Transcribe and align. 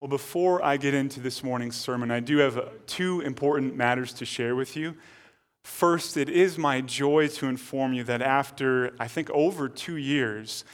Well, 0.00 0.08
before 0.08 0.64
I 0.64 0.76
get 0.76 0.94
into 0.94 1.18
this 1.18 1.42
morning's 1.42 1.74
sermon, 1.74 2.12
I 2.12 2.20
do 2.20 2.36
have 2.36 2.56
uh, 2.56 2.66
two 2.86 3.20
important 3.22 3.74
matters 3.74 4.12
to 4.14 4.24
share 4.24 4.54
with 4.54 4.76
you. 4.76 4.94
First, 5.64 6.16
it 6.16 6.28
is 6.28 6.56
my 6.56 6.80
joy 6.80 7.26
to 7.26 7.46
inform 7.46 7.94
you 7.94 8.04
that 8.04 8.22
after, 8.22 8.94
I 9.00 9.08
think, 9.08 9.28
over 9.30 9.68
two 9.68 9.96
years, 9.96 10.64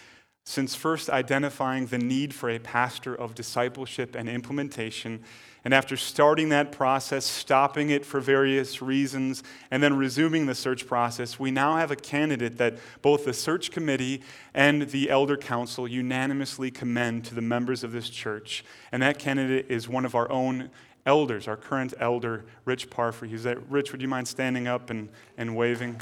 since 0.45 0.75
first 0.75 1.09
identifying 1.09 1.87
the 1.87 1.99
need 1.99 2.35
for 2.35 2.51
a 2.51 2.59
pastor 2.59 3.15
of 3.15 3.35
discipleship 3.35 4.15
and 4.15 4.29
implementation, 4.29 5.23
and 5.65 5.73
after 5.73 5.97
starting 5.97 6.51
that 6.51 6.73
process, 6.73 7.25
stopping 7.25 7.89
it 7.89 8.05
for 8.05 8.21
various 8.21 8.83
reasons, 8.83 9.43
and 9.71 9.83
then 9.83 9.97
resuming 9.97 10.45
the 10.45 10.55
search 10.55 10.87
process, 10.87 11.39
we 11.39 11.51
now 11.51 11.77
have 11.77 11.91
a 11.91 11.97
candidate 11.97 12.59
that 12.59 12.77
both 13.01 13.25
the 13.25 13.33
search 13.33 13.71
committee 13.71 14.21
and 14.53 14.83
the 14.91 15.09
elder 15.09 15.39
council 15.39 15.89
unanimously 15.89 16.71
commend 16.71 17.25
to 17.25 17.35
the 17.35 17.41
members 17.41 17.83
of 17.83 17.93
this 17.93 18.11
church. 18.11 18.63
And 18.93 19.03
that 19.03 19.19
candidate 19.19 19.67
is 19.71 19.89
one 19.89 20.05
of 20.05 20.15
our 20.15 20.31
own 20.31 20.69
elders, 21.07 21.49
our 21.49 21.57
current 21.57 21.95
elder, 21.99 22.45
Rich 22.67 22.91
Parfrey. 22.91 23.31
He's 23.31 23.45
that. 23.45 23.71
Rich, 23.71 23.93
would 23.93 24.03
you 24.03 24.09
mind 24.09 24.29
standing 24.29 24.69
up 24.69 24.91
and, 24.91 25.09
and 25.39 25.57
waving? 25.57 25.99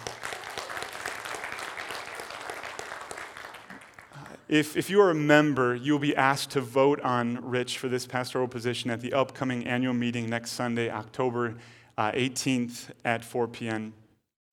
If, 4.53 4.77
if 4.77 4.91
you 4.91 5.01
are 5.01 5.09
a 5.09 5.15
member, 5.15 5.75
you'll 5.75 5.99
be 5.99 6.15
asked 6.15 6.51
to 6.51 6.61
vote 6.61 7.01
on 7.01 7.43
Rich 7.43 7.79
for 7.79 7.89
this 7.89 8.05
pastoral 8.07 8.47
position 8.47 8.91
at 8.91 9.01
the 9.01 9.15
upcoming 9.15 9.67
annual 9.67 9.95
meeting 9.95 10.29
next 10.29 10.51
Sunday, 10.51 10.91
October 10.91 11.55
uh, 11.97 12.13
18th 12.13 12.91
at 13.03 13.25
4 13.25 13.49
p.m. 13.49 13.95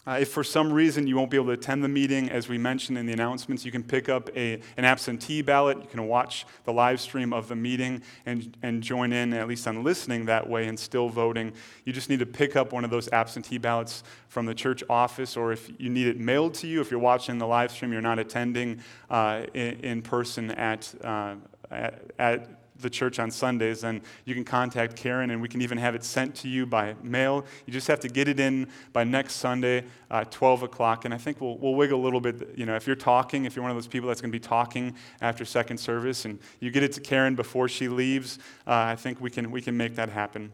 Uh, 0.08 0.17
if 0.21 0.30
for 0.30 0.44
some 0.44 0.71
reason 0.71 1.05
you 1.05 1.16
won't 1.16 1.30
be 1.30 1.38
able 1.38 1.48
to 1.48 1.52
attend 1.52 1.84
the 1.84 1.89
meeting, 1.89 2.30
as 2.30 2.48
we 2.48 2.58
mentioned 2.58 2.98
in 2.98 3.05
the 3.05 3.12
announcements, 3.13 3.66
you 3.66 3.71
can 3.71 3.84
pick 3.84 4.08
up 4.08 4.30
a, 4.35 4.53
an 4.77 4.85
absentee 4.85 5.41
ballot. 5.41 5.77
You 5.77 5.88
can 5.88 6.08
watch 6.08 6.45
the 6.63 6.72
live 6.72 7.02
stream 7.02 7.34
of 7.34 7.48
the 7.48 7.55
meeting 7.55 8.02
and, 8.25 8.58
and 8.63 8.81
join 8.81 9.12
in, 9.12 9.34
at 9.34 9.48
least 9.48 9.67
on 9.67 9.84
listening 9.84 10.25
that 10.25 10.49
way 10.49 10.67
and 10.67 10.80
still 10.80 11.09
voting. 11.09 11.52
You 11.83 11.91
just 11.91 12.09
need 12.09 12.19
to 12.19 12.25
pick 12.25 12.56
up 12.56 12.72
one 12.72 12.86
of 12.86 12.89
those 12.89 13.09
absentee 13.09 13.58
ballots 13.58 14.03
from 14.30 14.45
the 14.45 14.56
church 14.56 14.83
office, 14.89 15.36
or 15.36 15.52
if 15.52 15.69
you 15.78 15.89
need 15.89 16.08
it 16.08 16.17
mailed 16.17 16.53
to 16.56 16.67
you, 16.67 16.80
if 16.80 16.89
you're 16.89 17.00
watching 17.00 17.38
the 17.38 17.47
live 17.47 17.72
stream, 17.72 17.91
you're 17.91 18.02
not 18.02 18.19
attending 18.19 18.81
uh, 19.09 19.44
in, 19.53 19.80
in, 19.81 20.02
person 20.02 20.52
at, 20.52 20.94
uh, 21.03 21.36
at, 21.69 22.02
at 22.17 22.59
the 22.81 22.89
church 22.89 23.19
on 23.19 23.31
Sundays, 23.31 23.83
and 23.83 24.02
you 24.25 24.33
can 24.33 24.44
contact 24.44 24.95
Karen 24.95 25.31
and 25.31 25.41
we 25.41 25.47
can 25.47 25.61
even 25.61 25.77
have 25.77 25.95
it 25.95 26.03
sent 26.03 26.35
to 26.35 26.47
you 26.47 26.66
by 26.66 26.95
mail. 27.02 27.45
You 27.66 27.73
just 27.73 27.88
have 27.88 27.99
to 28.02 28.09
get 28.09 28.27
it 28.27 28.39
in 28.39 28.67
by 28.94 29.03
next 29.03 29.35
Sunday, 29.35 29.85
uh, 30.09 30.23
12 30.25 30.63
o'clock. 30.63 31.05
And 31.05 31.13
I 31.13 31.17
think 31.17 31.41
we'll, 31.41 31.57
we'll 31.57 31.75
wiggle 31.75 32.00
a 32.00 32.03
little 32.03 32.22
bit. 32.22 32.53
You 32.55 32.66
know, 32.66 32.75
if 32.75 32.88
you're 32.88 32.95
talking, 32.95 33.45
if 33.45 33.55
you're 33.55 33.63
one 33.63 33.72
of 33.72 33.77
those 33.77 33.88
people 33.88 34.07
that's 34.07 34.22
going 34.22 34.31
to 34.31 34.35
be 34.35 34.44
talking 34.44 34.95
after 35.22 35.45
second 35.45 35.77
service 35.77 36.25
and 36.25 36.39
you 36.59 36.72
get 36.72 36.83
it 36.83 36.94
to 36.94 37.02
Karen 37.02 37.35
before 37.35 37.67
she 37.67 37.88
leaves, 37.88 38.39
uh, 38.67 38.73
I 38.73 38.95
think 38.95 39.22
we 39.22 39.30
can, 39.30 39.52
we 39.52 39.61
can 39.61 39.75
make 39.75 39.95
that 39.95 40.09
happen. 40.09 40.52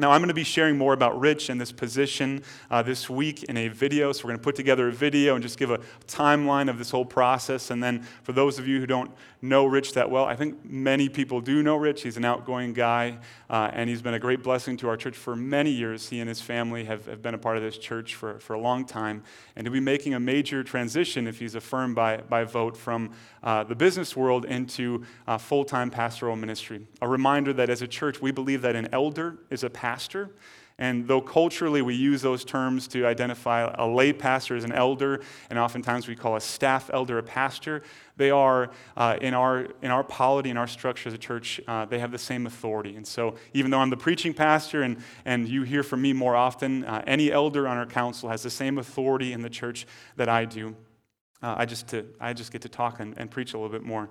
Now, 0.00 0.12
I'm 0.12 0.20
going 0.20 0.28
to 0.28 0.34
be 0.34 0.44
sharing 0.44 0.78
more 0.78 0.92
about 0.92 1.18
Rich 1.18 1.48
and 1.48 1.60
this 1.60 1.72
position 1.72 2.44
uh, 2.70 2.82
this 2.82 3.10
week 3.10 3.42
in 3.44 3.56
a 3.56 3.66
video. 3.66 4.12
So, 4.12 4.22
we're 4.22 4.28
going 4.28 4.38
to 4.38 4.44
put 4.44 4.54
together 4.54 4.86
a 4.86 4.92
video 4.92 5.34
and 5.34 5.42
just 5.42 5.58
give 5.58 5.72
a 5.72 5.80
timeline 6.06 6.70
of 6.70 6.78
this 6.78 6.90
whole 6.90 7.04
process. 7.04 7.72
And 7.72 7.82
then, 7.82 8.06
for 8.22 8.32
those 8.32 8.60
of 8.60 8.68
you 8.68 8.78
who 8.78 8.86
don't 8.86 9.10
know 9.42 9.66
Rich 9.66 9.94
that 9.94 10.08
well, 10.08 10.24
I 10.24 10.36
think 10.36 10.64
many 10.64 11.08
people 11.08 11.40
do 11.40 11.64
know 11.64 11.74
Rich. 11.74 12.02
He's 12.02 12.16
an 12.16 12.24
outgoing 12.24 12.74
guy, 12.74 13.18
uh, 13.50 13.70
and 13.72 13.90
he's 13.90 14.00
been 14.00 14.14
a 14.14 14.20
great 14.20 14.44
blessing 14.44 14.76
to 14.78 14.88
our 14.88 14.96
church 14.96 15.16
for 15.16 15.34
many 15.34 15.70
years. 15.70 16.08
He 16.08 16.20
and 16.20 16.28
his 16.28 16.40
family 16.40 16.84
have, 16.84 17.06
have 17.06 17.20
been 17.20 17.34
a 17.34 17.38
part 17.38 17.56
of 17.56 17.64
this 17.64 17.76
church 17.76 18.14
for, 18.14 18.38
for 18.38 18.54
a 18.54 18.60
long 18.60 18.84
time. 18.84 19.24
And 19.56 19.66
he'll 19.66 19.74
be 19.74 19.80
making 19.80 20.14
a 20.14 20.20
major 20.20 20.62
transition 20.62 21.26
if 21.26 21.40
he's 21.40 21.56
affirmed 21.56 21.96
by, 21.96 22.18
by 22.18 22.44
vote 22.44 22.76
from 22.76 23.10
uh, 23.42 23.64
the 23.64 23.74
business 23.74 24.14
world 24.14 24.44
into 24.44 25.04
uh, 25.26 25.38
full 25.38 25.64
time 25.64 25.90
pastoral 25.90 26.36
ministry. 26.36 26.86
A 27.02 27.08
reminder 27.08 27.52
that 27.54 27.68
as 27.68 27.82
a 27.82 27.88
church, 27.88 28.22
we 28.22 28.30
believe 28.30 28.62
that 28.62 28.76
an 28.76 28.88
elder 28.92 29.38
is 29.50 29.64
a 29.64 29.70
pastor 29.70 29.87
pastor. 29.88 30.28
And 30.78 31.08
though 31.08 31.22
culturally 31.22 31.82
we 31.82 31.94
use 31.94 32.20
those 32.22 32.44
terms 32.44 32.86
to 32.88 33.04
identify 33.06 33.60
a 33.78 33.86
lay 33.86 34.12
pastor 34.12 34.54
as 34.54 34.64
an 34.64 34.72
elder, 34.72 35.20
and 35.48 35.58
oftentimes 35.58 36.06
we 36.06 36.14
call 36.14 36.36
a 36.36 36.40
staff 36.40 36.90
elder 36.92 37.18
a 37.18 37.22
pastor, 37.22 37.82
they 38.16 38.30
are, 38.30 38.70
uh, 38.96 39.16
in, 39.20 39.32
our, 39.34 39.66
in 39.82 39.90
our 39.90 40.04
polity, 40.04 40.50
in 40.50 40.56
our 40.58 40.68
structure 40.68 41.08
as 41.08 41.14
a 41.14 41.18
church, 41.18 41.60
uh, 41.66 41.86
they 41.86 41.98
have 41.98 42.12
the 42.12 42.18
same 42.18 42.46
authority. 42.46 42.96
And 42.96 43.06
so, 43.06 43.34
even 43.54 43.70
though 43.70 43.80
I'm 43.80 43.90
the 43.90 43.96
preaching 43.96 44.34
pastor 44.34 44.82
and, 44.82 44.98
and 45.24 45.48
you 45.48 45.62
hear 45.62 45.82
from 45.82 46.02
me 46.02 46.12
more 46.12 46.36
often, 46.36 46.84
uh, 46.84 47.02
any 47.06 47.32
elder 47.32 47.66
on 47.66 47.76
our 47.76 47.86
council 47.86 48.28
has 48.28 48.42
the 48.42 48.50
same 48.50 48.78
authority 48.78 49.32
in 49.32 49.42
the 49.42 49.50
church 49.50 49.86
that 50.16 50.28
I 50.28 50.44
do. 50.44 50.76
Uh, 51.42 51.54
I, 51.58 51.66
just 51.66 51.88
to, 51.88 52.04
I 52.20 52.34
just 52.34 52.52
get 52.52 52.62
to 52.62 52.68
talk 52.68 53.00
and, 53.00 53.16
and 53.18 53.30
preach 53.30 53.54
a 53.54 53.58
little 53.58 53.72
bit 53.72 53.86
more. 53.86 54.10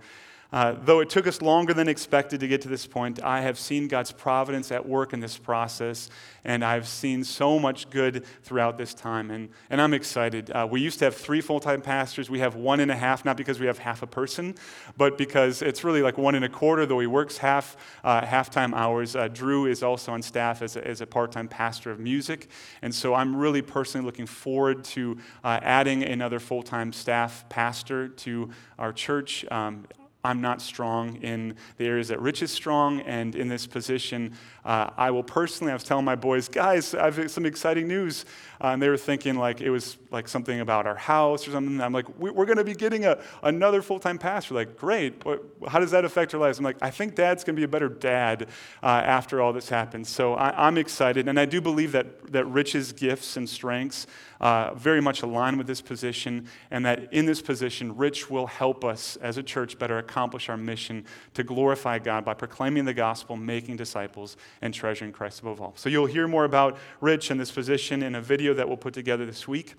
Uh, 0.52 0.75
though 0.84 1.02
it 1.02 1.09
took 1.09 1.28
us 1.28 1.41
longer 1.41 1.74
than 1.74 1.90
expected 1.90 2.40
to 2.40 2.47
get 2.47 2.62
to 2.62 2.69
this 2.69 2.88
point, 2.88 3.22
I 3.22 3.41
have 3.41 3.59
seen 3.59 3.88
God's 3.88 4.12
providence 4.12 4.72
at 4.72 4.88
work 4.88 5.12
in 5.12 5.19
this 5.19 5.38
process, 5.38 6.09
and 6.46 6.63
I've 6.63 6.88
seen 6.88 7.24
so 7.25 7.59
much 7.59 7.90
good 7.90 8.25
throughout 8.44 8.78
this 8.78 8.94
time, 8.94 9.30
and, 9.30 9.50
and 9.69 9.81
I'm 9.81 9.94
excited. 9.94 10.50
Uh, 10.52 10.66
we 10.69 10.80
used 10.80 11.00
to 11.00 11.06
have 11.06 11.16
three 11.16 11.41
full 11.41 11.59
time 11.59 11.81
pastors. 11.81 12.30
We 12.30 12.40
have 12.40 12.56
one 12.56 12.80
and 12.80 12.90
a 12.90 12.96
half, 12.96 13.25
not 13.25 13.35
because 13.35 13.59
we 13.59 13.68
have 13.68 13.80
half 13.80 14.02
a 14.03 14.08
person, 14.08 14.56
but 14.96 15.18
because 15.18 15.62
it's 15.62 15.84
really 15.84 16.02
like 16.02 16.18
one 16.18 16.35
and 16.35 16.46
a 16.46 16.50
quarter, 16.50 16.85
though 16.85 17.00
he 17.00 17.08
works 17.08 17.38
half 17.38 17.75
uh, 18.06 18.25
half 18.25 18.50
time 18.50 18.74
hours. 18.74 19.16
Uh, 19.16 19.28
Drew 19.28 19.66
is 19.66 19.84
also 19.84 20.14
on 20.14 20.22
staff 20.22 20.62
as 20.62 20.78
a, 20.78 20.88
as 20.88 21.02
a 21.02 21.08
part 21.08 21.34
time 21.34 21.50
pastor 21.50 21.91
of 21.91 22.00
music, 22.00 22.50
and 22.81 22.96
so 22.96 23.14
I'm 23.14 23.35
really 23.35 23.62
personally 23.62 24.06
looking 24.06 24.25
forward 24.25 24.85
to 24.85 25.18
uh, 25.44 25.59
adding 25.62 26.03
another 26.03 26.40
full 26.40 26.64
time 26.64 26.94
staff 26.94 27.47
pastor 27.50 28.08
to 28.08 28.50
our 28.79 28.94
church. 28.94 29.46
Um, 29.52 29.85
I'm 30.28 30.42
not 30.42 30.62
strong 30.62 31.16
in 31.24 31.56
the 31.78 31.86
areas 31.86 32.10
that 32.10 32.20
Rich 32.20 32.42
is 32.42 32.52
strong, 32.52 33.00
and 33.02 33.34
in 33.34 33.48
this 33.48 33.66
position, 33.66 34.34
uh, 34.66 34.90
I 34.98 35.10
will 35.10 35.24
personally, 35.24 35.72
I 35.72 35.76
was 35.76 35.86
telling 35.86 36.04
my 36.04 36.16
boys, 36.16 36.50
guys, 36.50 36.94
I 36.94 37.06
have 37.06 37.32
some 37.32 37.46
exciting 37.46 37.88
news. 37.88 38.26
Uh, 38.60 38.70
and 38.70 38.82
they 38.82 38.90
were 38.90 38.98
thinking 38.98 39.36
like 39.36 39.62
it 39.62 39.70
was 39.70 39.98
like 40.10 40.28
something 40.28 40.60
about 40.62 40.88
our 40.88 40.96
house 40.96 41.48
or 41.48 41.52
something. 41.52 41.80
I'm 41.80 41.94
like, 41.94 42.10
we're 42.18 42.46
going 42.46 42.58
to 42.58 42.64
be 42.64 42.74
getting 42.74 43.06
a, 43.06 43.20
another 43.44 43.82
full 43.82 44.00
time 44.00 44.18
pastor. 44.18 44.56
Like, 44.56 44.78
great. 44.78 45.24
What, 45.24 45.44
how 45.68 45.80
does 45.80 45.92
that 45.92 46.06
affect 46.06 46.34
our 46.34 46.40
lives? 46.40 46.58
I'm 46.58 46.66
like, 46.66 46.78
I 46.82 46.90
think 46.90 47.16
dad's 47.16 47.44
going 47.44 47.56
to 47.56 47.59
be 47.59 47.66
a 47.66 47.68
better 47.68 47.90
dad 47.90 48.50
uh, 48.82 48.88
after 48.88 49.42
all 49.42 49.54
this 49.54 49.70
happens. 49.70 50.09
So 50.09 50.34
I, 50.34 50.68
am 50.68 50.78
excited. 50.78 51.28
And 51.28 51.40
I 51.40 51.46
do 51.46 51.62
believe 51.62 51.92
that, 51.92 52.32
that 52.32 52.46
Rich's 52.46 52.92
gifts 52.94 53.38
and 53.38 53.48
strengths 53.48 54.08
uh, 54.42 54.74
very 54.74 55.02
much 55.02 55.22
align 55.22 55.58
with 55.58 55.68
this 55.68 55.82
position, 55.82 56.48
and 56.70 56.86
that 56.86 57.12
in 57.12 57.26
this 57.26 57.42
position, 57.42 57.96
Rich 57.96 58.30
will 58.30 58.46
help 58.48 58.86
us 58.86 59.16
as 59.18 59.38
a 59.38 59.44
church 59.44 59.80
better 59.80 59.98
accomplish 59.98 60.16
our 60.17 60.57
mission 60.57 61.05
to 61.33 61.44
glorify 61.44 62.00
God 62.00 62.25
by 62.25 62.33
proclaiming 62.33 62.85
the 62.85 62.94
gospel, 62.94 63.35
making 63.35 63.78
disciples, 63.78 64.35
and 64.61 64.73
treasuring 64.73 65.11
Christ 65.11 65.41
above 65.41 65.61
all. 65.61 65.73
So 65.75 65.89
you'll 65.89 66.07
hear 66.07 66.28
more 66.28 66.45
about 66.45 66.78
Rich 67.01 67.31
and 67.31 67.39
this 67.39 67.51
position 67.51 68.03
in 68.03 68.16
a 68.16 68.22
video 68.22 68.53
that 68.53 68.67
we'll 68.67 68.78
put 68.78 68.94
together 68.94 69.25
this 69.25 69.47
week. 69.47 69.75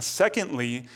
Secondly, 0.00 0.86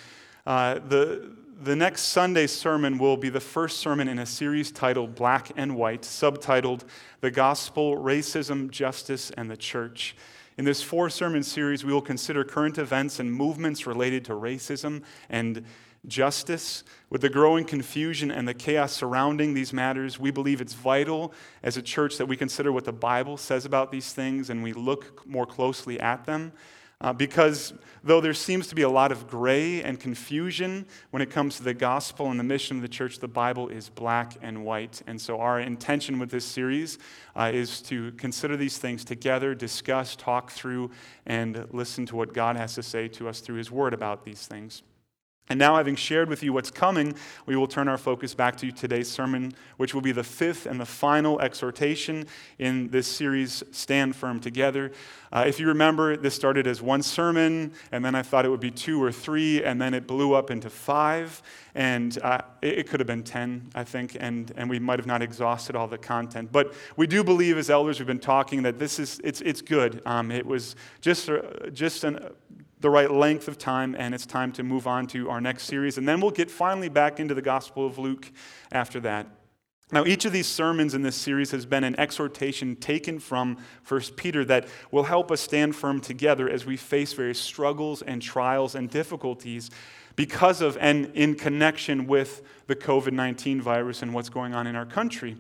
uh, 0.47 0.79
the, 0.89 1.33
the 1.63 1.77
next 1.77 2.03
Sunday 2.03 2.47
sermon 2.47 2.99
will 2.99 3.17
be 3.17 3.29
the 3.29 3.41
first 3.41 3.79
sermon 3.79 4.09
in 4.09 4.19
a 4.19 4.27
series 4.27 4.73
titled 4.73 5.15
Black 5.15 5.51
and 5.57 5.77
White, 5.77 6.03
subtitled 6.03 6.83
The 7.21 7.31
Gospel, 7.31 7.97
Racism, 7.97 8.71
Justice, 8.71 9.31
and 9.37 9.51
the 9.51 9.57
Church. 9.57 10.17
In 10.59 10.65
this 10.65 10.83
four 10.83 11.09
sermon 11.09 11.43
series, 11.43 11.85
we 11.85 11.93
will 11.93 12.03
consider 12.03 12.45
current 12.45 12.79
events 12.79 13.19
and 13.19 13.33
movements 13.33 13.87
related 13.87 14.25
to 14.27 14.33
racism 14.33 15.03
and 15.31 15.65
justice. 16.07 16.85
With 17.11 17.21
the 17.21 17.29
growing 17.29 17.65
confusion 17.65 18.31
and 18.31 18.49
the 18.49 18.55
chaos 18.55 18.93
surrounding 18.93 19.55
these 19.55 19.73
matters, 19.73 20.19
we 20.19 20.31
believe 20.31 20.61
it's 20.61 20.75
vital 20.75 21.33
as 21.63 21.77
a 21.77 21.83
church 21.83 22.19
that 22.19 22.27
we 22.27 22.37
consider 22.37 22.73
what 22.73 22.85
the 22.85 22.93
Bible 22.93 23.37
says 23.37 23.65
about 23.65 23.93
these 23.93 24.13
things 24.13 24.51
and 24.51 24.63
we 24.63 24.73
look 24.73 25.27
more 25.27 25.47
closely 25.47 26.01
at 26.01 26.25
them. 26.25 26.53
Uh, 27.03 27.13
because 27.13 27.75
though 28.05 28.21
there 28.21 28.33
seems 28.33 28.69
to 28.69 28.77
be 28.77 28.83
a 28.83 28.89
lot 28.89 29.11
of 29.11 29.27
gray 29.27 29.83
and 29.83 29.99
confusion 29.99 30.87
when 31.11 31.21
it 31.21 31.31
comes 31.31 31.57
to 31.57 31.65
the 31.65 31.75
gospel 31.75 32.31
and 32.31 32.39
the 32.39 32.45
mission 32.45 32.77
of 32.77 32.83
the 32.83 32.89
church, 32.89 33.19
the 33.19 33.27
Bible 33.27 33.69
is 33.69 33.89
black 33.89 34.37
and 34.41 34.65
white. 34.65 35.03
And 35.09 35.21
so, 35.21 35.41
our 35.41 35.59
intention 35.59 36.21
with 36.21 36.31
this 36.31 36.45
series 36.45 36.99
uh, 37.35 37.51
is 37.53 37.83
to 37.83 38.13
consider 38.13 38.57
these 38.57 38.79
things 38.79 39.05
together, 39.05 39.53
discuss, 39.53 40.15
talk 40.15 40.53
through, 40.53 40.93
and 41.27 41.67
listen 41.73 42.07
to 42.07 42.15
what 42.15 42.33
God 42.33 42.57
has 42.57 42.77
to 42.77 42.85
say 42.85 43.09
to 43.09 43.29
us 43.29 43.41
through 43.41 43.57
His 43.57 43.73
Word 43.73 43.95
about 43.95 44.25
these 44.25 44.47
things. 44.47 44.85
And 45.49 45.59
now, 45.59 45.77
having 45.77 45.97
shared 45.97 46.29
with 46.29 46.43
you 46.43 46.53
what's 46.53 46.71
coming, 46.71 47.15
we 47.47 47.57
will 47.57 47.67
turn 47.67 47.89
our 47.89 47.99
focus 47.99 48.33
back 48.33 48.57
to 48.59 48.71
today's 48.71 49.11
sermon, 49.11 49.53
which 49.77 49.93
will 49.93 50.01
be 50.01 50.13
the 50.13 50.23
fifth 50.23 50.67
and 50.67 50.81
the 50.81 50.87
final 50.87 51.41
exhortation 51.41 52.27
in 52.59 52.89
this 52.89 53.09
series, 53.09 53.63
Stand 53.73 54.15
Firm 54.15 54.39
Together. 54.39 54.93
Uh, 55.33 55.45
if 55.47 55.59
you 55.59 55.67
remember, 55.67 56.17
this 56.17 56.35
started 56.35 56.67
as 56.67 56.81
one 56.81 57.03
sermon, 57.03 57.73
and 57.91 58.05
then 58.05 58.15
I 58.15 58.23
thought 58.23 58.45
it 58.45 58.51
would 58.51 58.61
be 58.61 58.71
two 58.71 59.03
or 59.03 59.11
three, 59.11 59.65
and 59.65 59.81
then 59.81 59.95
it 59.95 60.07
blew 60.07 60.33
up 60.33 60.51
into 60.51 60.71
five, 60.71 61.43
and 61.75 62.17
uh, 62.23 62.43
it, 62.63 62.79
it, 62.79 62.89
could 62.89 63.01
have 63.01 63.07
been 63.07 63.25
10, 63.25 63.71
I 63.75 63.83
think, 63.83 64.17
and, 64.21 64.53
and 64.57 64.71
we 64.71 64.79
might 64.79 65.01
have 65.01 65.07
not 65.07 65.23
exhausted 65.23 65.75
all 65.75 65.89
the 65.89 65.99
content. 65.99 66.53
But 66.53 66.73
we 66.97 67.07
do 67.07 67.25
believe, 67.25 67.59
as 67.59 67.69
elders, 67.69 67.99
we've 67.99 68.07
been 68.07 68.21
talking, 68.21 68.63
that 68.63 68.79
this 68.79 68.99
is, 68.99 69.21
it's, 69.25 69.41
it's 69.41 69.61
good. 69.61 70.03
Um, 70.07 70.31
it 70.31 70.47
was 70.47 70.77
just, 71.01 71.29
uh, 71.29 71.41
just 71.73 72.05
an, 72.05 72.31
the 72.83 72.91
right 72.91 73.11
length 73.11 73.49
of 73.49 73.57
time, 73.57 73.95
and 73.97 74.15
it's 74.15 74.27
time 74.27 74.53
to 74.53 74.63
move 74.63 74.87
on 74.87 75.07
to 75.07 75.31
our 75.31 75.41
next 75.41 75.65
series. 75.65 75.97
And 75.97 76.07
then 76.07 76.21
we'll 76.21 76.33
get 76.33 76.51
finally 76.51 76.89
back 76.89 77.21
into 77.21 77.33
the 77.33 77.43
Gospel 77.43 77.87
of 77.87 77.97
Luke 77.97 78.31
after 78.73 79.01
that. 79.01 79.29
Now, 79.93 80.05
each 80.05 80.25
of 80.25 80.33
these 80.33 80.47
sermons 80.47 80.95
in 80.95 81.03
this 81.03 81.17
series 81.17 81.51
has 81.53 81.65
been 81.65 81.85
an 81.85 81.99
exhortation 82.01 82.77
taken 82.77 83.19
from 83.19 83.59
1 83.87 84.01
Peter 84.17 84.45
that 84.47 84.67
will 84.91 85.05
help 85.05 85.31
us 85.31 85.41
stand 85.41 85.77
firm 85.77 86.01
together 86.01 86.49
as 86.49 86.67
we 86.67 86.77
face 86.77 87.13
various 87.13 87.39
struggles 87.39 88.03
and 88.03 88.21
trials 88.21 88.75
and 88.75 88.91
difficulties 88.91 89.71
because 90.17 90.61
of 90.61 90.77
and 90.81 91.07
in 91.15 91.35
connection 91.35 92.07
with 92.07 92.43
the 92.67 92.77
COVID 92.77 93.13
19 93.13 93.61
virus 93.61 94.03
and 94.03 94.13
what's 94.13 94.29
going 94.29 94.55
on 94.55 94.67
in 94.67 94.75
our 94.75 94.87
country. 94.87 95.37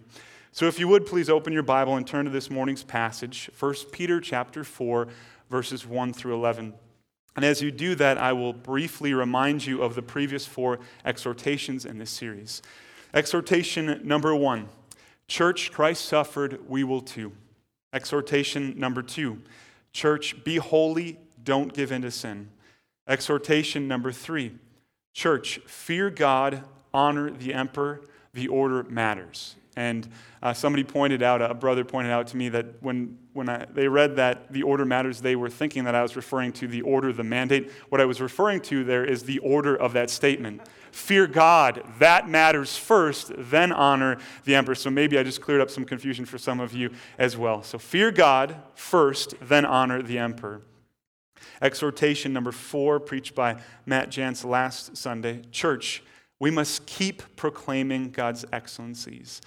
So, 0.53 0.67
if 0.67 0.79
you 0.79 0.87
would 0.87 1.06
please 1.06 1.31
open 1.31 1.55
your 1.55 1.62
Bible 1.62 1.97
and 1.97 2.06
turn 2.06 2.27
to 2.27 2.31
this 2.31 2.50
morning's 2.50 2.85
passage, 2.85 3.50
1 3.59 3.75
Peter 3.91 4.21
chapter 4.21 4.65
4, 4.65 5.09
verses 5.49 5.87
1 5.87 6.12
through 6.12 6.35
11. 6.35 6.75
And 7.34 7.44
as 7.44 7.62
you 7.62 7.70
do 7.70 7.94
that, 7.94 8.19
I 8.19 8.32
will 8.32 8.52
briefly 8.52 9.14
remind 9.14 9.64
you 9.64 9.82
of 9.82 9.94
the 9.94 10.02
previous 10.02 10.46
four 10.46 10.79
exhortations 11.05 11.84
in 11.84 11.99
this 11.99 12.11
series. 12.11 12.62
Exhortation 13.14 14.00
number 14.05 14.34
one 14.34 14.69
Church, 15.29 15.73
Christ 15.73 16.05
suffered, 16.05 16.61
we 16.69 16.84
will 16.84 17.00
too. 17.00 17.32
Exhortation 17.93 18.79
number 18.79 19.02
two 19.02 19.40
Church, 19.93 20.43
be 20.44 20.56
holy, 20.56 21.19
don't 21.43 21.73
give 21.73 21.93
in 21.93 22.02
to 22.02 22.11
sin. 22.11 22.49
Exhortation 23.08 23.88
number 23.88 24.12
three 24.12 24.52
Church, 25.14 25.58
fear 25.67 26.11
God, 26.11 26.64
honor 26.93 27.31
the 27.31 27.55
emperor, 27.55 28.02
the 28.35 28.49
order 28.49 28.82
matters. 28.85 29.56
And 29.75 30.07
uh, 30.43 30.53
somebody 30.53 30.85
pointed 30.85 31.23
out, 31.23 31.41
a 31.41 31.55
brother 31.55 31.85
pointed 31.85 32.13
out 32.13 32.27
to 32.29 32.37
me 32.37 32.51
that 32.51 32.83
when, 32.83 33.17
when 33.33 33.49
I, 33.49 33.65
they 33.73 33.89
read 33.89 34.17
that 34.17 34.53
the 34.53 34.63
order 34.63 34.85
matters, 34.85 35.21
they 35.21 35.35
were 35.35 35.49
thinking 35.49 35.85
that 35.85 35.95
I 35.95 36.03
was 36.03 36.15
referring 36.15 36.53
to 36.55 36.69
the 36.69 36.83
order, 36.83 37.13
the 37.13 37.25
mandate. 37.25 37.71
What 37.89 38.01
I 38.01 38.05
was 38.05 38.21
referring 38.21 38.61
to 38.63 38.85
there 38.85 39.05
is 39.05 39.23
the 39.23 39.39
order 39.39 39.75
of 39.75 39.95
that 39.95 40.11
statement. 40.11 40.61
Fear 40.91 41.29
God, 41.29 41.83
that 41.99 42.29
matters 42.29 42.77
first, 42.77 43.33
then 43.37 43.73
honor 43.73 44.19
the 44.45 44.55
emperor. 44.55 44.75
So 44.75 44.91
maybe 44.91 45.19
I 45.19 45.23
just 45.23 45.41
cleared 45.41 45.63
up 45.63 45.71
some 45.71 45.87
confusion 45.87 46.27
for 46.27 46.37
some 46.37 46.61
of 46.61 46.75
you 46.75 46.91
as 47.17 47.35
well. 47.35 47.63
So 47.63 47.79
fear 47.79 48.11
God 48.11 48.57
first, 48.75 49.35
then 49.41 49.65
honor 49.65 50.03
the 50.03 50.19
emperor. 50.19 50.61
Exhortation 51.63 52.33
number 52.33 52.53
four, 52.53 53.01
preached 53.01 53.35
by 53.35 53.63
Matt 53.87 54.11
Jantz 54.11 54.45
last 54.45 54.97
Sunday. 54.97 55.43
Church, 55.51 56.03
we 56.43 56.50
must 56.50 56.87
keep 56.87 57.37
proclaiming 57.37 58.11
God's 58.11 58.44
excellencies. 58.53 59.41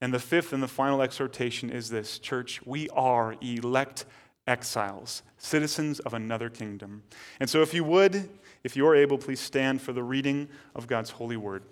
And 0.00 0.12
the 0.12 0.18
fifth 0.18 0.52
and 0.52 0.60
the 0.60 0.66
final 0.66 1.00
exhortation 1.00 1.70
is 1.70 1.90
this 1.90 2.18
Church, 2.18 2.60
we 2.66 2.88
are 2.88 3.36
elect 3.40 4.04
exiles, 4.48 5.22
citizens 5.38 6.00
of 6.00 6.12
another 6.12 6.50
kingdom. 6.50 7.04
And 7.38 7.48
so, 7.48 7.62
if 7.62 7.72
you 7.72 7.84
would, 7.84 8.28
if 8.64 8.74
you 8.76 8.84
are 8.88 8.96
able, 8.96 9.16
please 9.16 9.38
stand 9.38 9.80
for 9.80 9.92
the 9.92 10.02
reading 10.02 10.48
of 10.74 10.88
God's 10.88 11.10
holy 11.10 11.36
word. 11.36 11.62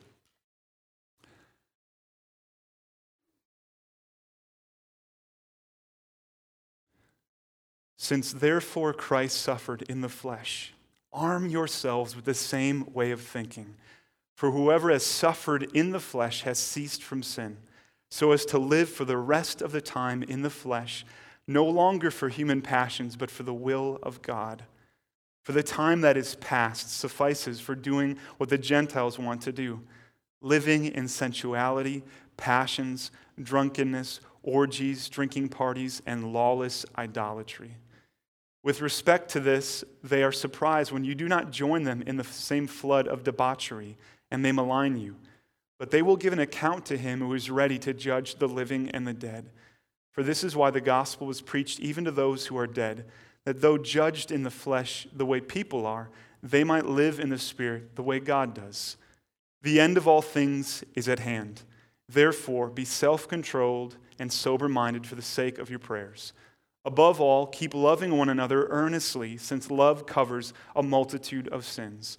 Since 7.97 8.33
therefore 8.33 8.93
Christ 8.93 9.39
suffered 9.41 9.83
in 9.89 10.03
the 10.03 10.09
flesh, 10.09 10.73
arm 11.13 11.49
yourselves 11.49 12.15
with 12.15 12.27
the 12.27 12.33
same 12.33 12.87
way 12.95 13.11
of 13.11 13.21
thinking. 13.21 13.75
For 14.39 14.53
whoever 14.53 14.93
has 14.93 15.05
suffered 15.05 15.69
in 15.75 15.91
the 15.91 15.99
flesh 15.99 16.43
has 16.43 16.61
ceased 16.61 17.03
from 17.03 17.25
sin 17.25 17.57
so 18.09 18.31
as 18.31 18.45
to 18.45 18.59
live 18.61 18.89
for 18.89 19.05
the 19.05 19.17
rest 19.17 19.61
of 19.61 19.73
the 19.73 19.81
time 19.81 20.23
in 20.23 20.43
the 20.43 20.49
flesh, 20.49 21.05
no 21.49 21.65
longer 21.65 22.09
for 22.13 22.29
human 22.29 22.63
passions, 22.63 23.17
but 23.17 23.33
for 23.33 23.43
the 23.43 23.53
will 23.53 23.99
of 24.01 24.23
God. 24.23 24.63
For 25.43 25.51
the 25.51 25.65
time 25.65 26.03
that 26.03 26.17
is 26.17 26.37
past 26.37 26.97
suffices 26.97 27.59
for 27.59 27.75
doing 27.75 28.17
what 28.37 28.49
the 28.49 28.59
Gentiles 28.59 29.19
want 29.19 29.43
to 29.43 29.51
do 29.51 29.81
living 30.41 30.85
in 30.85 31.09
sensuality, 31.09 32.05
passions, 32.37 33.11
drunkenness, 33.43 34.21
orgies, 34.45 35.09
drinking 35.09 35.49
parties, 35.49 36.01
and 36.07 36.33
lawless 36.33 36.87
idolatry. 36.97 37.75
With 38.63 38.83
respect 38.83 39.33
to 39.33 39.41
this, 39.41 39.83
they 40.05 40.23
are 40.23 40.31
surprised 40.31 40.93
when 40.93 41.03
you 41.03 41.17
do 41.17 41.27
not 41.27 41.51
join 41.51 41.83
them 41.83 42.03
in 42.03 42.19
the 42.19 42.23
same 42.23 42.69
flood 42.69 43.09
of 43.09 43.25
debauchery, 43.25 43.97
and 44.31 44.45
they 44.45 44.53
malign 44.53 44.97
you. 44.97 45.17
But 45.79 45.91
they 45.91 46.03
will 46.03 46.17
give 46.17 46.33
an 46.33 46.39
account 46.39 46.87
to 46.87 46.99
him 46.99 47.21
who 47.21 47.33
is 47.35 47.51
ready 47.51 47.79
to 47.81 47.95
judge 47.95 48.37
the 48.37 48.49
living 48.49 48.91
and 48.91 49.07
the 49.07 49.13
dead. 49.13 49.51
For 50.13 50.23
this 50.23 50.43
is 50.43 50.57
why 50.57 50.71
the 50.71 50.81
gospel 50.81 51.27
was 51.27 51.41
preached 51.41 51.79
even 51.81 52.05
to 52.05 52.11
those 52.11 52.47
who 52.47 52.59
are 52.59 52.67
dead, 52.67 53.07
that 53.45 53.61
though 53.61 53.79
judged 53.79 54.33
in 54.33 54.43
the 54.43 54.51
flesh 54.51 55.07
the 55.13 55.27
way 55.27 55.41
people 55.41 55.87
are, 55.87 56.11
they 56.43 56.65
might 56.65 56.87
live 56.87 57.21
in 57.21 57.29
the 57.29 57.39
spirit 57.39 57.95
the 57.97 58.03
way 58.03 58.19
God 58.21 58.55
does. 58.55 58.97
The 59.63 59.81
end 59.81 59.97
of 59.97 60.07
all 60.07 60.23
things 60.23 60.85
is 60.95 61.09
at 61.09 61.21
hand. 61.21 61.63
Therefore, 62.09 62.69
be 62.69 62.85
self 62.85 63.29
controlled 63.29 63.97
and 64.19 64.33
sober 64.33 64.69
minded 64.69 65.07
for 65.07 65.15
the 65.15 65.23
sake 65.23 65.59
of 65.59 65.71
your 65.71 65.79
prayers. 65.79 66.33
Above 66.85 67.21
all, 67.21 67.47
keep 67.47 67.75
loving 67.75 68.17
one 68.17 68.29
another 68.29 68.67
earnestly, 68.71 69.37
since 69.37 69.71
love 69.71 70.07
covers 70.07 70.53
a 70.75 70.83
multitude 70.83 71.49
of 71.49 71.65
sins. 71.65 72.19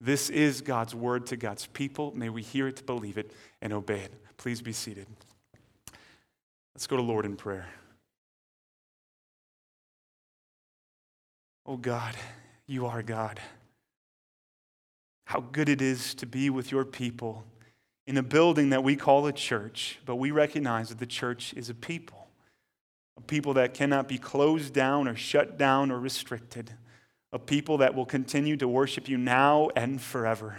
This 0.00 0.28
is 0.30 0.60
God's 0.60 0.94
word 0.94 1.26
to 1.26 1.36
God's 1.36 1.66
people. 1.66 2.12
May 2.14 2.28
we 2.28 2.42
hear 2.42 2.68
it, 2.68 2.84
believe 2.84 3.16
it, 3.16 3.32
and 3.62 3.72
obey 3.72 4.00
it. 4.00 4.12
Please 4.36 4.60
be 4.60 4.72
seated. 4.72 5.06
Let's 6.74 6.86
go 6.86 6.96
to 6.96 7.02
Lord 7.02 7.24
in 7.24 7.36
prayer. 7.36 7.66
Oh 11.66 11.76
God, 11.76 12.14
you 12.66 12.86
are 12.86 13.02
God. 13.02 13.40
How 15.26 15.40
good 15.40 15.68
it 15.68 15.80
is 15.80 16.14
to 16.16 16.26
be 16.26 16.50
with 16.50 16.70
your 16.70 16.84
people 16.84 17.44
in 18.06 18.18
a 18.18 18.22
building 18.22 18.70
that 18.70 18.84
we 18.84 18.96
call 18.96 19.26
a 19.26 19.32
church, 19.32 19.98
but 20.04 20.16
we 20.16 20.30
recognize 20.30 20.90
that 20.90 20.98
the 20.98 21.06
church 21.06 21.54
is 21.54 21.70
a 21.70 21.74
people, 21.74 22.28
a 23.16 23.22
people 23.22 23.54
that 23.54 23.72
cannot 23.72 24.08
be 24.08 24.18
closed 24.18 24.74
down 24.74 25.08
or 25.08 25.16
shut 25.16 25.56
down 25.56 25.90
or 25.90 25.98
restricted, 25.98 26.72
a 27.34 27.38
people 27.38 27.78
that 27.78 27.96
will 27.96 28.06
continue 28.06 28.56
to 28.56 28.68
worship 28.68 29.08
you 29.08 29.18
now 29.18 29.68
and 29.74 30.00
forever. 30.00 30.56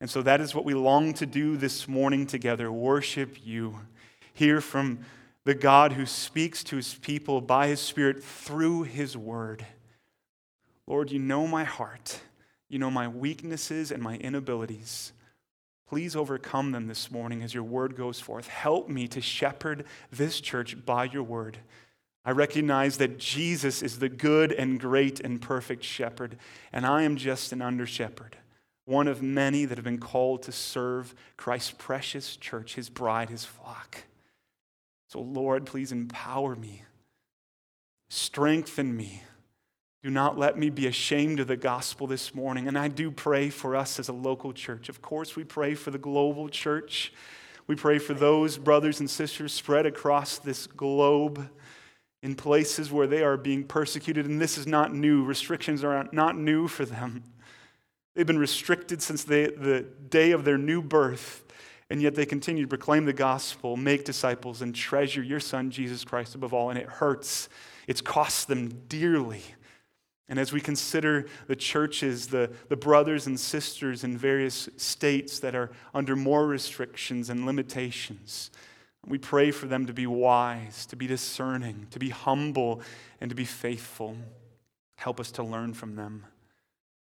And 0.00 0.08
so 0.08 0.22
that 0.22 0.40
is 0.40 0.54
what 0.54 0.64
we 0.64 0.72
long 0.72 1.12
to 1.14 1.26
do 1.26 1.58
this 1.58 1.86
morning 1.86 2.26
together 2.26 2.72
worship 2.72 3.36
you. 3.44 3.78
Hear 4.32 4.62
from 4.62 5.00
the 5.44 5.54
God 5.54 5.92
who 5.92 6.06
speaks 6.06 6.64
to 6.64 6.76
his 6.76 6.94
people 6.94 7.42
by 7.42 7.66
his 7.66 7.80
Spirit 7.80 8.24
through 8.24 8.84
his 8.84 9.18
word. 9.18 9.66
Lord, 10.86 11.12
you 11.12 11.18
know 11.18 11.46
my 11.46 11.64
heart. 11.64 12.20
You 12.70 12.78
know 12.78 12.90
my 12.90 13.06
weaknesses 13.06 13.92
and 13.92 14.02
my 14.02 14.16
inabilities. 14.16 15.12
Please 15.86 16.16
overcome 16.16 16.72
them 16.72 16.86
this 16.86 17.10
morning 17.10 17.42
as 17.42 17.52
your 17.52 17.64
word 17.64 17.96
goes 17.96 18.18
forth. 18.18 18.48
Help 18.48 18.88
me 18.88 19.06
to 19.08 19.20
shepherd 19.20 19.84
this 20.10 20.40
church 20.40 20.86
by 20.86 21.04
your 21.04 21.22
word. 21.22 21.58
I 22.24 22.30
recognize 22.30 22.96
that 22.98 23.18
Jesus 23.18 23.82
is 23.82 23.98
the 23.98 24.08
good 24.08 24.50
and 24.50 24.80
great 24.80 25.20
and 25.20 25.40
perfect 25.40 25.84
shepherd, 25.84 26.38
and 26.72 26.86
I 26.86 27.02
am 27.02 27.16
just 27.16 27.52
an 27.52 27.60
under 27.60 27.86
shepherd, 27.86 28.36
one 28.86 29.08
of 29.08 29.22
many 29.22 29.66
that 29.66 29.76
have 29.76 29.84
been 29.84 29.98
called 29.98 30.42
to 30.44 30.52
serve 30.52 31.14
Christ's 31.36 31.74
precious 31.76 32.36
church, 32.36 32.76
his 32.76 32.88
bride, 32.88 33.28
his 33.28 33.44
flock. 33.44 34.04
So, 35.08 35.20
Lord, 35.20 35.66
please 35.66 35.92
empower 35.92 36.56
me, 36.56 36.82
strengthen 38.08 38.96
me. 38.96 39.22
Do 40.02 40.10
not 40.10 40.38
let 40.38 40.58
me 40.58 40.68
be 40.70 40.86
ashamed 40.86 41.40
of 41.40 41.46
the 41.46 41.56
gospel 41.56 42.06
this 42.06 42.34
morning. 42.34 42.68
And 42.68 42.78
I 42.78 42.88
do 42.88 43.10
pray 43.10 43.48
for 43.48 43.74
us 43.74 43.98
as 43.98 44.08
a 44.08 44.12
local 44.12 44.52
church. 44.52 44.90
Of 44.90 45.00
course, 45.00 45.34
we 45.34 45.44
pray 45.44 45.74
for 45.74 45.90
the 45.90 45.98
global 45.98 46.50
church. 46.50 47.10
We 47.66 47.74
pray 47.74 47.98
for 47.98 48.12
those 48.12 48.58
brothers 48.58 49.00
and 49.00 49.08
sisters 49.08 49.54
spread 49.54 49.86
across 49.86 50.36
this 50.38 50.66
globe 50.66 51.48
in 52.24 52.34
places 52.34 52.90
where 52.90 53.06
they 53.06 53.22
are 53.22 53.36
being 53.36 53.62
persecuted. 53.62 54.26
And 54.26 54.40
this 54.40 54.58
is 54.58 54.66
not 54.66 54.92
new. 54.92 55.22
Restrictions 55.24 55.84
are 55.84 56.08
not 56.10 56.36
new 56.36 56.66
for 56.66 56.84
them. 56.84 57.22
They've 58.16 58.26
been 58.26 58.38
restricted 58.38 59.00
since 59.00 59.22
they, 59.22 59.46
the 59.46 59.82
day 60.08 60.32
of 60.32 60.44
their 60.44 60.58
new 60.58 60.82
birth 60.82 61.44
and 61.90 62.00
yet 62.00 62.14
they 62.14 62.26
continue 62.26 62.62
to 62.62 62.68
proclaim 62.68 63.04
the 63.04 63.12
gospel, 63.12 63.76
make 63.76 64.04
disciples, 64.04 64.62
and 64.62 64.74
treasure 64.74 65.22
your 65.22 65.40
son, 65.40 65.70
Jesus 65.70 66.04
Christ, 66.04 66.34
above 66.34 66.54
all. 66.54 66.70
And 66.70 66.78
it 66.78 66.86
hurts, 66.86 67.48
it's 67.86 68.00
cost 68.00 68.48
them 68.48 68.68
dearly. 68.88 69.42
And 70.28 70.38
as 70.38 70.52
we 70.52 70.60
consider 70.60 71.26
the 71.46 71.56
churches, 71.56 72.28
the, 72.28 72.50
the 72.68 72.76
brothers 72.76 73.26
and 73.26 73.38
sisters 73.38 74.02
in 74.02 74.16
various 74.16 74.70
states 74.78 75.38
that 75.40 75.54
are 75.54 75.70
under 75.94 76.16
more 76.16 76.46
restrictions 76.46 77.28
and 77.28 77.44
limitations, 77.44 78.50
We 79.06 79.18
pray 79.18 79.50
for 79.50 79.66
them 79.66 79.86
to 79.86 79.92
be 79.92 80.06
wise, 80.06 80.86
to 80.86 80.96
be 80.96 81.06
discerning, 81.06 81.86
to 81.90 81.98
be 81.98 82.08
humble, 82.08 82.80
and 83.20 83.28
to 83.28 83.36
be 83.36 83.44
faithful. 83.44 84.16
Help 84.96 85.20
us 85.20 85.30
to 85.32 85.42
learn 85.42 85.74
from 85.74 85.96
them. 85.96 86.24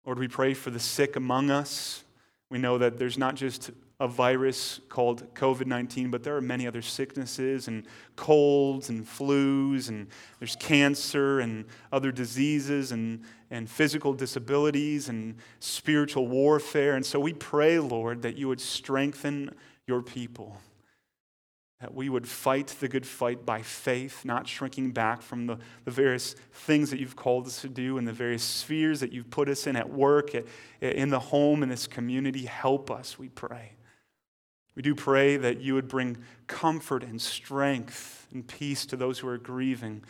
Lord, 0.05 0.19
we 0.19 0.27
pray 0.27 0.53
for 0.53 0.69
the 0.69 0.79
sick 0.79 1.15
among 1.15 1.49
us. 1.49 2.03
We 2.49 2.59
know 2.59 2.77
that 2.77 2.99
there's 2.99 3.17
not 3.17 3.35
just 3.35 3.71
a 3.99 4.07
virus 4.07 4.79
called 4.87 5.33
COVID 5.33 5.65
19, 5.65 6.09
but 6.09 6.23
there 6.23 6.35
are 6.37 6.41
many 6.41 6.65
other 6.67 6.81
sicknesses 6.81 7.67
and 7.67 7.85
colds 8.15 8.89
and 8.89 9.05
flus, 9.05 9.89
and 9.89 10.07
there's 10.39 10.55
cancer 10.55 11.39
and 11.39 11.65
other 11.91 12.11
diseases 12.11 12.91
and, 12.91 13.23
and 13.51 13.69
physical 13.69 14.13
disabilities 14.13 15.09
and 15.09 15.35
spiritual 15.59 16.27
warfare. 16.27 16.95
And 16.95 17.05
so 17.05 17.19
we 17.19 17.33
pray, 17.33 17.79
Lord, 17.79 18.21
that 18.21 18.37
you 18.37 18.47
would 18.47 18.61
strengthen 18.61 19.53
your 19.85 20.01
people 20.01 20.57
that 21.79 21.93
we 21.93 22.09
would 22.09 22.27
fight 22.27 22.67
the 22.79 22.89
good 22.89 23.05
fight 23.05 23.45
by 23.45 23.61
faith, 23.61 24.25
not 24.25 24.47
shrinking 24.47 24.91
back 24.91 25.21
from 25.21 25.47
the, 25.47 25.57
the 25.85 25.91
various 25.91 26.35
things 26.51 26.91
that 26.91 26.99
you've 26.99 27.15
called 27.15 27.47
us 27.47 27.61
to 27.61 27.69
do 27.69 27.97
and 27.97 28.05
the 28.05 28.13
various 28.13 28.43
spheres 28.43 28.99
that 28.99 29.13
you've 29.13 29.29
put 29.29 29.47
us 29.47 29.65
in 29.65 29.77
at 29.77 29.89
work, 29.89 30.35
at, 30.35 30.45
in 30.81 31.09
the 31.09 31.19
home, 31.19 31.63
in 31.63 31.69
this 31.69 31.87
community. 31.87 32.45
Help 32.45 32.91
us, 32.91 33.17
we 33.17 33.29
pray. 33.29 33.71
We 34.75 34.81
do 34.81 34.93
pray 34.93 35.37
that 35.37 35.61
you 35.61 35.73
would 35.73 35.87
bring 35.87 36.17
comfort 36.47 37.03
and 37.03 37.21
strength 37.21 38.27
and 38.33 38.45
peace 38.45 38.85
to 38.87 38.97
those 38.97 39.19
who 39.19 39.29
are 39.29 39.37
grieving. 39.37 40.03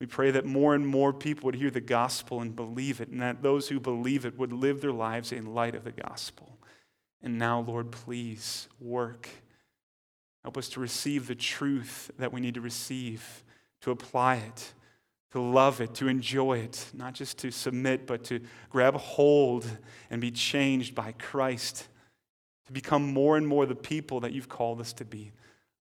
We 0.00 0.06
pray 0.06 0.30
that 0.30 0.44
more 0.44 0.74
and 0.74 0.86
more 0.86 1.12
people 1.12 1.46
would 1.46 1.56
hear 1.56 1.70
the 1.70 1.80
gospel 1.80 2.40
and 2.40 2.54
believe 2.54 3.00
it, 3.00 3.08
and 3.08 3.20
that 3.20 3.42
those 3.42 3.68
who 3.68 3.80
believe 3.80 4.24
it 4.26 4.38
would 4.38 4.52
live 4.52 4.80
their 4.80 4.92
lives 4.92 5.32
in 5.32 5.54
light 5.54 5.74
of 5.74 5.84
the 5.84 5.92
gospel. 5.92 6.58
And 7.22 7.36
now, 7.38 7.60
Lord, 7.60 7.90
please 7.90 8.68
work 8.78 9.28
Help 10.46 10.56
us 10.56 10.68
to 10.68 10.78
receive 10.78 11.26
the 11.26 11.34
truth 11.34 12.08
that 12.20 12.32
we 12.32 12.40
need 12.40 12.54
to 12.54 12.60
receive, 12.60 13.42
to 13.80 13.90
apply 13.90 14.36
it, 14.36 14.74
to 15.32 15.40
love 15.40 15.80
it, 15.80 15.92
to 15.92 16.06
enjoy 16.06 16.58
it, 16.58 16.86
not 16.94 17.14
just 17.14 17.36
to 17.38 17.50
submit, 17.50 18.06
but 18.06 18.22
to 18.22 18.38
grab 18.70 18.94
hold 18.94 19.66
and 20.08 20.20
be 20.20 20.30
changed 20.30 20.94
by 20.94 21.10
Christ, 21.10 21.88
to 22.66 22.72
become 22.72 23.12
more 23.12 23.36
and 23.36 23.44
more 23.44 23.66
the 23.66 23.74
people 23.74 24.20
that 24.20 24.30
you've 24.30 24.48
called 24.48 24.80
us 24.80 24.92
to 24.92 25.04
be. 25.04 25.32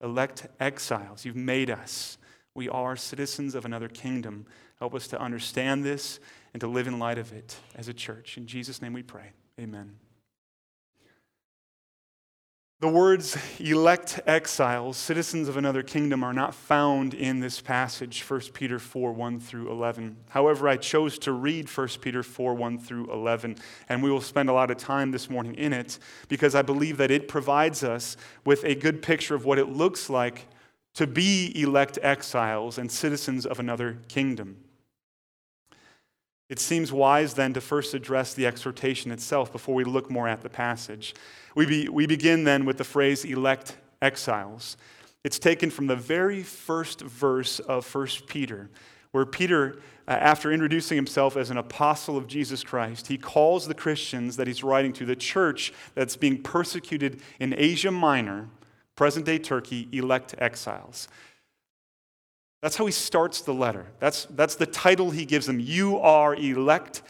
Elect 0.01 0.47
exiles, 0.59 1.25
you've 1.25 1.35
made 1.35 1.69
us. 1.69 2.17
We 2.55 2.67
are 2.67 2.95
citizens 2.95 3.53
of 3.53 3.65
another 3.65 3.87
kingdom. 3.87 4.47
Help 4.79 4.95
us 4.95 5.05
to 5.09 5.21
understand 5.21 5.83
this 5.83 6.19
and 6.53 6.61
to 6.61 6.67
live 6.67 6.87
in 6.87 6.97
light 6.97 7.19
of 7.19 7.31
it 7.33 7.55
as 7.75 7.87
a 7.87 7.93
church. 7.93 8.35
In 8.35 8.47
Jesus' 8.47 8.81
name 8.81 8.93
we 8.93 9.03
pray. 9.03 9.29
Amen. 9.59 9.97
The 12.85 12.91
words 12.91 13.35
elect 13.59 14.19
exiles, 14.27 14.95
citizens 14.95 15.47
of 15.47 15.57
another 15.57 15.81
kingdom, 15.81 16.23
are 16.23 16.33
not 16.33 16.53
found 16.53 17.15
in 17.15 17.39
this 17.39 17.59
passage, 17.59 18.21
1 18.21 18.41
Peter 18.53 18.77
4 18.77 19.11
1 19.11 19.39
through 19.39 19.71
11. 19.71 20.15
However, 20.29 20.69
I 20.69 20.77
chose 20.77 21.17
to 21.17 21.31
read 21.31 21.67
1 21.67 21.87
Peter 21.99 22.21
4 22.21 22.53
1 22.53 22.77
through 22.77 23.11
11, 23.11 23.55
and 23.89 24.03
we 24.03 24.11
will 24.11 24.21
spend 24.21 24.49
a 24.49 24.53
lot 24.53 24.69
of 24.69 24.77
time 24.77 25.09
this 25.09 25.31
morning 25.31 25.55
in 25.55 25.73
it 25.73 25.97
because 26.27 26.53
I 26.53 26.61
believe 26.61 26.97
that 26.97 27.09
it 27.09 27.27
provides 27.27 27.83
us 27.83 28.17
with 28.45 28.63
a 28.63 28.75
good 28.75 29.01
picture 29.01 29.33
of 29.33 29.45
what 29.45 29.57
it 29.57 29.69
looks 29.69 30.07
like 30.07 30.45
to 30.93 31.07
be 31.07 31.59
elect 31.59 31.97
exiles 32.03 32.77
and 32.77 32.91
citizens 32.91 33.47
of 33.47 33.59
another 33.59 33.97
kingdom. 34.09 34.57
It 36.47 36.59
seems 36.59 36.91
wise 36.91 37.33
then 37.33 37.53
to 37.53 37.61
first 37.61 37.93
address 37.93 38.33
the 38.33 38.45
exhortation 38.45 39.11
itself 39.11 39.51
before 39.51 39.73
we 39.73 39.83
look 39.83 40.11
more 40.11 40.27
at 40.27 40.41
the 40.41 40.49
passage. 40.49 41.15
We, 41.55 41.65
be, 41.65 41.89
we 41.89 42.05
begin 42.05 42.43
then 42.43 42.65
with 42.65 42.77
the 42.77 42.83
phrase 42.83 43.25
elect 43.25 43.77
exiles. 44.01 44.77
It's 45.23 45.39
taken 45.39 45.71
from 45.71 45.87
the 45.87 45.95
very 45.95 46.43
first 46.43 47.01
verse 47.01 47.59
of 47.59 47.93
1 47.93 48.07
Peter, 48.27 48.69
where 49.11 49.25
Peter, 49.25 49.79
uh, 50.07 50.11
after 50.11 50.51
introducing 50.51 50.97
himself 50.97 51.35
as 51.35 51.49
an 51.49 51.57
apostle 51.57 52.15
of 52.15 52.27
Jesus 52.27 52.63
Christ, 52.63 53.07
he 53.07 53.17
calls 53.17 53.67
the 53.67 53.73
Christians 53.73 54.37
that 54.37 54.45
he's 54.45 54.63
writing 54.63 54.93
to, 54.93 55.05
the 55.05 55.15
church 55.15 55.73
that's 55.95 56.15
being 56.15 56.43
persecuted 56.43 57.21
in 57.39 57.55
Asia 57.57 57.89
Minor, 57.89 58.49
present 58.95 59.25
day 59.25 59.39
Turkey, 59.39 59.89
elect 59.91 60.35
exiles. 60.37 61.07
That's 62.61 62.75
how 62.75 62.85
he 62.85 62.91
starts 62.91 63.41
the 63.41 63.53
letter. 63.53 63.85
That's, 63.99 64.25
that's 64.25 64.55
the 64.55 64.65
title 64.65 65.11
he 65.11 65.25
gives 65.25 65.45
them. 65.45 65.59
You 65.59 65.99
are 65.99 66.35
elect 66.35 67.03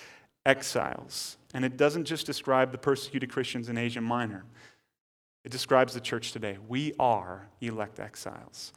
exiles. 0.46 1.38
And 1.54 1.64
it 1.64 1.78
doesn't 1.78 2.06
just 2.06 2.26
describe 2.26 2.72
the 2.72 2.78
persecuted 2.78 3.32
Christians 3.32 3.70
in 3.70 3.78
Asia 3.78 4.02
Minor, 4.02 4.44
it 5.44 5.52
describes 5.52 5.94
the 5.94 6.02
church 6.02 6.32
today. 6.32 6.58
We 6.68 6.94
are 7.00 7.48
elect 7.62 8.00
exiles. 8.00 8.74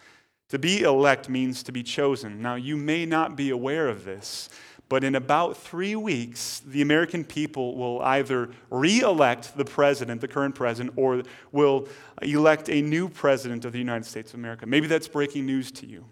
To 0.50 0.58
be 0.58 0.82
elect 0.82 1.28
means 1.28 1.62
to 1.64 1.72
be 1.72 1.82
chosen. 1.82 2.40
Now, 2.40 2.54
you 2.54 2.76
may 2.76 3.04
not 3.04 3.36
be 3.36 3.50
aware 3.50 3.88
of 3.88 4.04
this, 4.04 4.48
but 4.88 5.04
in 5.04 5.14
about 5.14 5.56
three 5.56 5.96
weeks, 5.96 6.60
the 6.60 6.80
American 6.80 7.24
people 7.24 7.76
will 7.76 8.00
either 8.00 8.50
re 8.70 9.00
elect 9.00 9.56
the 9.56 9.64
president, 9.64 10.20
the 10.20 10.28
current 10.28 10.54
president, 10.54 10.94
or 10.96 11.22
will 11.52 11.88
elect 12.22 12.70
a 12.70 12.80
new 12.80 13.08
president 13.08 13.64
of 13.66 13.72
the 13.72 13.78
United 13.78 14.06
States 14.06 14.32
of 14.32 14.38
America. 14.38 14.64
Maybe 14.64 14.86
that's 14.86 15.08
breaking 15.08 15.44
news 15.44 15.70
to 15.72 15.86
you. 15.86 16.06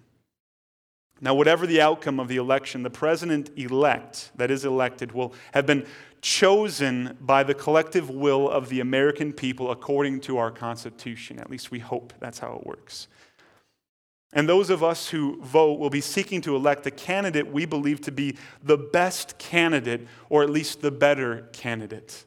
Now, 1.21 1.35
whatever 1.35 1.67
the 1.67 1.81
outcome 1.81 2.21
of 2.21 2.29
the 2.29 2.37
election, 2.37 2.83
the 2.83 2.91
president 2.91 3.51
elect, 3.57 4.31
that 4.37 4.51
is 4.51 4.65
elected, 4.65 5.13
will 5.13 5.33
have 5.53 5.65
been 5.65 5.87
chosen 6.21 7.17
by 7.21 7.43
the 7.43 7.55
collective 7.55 8.11
will 8.11 8.51
of 8.51 8.69
the 8.69 8.81
American 8.81 9.33
people 9.33 9.71
according 9.71 10.21
to 10.23 10.37
our 10.37 10.51
Constitution. 10.51 11.39
At 11.39 11.51
least 11.51 11.71
we 11.71 11.79
hope 11.79 12.13
that's 12.21 12.41
how 12.41 12.57
it 12.57 12.67
works. 12.67 13.09
And 14.33 14.49
those 14.49 14.69
of 14.69 14.83
us 14.83 15.09
who 15.09 15.41
vote 15.43 15.79
will 15.79 15.89
be 15.89 16.01
seeking 16.03 16.43
to 16.43 16.55
elect 16.55 16.85
the 16.85 16.91
candidate 16.91 17.51
we 17.51 17.65
believe 17.65 18.03
to 18.03 18.13
be 18.13 18.37
the 18.63 18.77
best 18.77 19.39
candidate, 19.39 20.07
or 20.29 20.43
at 20.43 20.51
least 20.51 20.83
the 20.83 20.91
better 20.91 21.49
candidate. 21.53 22.25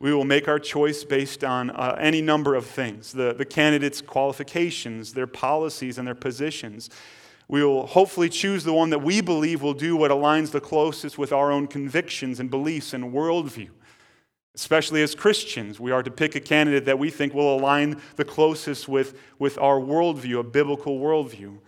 We 0.00 0.12
will 0.12 0.24
make 0.24 0.48
our 0.48 0.58
choice 0.58 1.04
based 1.04 1.44
on 1.44 1.70
uh, 1.70 1.96
any 2.00 2.22
number 2.22 2.54
of 2.54 2.66
things 2.66 3.12
the, 3.12 3.34
the 3.34 3.44
candidate's 3.44 4.00
qualifications, 4.00 5.12
their 5.12 5.26
policies, 5.26 5.98
and 5.98 6.06
their 6.06 6.14
positions. 6.14 6.88
We 7.48 7.64
will 7.64 7.86
hopefully 7.86 8.28
choose 8.28 8.64
the 8.64 8.74
one 8.74 8.90
that 8.90 9.02
we 9.02 9.22
believe 9.22 9.62
will 9.62 9.74
do 9.74 9.96
what 9.96 10.10
aligns 10.10 10.50
the 10.50 10.60
closest 10.60 11.16
with 11.16 11.32
our 11.32 11.50
own 11.50 11.66
convictions 11.66 12.40
and 12.40 12.50
beliefs 12.50 12.92
and 12.92 13.12
worldview. 13.12 13.70
Especially 14.54 15.02
as 15.02 15.14
Christians, 15.14 15.80
we 15.80 15.90
are 15.90 16.02
to 16.02 16.10
pick 16.10 16.34
a 16.34 16.40
candidate 16.40 16.84
that 16.84 16.98
we 16.98 17.10
think 17.10 17.32
will 17.32 17.56
align 17.56 18.00
the 18.16 18.24
closest 18.24 18.88
with, 18.88 19.18
with 19.38 19.56
our 19.56 19.78
worldview, 19.78 20.40
a 20.40 20.42
biblical 20.42 20.98
worldview. 20.98 21.58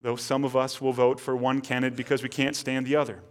Though 0.00 0.16
some 0.16 0.44
of 0.44 0.56
us 0.56 0.80
will 0.80 0.92
vote 0.92 1.20
for 1.20 1.36
one 1.36 1.60
candidate 1.60 1.96
because 1.96 2.22
we 2.22 2.28
can't 2.28 2.56
stand 2.56 2.86
the 2.86 2.96
other. 2.96 3.22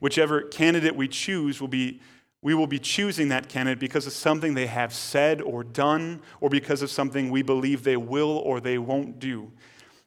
Whichever 0.00 0.42
candidate 0.42 0.96
we 0.96 1.08
choose 1.08 1.60
will 1.60 1.68
be 1.68 2.00
we 2.42 2.54
will 2.54 2.66
be 2.68 2.78
choosing 2.78 3.28
that 3.30 3.48
candidate 3.48 3.80
because 3.80 4.06
of 4.06 4.12
something 4.12 4.54
they 4.54 4.66
have 4.66 4.94
said 4.94 5.42
or 5.42 5.64
done, 5.64 6.20
or 6.40 6.48
because 6.48 6.80
of 6.80 6.90
something 6.90 7.28
we 7.28 7.42
believe 7.42 7.82
they 7.82 7.96
will 7.96 8.38
or 8.38 8.60
they 8.60 8.78
won't 8.78 9.18
do. 9.18 9.50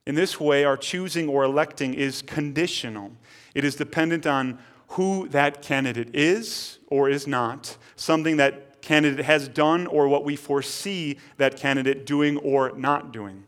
In 0.10 0.16
this 0.16 0.40
way, 0.40 0.64
our 0.64 0.76
choosing 0.76 1.30
or 1.30 1.44
electing 1.44 1.94
is 1.94 2.24
conditional. 2.24 3.12
It 3.54 3.64
is 3.64 3.76
dependent 3.76 4.26
on 4.26 4.58
who 4.88 5.28
that 5.28 5.62
candidate 5.62 6.16
is 6.16 6.80
or 6.88 7.12
is 7.12 7.28
not, 7.28 7.78
something 7.96 8.38
that 8.38 8.82
candidate 8.82 9.24
has 9.24 9.48
done 9.48 9.86
or 9.86 10.08
what 10.08 10.26
we 10.26 10.36
foresee 10.36 11.20
that 11.38 11.58
candidate 11.58 12.08
doing 12.08 12.38
or 12.38 12.72
not 12.76 13.14
doing. 13.14 13.44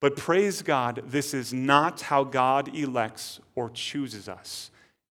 But 0.00 0.16
praise 0.16 0.62
God, 0.62 1.02
this 1.04 1.34
is 1.34 1.52
not 1.52 2.00
how 2.00 2.24
God 2.24 2.74
elects 2.74 3.38
or 3.54 3.68
chooses 3.68 4.26
us. 4.26 4.70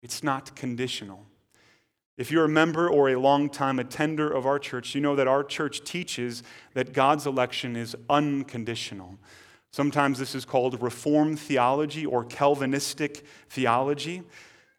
It's 0.03 0.25
not 0.25 0.57
conditional. 0.57 1.27
If 2.19 2.33
you're 2.33 2.47
a 2.47 2.49
member 2.49 2.91
or 2.91 3.09
a 3.09 3.21
long-time 3.21 3.79
attender 3.79 4.29
of 4.29 4.47
our 4.47 4.59
church, 4.59 4.97
you 4.97 5.01
know 5.01 5.15
that 5.15 5.29
our 5.29 5.45
church 5.45 5.85
teaches 5.85 6.43
that 6.75 6.93
God's 6.93 7.25
election 7.25 7.77
is 7.77 7.95
unconditional. 8.11 9.17
Sometimes 9.73 10.19
this 10.19 10.35
is 10.35 10.45
called 10.45 10.83
Reformed 10.83 11.41
theology 11.41 12.05
or 12.05 12.25
Calvinistic 12.25 13.25
theology. 13.49 14.23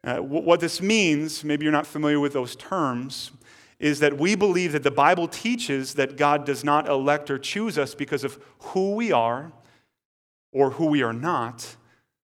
Uh, 0.04 0.18
what 0.18 0.60
this 0.60 0.82
means, 0.82 1.44
maybe 1.44 1.64
you're 1.64 1.72
not 1.72 1.88
familiar 1.88 2.20
with 2.20 2.34
those 2.34 2.56
terms, 2.56 3.32
is 3.80 4.00
that 4.02 4.20
we 4.20 4.36
believe 4.36 4.72
that 4.74 4.84
the 4.84 4.92
Bible 4.92 5.28
teaches 5.28 5.96
that 5.96 6.16
God 6.16 6.46
does 6.46 6.64
not 6.64 6.88
elect 6.88 7.32
or 7.32 7.40
choose 7.40 7.78
us 7.80 7.96
because 7.96 8.24
of 8.24 8.40
who 8.60 8.94
we 8.94 9.12
are 9.12 9.52
or 10.52 10.72
who 10.72 10.86
we 10.86 11.02
are 11.02 11.14
not, 11.14 11.76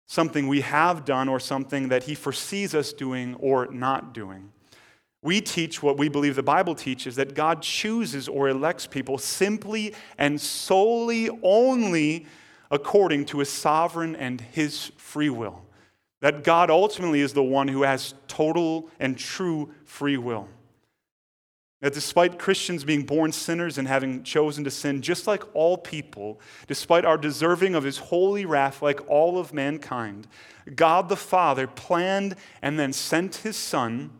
something 0.06 0.48
we 0.48 0.62
have 0.62 1.04
done 1.04 1.28
or 1.28 1.38
something 1.38 1.88
that 1.88 2.04
He 2.04 2.14
foresees 2.14 2.74
us 2.74 2.94
doing 2.94 3.34
or 3.34 3.66
not 3.66 4.14
doing. 4.14 4.50
We 5.22 5.42
teach 5.42 5.82
what 5.82 5.98
we 5.98 6.08
believe 6.08 6.36
the 6.36 6.42
Bible 6.42 6.74
teaches 6.74 7.16
that 7.16 7.34
God 7.34 7.60
chooses 7.60 8.28
or 8.28 8.48
elects 8.48 8.86
people 8.86 9.18
simply 9.18 9.92
and 10.16 10.40
solely 10.40 11.28
only 11.42 12.26
according 12.70 13.26
to 13.26 13.38
his 13.38 13.48
sovereign 13.48 14.16
and 14.16 14.40
his 14.40 14.92
free 14.96 15.30
will. 15.30 15.62
That 16.20 16.44
God 16.44 16.70
ultimately 16.70 17.20
is 17.20 17.32
the 17.32 17.42
one 17.42 17.68
who 17.68 17.82
has 17.82 18.14
total 18.26 18.90
and 18.98 19.18
true 19.18 19.72
free 19.84 20.16
will. 20.16 20.48
That 21.82 21.92
despite 21.92 22.38
Christians 22.38 22.84
being 22.84 23.04
born 23.04 23.32
sinners 23.32 23.76
and 23.76 23.86
having 23.86 24.22
chosen 24.22 24.64
to 24.64 24.70
sin, 24.70 25.02
just 25.02 25.26
like 25.26 25.42
all 25.54 25.76
people, 25.76 26.40
despite 26.66 27.04
our 27.04 27.18
deserving 27.18 27.74
of 27.74 27.84
his 27.84 27.98
holy 27.98 28.46
wrath, 28.46 28.80
like 28.80 29.00
all 29.08 29.38
of 29.38 29.52
mankind, 29.52 30.26
God 30.74 31.10
the 31.10 31.16
Father 31.16 31.66
planned 31.66 32.34
and 32.62 32.78
then 32.78 32.94
sent 32.94 33.36
his 33.36 33.56
Son, 33.56 34.10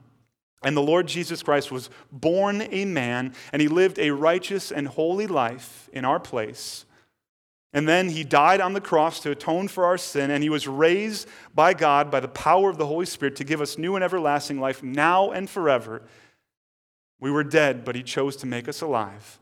and 0.63 0.77
the 0.77 0.83
Lord 0.83 1.07
Jesus 1.07 1.43
Christ 1.43 1.73
was 1.73 1.89
born 2.13 2.63
a 2.71 2.85
man, 2.85 3.35
and 3.53 3.63
he 3.63 3.69
lived 3.69 3.99
a 3.99 4.11
righteous 4.11 4.71
and 4.71 4.87
holy 4.87 5.27
life 5.27 5.89
in 5.93 6.05
our 6.05 6.21
place. 6.21 6.85
And 7.77 7.87
then 7.87 8.09
he 8.09 8.25
died 8.25 8.63
on 8.63 8.73
the 8.73 8.81
cross 8.81 9.21
to 9.21 9.31
atone 9.31 9.69
for 9.69 9.85
our 9.85 9.99
sin, 9.99 10.31
and 10.31 10.43
he 10.43 10.49
was 10.49 10.67
raised 10.67 11.29
by 11.55 11.75
God 11.75 12.11
by 12.11 12.21
the 12.21 12.27
power 12.27 12.71
of 12.71 12.79
the 12.79 12.87
Holy 12.87 13.05
Spirit 13.05 13.37
to 13.37 13.45
give 13.45 13.61
us 13.61 13.77
new 13.77 13.97
and 13.97 14.03
everlasting 14.03 14.59
life 14.59 14.83
now 14.83 15.31
and 15.31 15.49
forever. 15.49 16.01
We 17.21 17.31
were 17.31 17.45
dead, 17.45 17.85
but 17.85 17.95
he 17.95 18.03
chose 18.03 18.35
to 18.37 18.47
make 18.47 18.67
us 18.67 18.81
alive. 18.81 19.39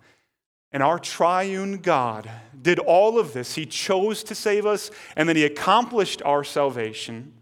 And 0.73 0.83
our 0.83 0.99
triune 0.99 1.79
God 1.79 2.29
did 2.61 2.81
all 2.81 3.21
of 3.21 3.35
this. 3.35 3.55
He 3.55 3.67
chose 3.67 4.25
to 4.25 4.35
save 4.35 4.67
us, 4.67 4.91
and 5.15 5.29
then 5.29 5.37
he 5.37 5.45
accomplished 5.45 6.21
our 6.23 6.43
salvation 6.43 7.35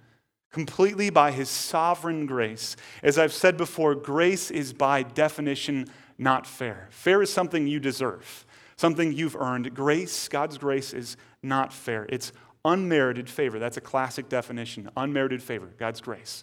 completely 0.52 1.08
by 1.08 1.32
his 1.32 1.49
sovereign 1.49 2.26
grace. 2.26 2.76
As 3.02 3.16
I've 3.16 3.32
said 3.32 3.56
before, 3.56 3.94
grace 3.94 4.50
is 4.50 4.75
by 4.75 5.04
definition 5.04 5.87
not 6.18 6.46
fair. 6.46 6.88
Fair 6.90 7.22
is 7.22 7.32
something 7.32 7.66
you 7.66 7.80
deserve, 7.80 8.44
something 8.82 9.12
you've 9.12 9.36
earned. 9.36 9.72
Grace, 9.74 10.26
God's 10.26 10.58
grace, 10.58 10.92
is 10.92 11.16
not 11.40 11.72
fair. 11.72 12.04
It's 12.08 12.32
unmerited 12.64 13.30
favor. 13.30 13.60
That's 13.60 13.76
a 13.76 13.80
classic 13.80 14.28
definition 14.28 14.90
unmerited 14.96 15.40
favor, 15.40 15.68
God's 15.78 16.00
grace. 16.00 16.42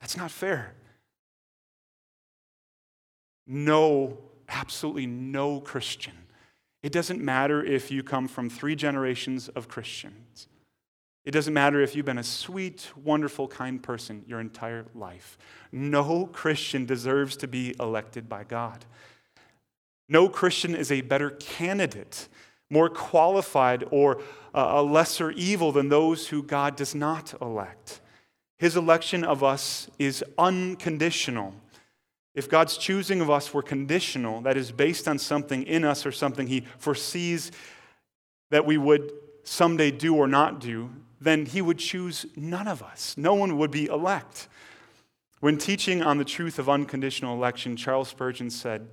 That's 0.00 0.16
not 0.16 0.32
fair. 0.32 0.74
No, 3.46 4.18
absolutely 4.48 5.06
no 5.06 5.60
Christian. 5.60 6.14
It 6.82 6.90
doesn't 6.90 7.20
matter 7.20 7.64
if 7.64 7.92
you 7.92 8.02
come 8.02 8.26
from 8.26 8.50
three 8.50 8.74
generations 8.74 9.48
of 9.50 9.68
Christians. 9.68 10.48
It 11.24 11.30
doesn't 11.30 11.54
matter 11.54 11.80
if 11.80 11.94
you've 11.94 12.04
been 12.04 12.18
a 12.18 12.24
sweet, 12.24 12.90
wonderful, 13.04 13.46
kind 13.46 13.80
person 13.80 14.24
your 14.26 14.40
entire 14.40 14.86
life. 14.92 15.38
No 15.70 16.26
Christian 16.26 16.84
deserves 16.84 17.36
to 17.36 17.46
be 17.46 17.76
elected 17.78 18.28
by 18.28 18.42
God. 18.42 18.84
No 20.08 20.28
Christian 20.28 20.74
is 20.74 20.92
a 20.92 21.00
better 21.00 21.30
candidate, 21.30 22.28
more 22.70 22.88
qualified, 22.88 23.84
or 23.90 24.18
uh, 24.54 24.72
a 24.76 24.82
lesser 24.82 25.30
evil 25.32 25.72
than 25.72 25.88
those 25.88 26.28
who 26.28 26.42
God 26.42 26.76
does 26.76 26.94
not 26.94 27.34
elect. 27.40 28.00
His 28.58 28.76
election 28.76 29.24
of 29.24 29.44
us 29.44 29.90
is 29.98 30.24
unconditional. 30.38 31.54
If 32.34 32.48
God's 32.48 32.76
choosing 32.76 33.20
of 33.20 33.30
us 33.30 33.52
were 33.52 33.62
conditional, 33.62 34.40
that 34.42 34.56
is 34.56 34.72
based 34.72 35.08
on 35.08 35.18
something 35.18 35.62
in 35.64 35.84
us 35.84 36.06
or 36.06 36.12
something 36.12 36.46
He 36.46 36.64
foresees 36.78 37.50
that 38.50 38.64
we 38.64 38.78
would 38.78 39.12
someday 39.42 39.90
do 39.90 40.14
or 40.14 40.26
not 40.26 40.60
do, 40.60 40.90
then 41.20 41.46
He 41.46 41.60
would 41.60 41.78
choose 41.78 42.26
none 42.36 42.68
of 42.68 42.82
us. 42.82 43.14
No 43.16 43.34
one 43.34 43.58
would 43.58 43.70
be 43.70 43.86
elect. 43.86 44.48
When 45.40 45.58
teaching 45.58 46.02
on 46.02 46.18
the 46.18 46.24
truth 46.24 46.58
of 46.58 46.68
unconditional 46.68 47.34
election, 47.36 47.76
Charles 47.76 48.08
Spurgeon 48.08 48.50
said, 48.50 48.88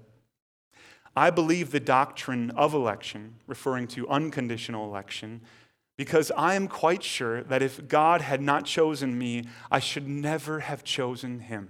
I 1.15 1.29
believe 1.29 1.71
the 1.71 1.79
doctrine 1.79 2.51
of 2.51 2.73
election, 2.73 3.35
referring 3.45 3.87
to 3.89 4.09
unconditional 4.09 4.85
election, 4.85 5.41
because 5.95 6.31
I 6.35 6.55
am 6.55 6.67
quite 6.67 7.03
sure 7.03 7.43
that 7.43 7.61
if 7.61 7.87
God 7.87 8.21
had 8.21 8.41
not 8.41 8.65
chosen 8.65 9.17
me, 9.17 9.43
I 9.71 9.79
should 9.79 10.07
never 10.07 10.61
have 10.61 10.83
chosen 10.83 11.41
Him. 11.41 11.69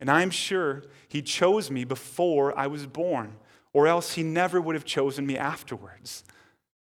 And 0.00 0.10
I 0.10 0.22
am 0.22 0.30
sure 0.30 0.84
He 1.08 1.20
chose 1.20 1.70
me 1.70 1.84
before 1.84 2.58
I 2.58 2.66
was 2.66 2.86
born, 2.86 3.36
or 3.74 3.86
else 3.86 4.14
He 4.14 4.22
never 4.22 4.60
would 4.60 4.74
have 4.74 4.86
chosen 4.86 5.26
me 5.26 5.36
afterwards. 5.36 6.24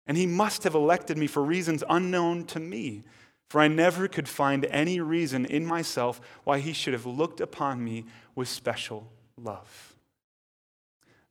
And 0.05 0.15
He 0.15 0.25
must 0.25 0.63
have 0.63 0.73
elected 0.73 1.17
me 1.17 1.27
for 1.27 1.43
reasons 1.43 1.83
unknown 1.89 2.45
to 2.45 2.61
me, 2.61 3.03
for 3.49 3.59
I 3.59 3.67
never 3.67 4.07
could 4.07 4.29
find 4.29 4.65
any 4.65 5.01
reason 5.01 5.45
in 5.45 5.65
myself 5.65 6.21
why 6.45 6.59
He 6.59 6.71
should 6.71 6.93
have 6.93 7.05
looked 7.05 7.41
upon 7.41 7.83
me 7.83 8.05
with 8.35 8.47
special 8.47 9.11
love. 9.37 9.96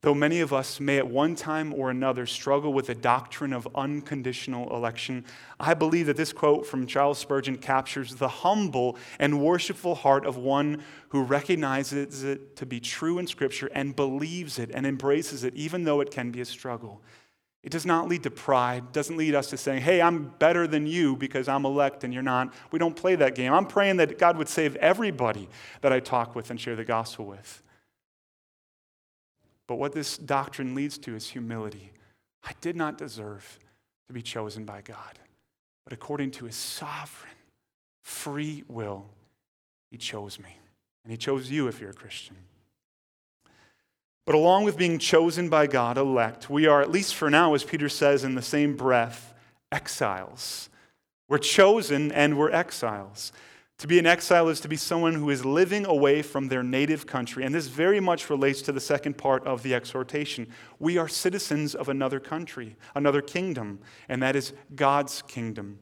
Though 0.07 0.14
many 0.14 0.38
of 0.38 0.53
us 0.53 0.79
may 0.79 0.99
at 0.99 1.09
one 1.09 1.35
time 1.35 1.75
or 1.75 1.90
another 1.90 2.27
struggle 2.27 2.73
with 2.73 2.87
the 2.87 2.95
doctrine 2.95 3.53
of 3.53 3.66
unconditional 3.75 4.73
election, 4.73 5.25
I 5.59 5.75
believe 5.75 6.07
that 6.07 6.16
this 6.16 6.33
quote 6.33 6.64
from 6.64 6.87
Charles 6.87 7.19
Spurgeon 7.19 7.57
captures 7.57 8.14
the 8.14 8.29
humble 8.29 8.99
and 9.19 9.40
worshipful 9.40 9.97
heart 9.97 10.25
of 10.25 10.37
one 10.37 10.85
who 11.09 11.25
recognizes 11.25 12.23
it 12.23 12.55
to 12.55 12.64
be 12.64 12.79
true 12.79 13.19
in 13.19 13.27
Scripture 13.27 13.69
and 13.75 13.97
believes 13.97 14.61
it 14.61 14.71
and 14.73 14.87
embraces 14.87 15.42
it, 15.42 15.57
even 15.57 15.83
though 15.83 16.01
it 16.01 16.12
can 16.12 16.31
be 16.31 16.40
a 16.40 16.45
struggle. 16.45 17.03
It 17.64 17.73
does 17.73 17.85
not 17.85 18.07
lead 18.07 18.23
to 18.23 18.31
pride, 18.31 18.92
doesn't 18.92 19.16
lead 19.16 19.35
us 19.35 19.51
to 19.51 19.57
saying, 19.57 19.83
hey, 19.83 20.01
I'm 20.01 20.33
better 20.38 20.69
than 20.69 20.87
you 20.87 21.16
because 21.16 21.49
I'm 21.49 21.66
elect 21.66 22.05
and 22.05 22.14
you're 22.14 22.23
not. 22.23 22.55
We 22.71 22.79
don't 22.79 22.95
play 22.95 23.16
that 23.16 23.35
game. 23.35 23.53
I'm 23.53 23.66
praying 23.66 23.97
that 23.97 24.21
God 24.21 24.37
would 24.37 24.49
save 24.49 24.77
everybody 24.77 25.49
that 25.81 25.92
I 25.92 25.99
talk 25.99 26.37
with 26.37 26.51
and 26.51 26.61
share 26.61 26.77
the 26.77 26.85
gospel 26.85 27.27
with. 27.27 27.61
But 29.67 29.77
what 29.77 29.93
this 29.93 30.17
doctrine 30.17 30.75
leads 30.75 30.99
to 30.99 31.15
is 31.15 31.29
humility. 31.29 31.93
I 32.45 32.53
did 32.61 32.77
not 32.77 32.99
deserve 32.99 33.59
to 34.07 34.13
be 34.13 34.23
chosen 34.23 34.65
by 34.65 34.81
God, 34.83 35.19
but 35.85 35.93
according 35.93 36.31
to 36.33 36.45
his 36.45 36.55
sovereign, 36.55 37.33
free 38.03 38.63
will, 38.69 39.07
he 39.91 39.97
chose 39.97 40.39
me. 40.39 40.57
And 41.05 41.11
he 41.13 41.17
chose 41.17 41.51
you 41.51 41.69
if 41.69 41.81
you're 41.81 41.91
a 41.91 41.95
Christian. 41.95 42.37
But 44.25 44.35
along 44.35 44.65
with 44.65 44.77
being 44.77 44.99
chosen 44.99 45.49
by 45.49 45.69
God, 45.69 45.97
elect, 45.97 46.51
we 46.51 46.67
are, 46.67 46.83
at 46.83 46.91
least 46.91 47.15
for 47.15 47.31
now, 47.31 47.55
as 47.55 47.63
Peter 47.63 47.89
says 47.89 48.25
in 48.25 48.35
the 48.35 48.43
same 48.43 48.77
breath, 48.77 49.33
exiles. 49.71 50.69
We're 51.29 51.39
chosen 51.39 52.11
and 52.11 52.37
we're 52.37 52.51
exiles. 52.51 53.33
To 53.79 53.87
be 53.87 53.99
an 53.99 54.07
exile 54.07 54.49
is 54.49 54.61
to 54.61 54.69
be 54.69 54.77
someone 54.77 55.15
who 55.15 55.29
is 55.29 55.45
living 55.45 55.85
away 55.85 56.23
from 56.23 56.49
their 56.49 56.62
native 56.62 57.07
country. 57.07 57.45
And 57.45 57.55
this 57.55 57.67
very 57.67 58.01
much 58.01 58.31
relates 58.31 58.62
to 58.62 58.73
the 58.73 58.81
second 58.81 59.19
part 59.19 59.47
of 59.47 59.62
the 59.62 59.75
exhortation. 59.75 60.49
We 60.79 60.97
are 60.97 61.09
citizens 61.09 61.75
of 61.75 61.91
another 61.91 62.19
country, 62.19 62.77
another 62.95 63.21
kingdom, 63.21 63.81
and 64.09 64.23
that 64.23 64.35
is 64.35 64.55
God's 64.75 65.21
kingdom. 65.23 65.79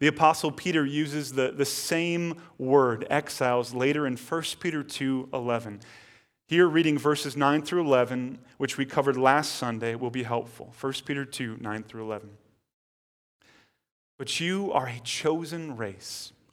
The 0.00 0.08
Apostle 0.08 0.50
Peter 0.50 0.84
uses 0.84 1.32
the, 1.32 1.52
the 1.52 1.64
same 1.64 2.40
word, 2.56 3.06
exiles, 3.10 3.74
later 3.74 4.06
in 4.06 4.16
1 4.16 4.42
Peter 4.60 4.82
2 4.82 5.28
11. 5.32 5.80
Here, 6.48 6.66
reading 6.66 6.98
verses 6.98 7.36
9 7.36 7.62
through 7.62 7.84
11, 7.84 8.38
which 8.56 8.76
we 8.78 8.86
covered 8.86 9.16
last 9.16 9.54
Sunday, 9.56 9.94
will 9.94 10.10
be 10.10 10.22
helpful. 10.22 10.72
1 10.80 10.92
Peter 11.04 11.24
2 11.24 11.58
9 11.60 11.82
through 11.84 12.02
11. 12.02 12.30
But 14.18 14.40
you 14.40 14.72
are 14.72 14.88
a 14.88 15.00
chosen 15.00 15.76
race 15.76 16.32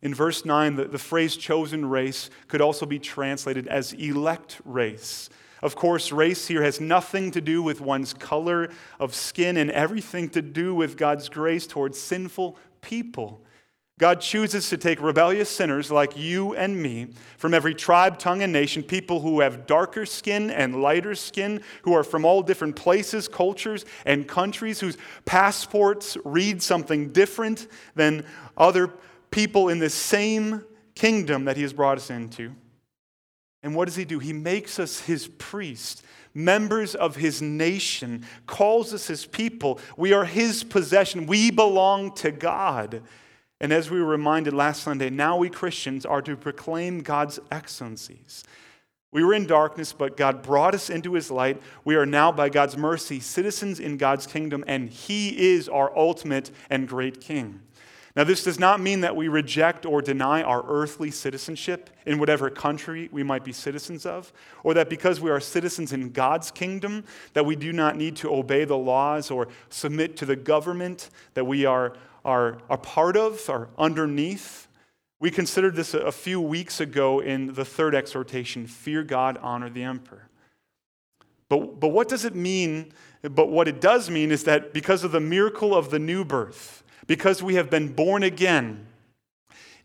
In 0.00 0.14
verse 0.14 0.44
9, 0.44 0.76
the, 0.76 0.84
the 0.84 0.98
phrase 0.98 1.36
chosen 1.36 1.88
race 1.88 2.30
could 2.46 2.60
also 2.60 2.86
be 2.86 2.98
translated 2.98 3.66
as 3.66 3.92
elect 3.94 4.60
race. 4.64 5.28
Of 5.60 5.74
course, 5.74 6.12
race 6.12 6.46
here 6.46 6.62
has 6.62 6.80
nothing 6.80 7.32
to 7.32 7.40
do 7.40 7.62
with 7.62 7.80
one's 7.80 8.14
color 8.14 8.70
of 9.00 9.14
skin 9.14 9.56
and 9.56 9.70
everything 9.72 10.28
to 10.30 10.42
do 10.42 10.74
with 10.74 10.96
God's 10.96 11.28
grace 11.28 11.66
towards 11.66 11.98
sinful 11.98 12.56
people. 12.80 13.42
God 13.98 14.20
chooses 14.20 14.68
to 14.70 14.76
take 14.76 15.02
rebellious 15.02 15.50
sinners 15.50 15.90
like 15.90 16.16
you 16.16 16.54
and 16.54 16.80
me 16.80 17.08
from 17.36 17.52
every 17.52 17.74
tribe, 17.74 18.16
tongue, 18.16 18.42
and 18.42 18.52
nation, 18.52 18.84
people 18.84 19.18
who 19.18 19.40
have 19.40 19.66
darker 19.66 20.06
skin 20.06 20.52
and 20.52 20.80
lighter 20.80 21.16
skin, 21.16 21.60
who 21.82 21.94
are 21.94 22.04
from 22.04 22.24
all 22.24 22.40
different 22.40 22.76
places, 22.76 23.26
cultures, 23.26 23.84
and 24.06 24.28
countries, 24.28 24.78
whose 24.78 24.96
passports 25.24 26.16
read 26.24 26.62
something 26.62 27.10
different 27.10 27.66
than 27.96 28.24
other 28.56 28.92
people 29.30 29.68
in 29.68 29.78
the 29.78 29.90
same 29.90 30.64
kingdom 30.94 31.44
that 31.44 31.56
he 31.56 31.62
has 31.62 31.72
brought 31.72 31.98
us 31.98 32.10
into. 32.10 32.54
And 33.62 33.74
what 33.74 33.86
does 33.86 33.96
he 33.96 34.04
do? 34.04 34.18
He 34.18 34.32
makes 34.32 34.78
us 34.78 35.00
his 35.00 35.26
priest, 35.26 36.04
members 36.32 36.94
of 36.94 37.16
his 37.16 37.42
nation, 37.42 38.24
calls 38.46 38.94
us 38.94 39.06
his 39.06 39.26
people. 39.26 39.80
We 39.96 40.12
are 40.12 40.24
his 40.24 40.62
possession. 40.62 41.26
We 41.26 41.50
belong 41.50 42.14
to 42.16 42.30
God. 42.30 43.02
And 43.60 43.72
as 43.72 43.90
we 43.90 44.00
were 44.00 44.06
reminded 44.06 44.54
last 44.54 44.82
Sunday, 44.82 45.10
now 45.10 45.36
we 45.36 45.50
Christians 45.50 46.06
are 46.06 46.22
to 46.22 46.36
proclaim 46.36 47.00
God's 47.00 47.40
excellencies. 47.50 48.44
We 49.10 49.24
were 49.24 49.34
in 49.34 49.46
darkness, 49.46 49.92
but 49.92 50.16
God 50.16 50.42
brought 50.42 50.74
us 50.74 50.90
into 50.90 51.14
his 51.14 51.30
light. 51.30 51.60
We 51.84 51.96
are 51.96 52.06
now, 52.06 52.30
by 52.30 52.50
God's 52.50 52.76
mercy, 52.76 53.20
citizens 53.20 53.80
in 53.80 53.96
God's 53.96 54.26
kingdom, 54.26 54.62
and 54.66 54.90
he 54.90 55.54
is 55.54 55.68
our 55.68 55.96
ultimate 55.96 56.50
and 56.68 56.86
great 56.86 57.20
king. 57.20 57.62
Now, 58.18 58.24
this 58.24 58.42
does 58.42 58.58
not 58.58 58.80
mean 58.80 59.02
that 59.02 59.14
we 59.14 59.28
reject 59.28 59.86
or 59.86 60.02
deny 60.02 60.42
our 60.42 60.64
earthly 60.66 61.12
citizenship 61.12 61.88
in 62.04 62.18
whatever 62.18 62.50
country 62.50 63.08
we 63.12 63.22
might 63.22 63.44
be 63.44 63.52
citizens 63.52 64.04
of, 64.04 64.32
or 64.64 64.74
that 64.74 64.90
because 64.90 65.20
we 65.20 65.30
are 65.30 65.38
citizens 65.38 65.92
in 65.92 66.10
God's 66.10 66.50
kingdom, 66.50 67.04
that 67.34 67.46
we 67.46 67.54
do 67.54 67.72
not 67.72 67.94
need 67.94 68.16
to 68.16 68.34
obey 68.34 68.64
the 68.64 68.76
laws 68.76 69.30
or 69.30 69.46
submit 69.68 70.16
to 70.16 70.26
the 70.26 70.34
government 70.34 71.10
that 71.34 71.44
we 71.44 71.64
are, 71.64 71.92
are, 72.24 72.58
are 72.68 72.78
part 72.78 73.16
of 73.16 73.48
or 73.48 73.68
underneath. 73.78 74.66
We 75.20 75.30
considered 75.30 75.76
this 75.76 75.94
a 75.94 76.10
few 76.10 76.40
weeks 76.40 76.80
ago 76.80 77.20
in 77.20 77.54
the 77.54 77.64
third 77.64 77.94
exhortation 77.94 78.66
fear 78.66 79.04
God, 79.04 79.38
honor 79.40 79.70
the 79.70 79.84
emperor. 79.84 80.28
But, 81.48 81.78
but 81.78 81.90
what 81.90 82.08
does 82.08 82.24
it 82.24 82.34
mean? 82.34 82.92
But 83.22 83.48
what 83.48 83.68
it 83.68 83.80
does 83.80 84.10
mean 84.10 84.32
is 84.32 84.42
that 84.42 84.72
because 84.72 85.04
of 85.04 85.12
the 85.12 85.20
miracle 85.20 85.72
of 85.72 85.90
the 85.90 86.00
new 86.00 86.24
birth, 86.24 86.82
because 87.08 87.42
we 87.42 87.56
have 87.56 87.68
been 87.68 87.92
born 87.92 88.22
again 88.22 88.86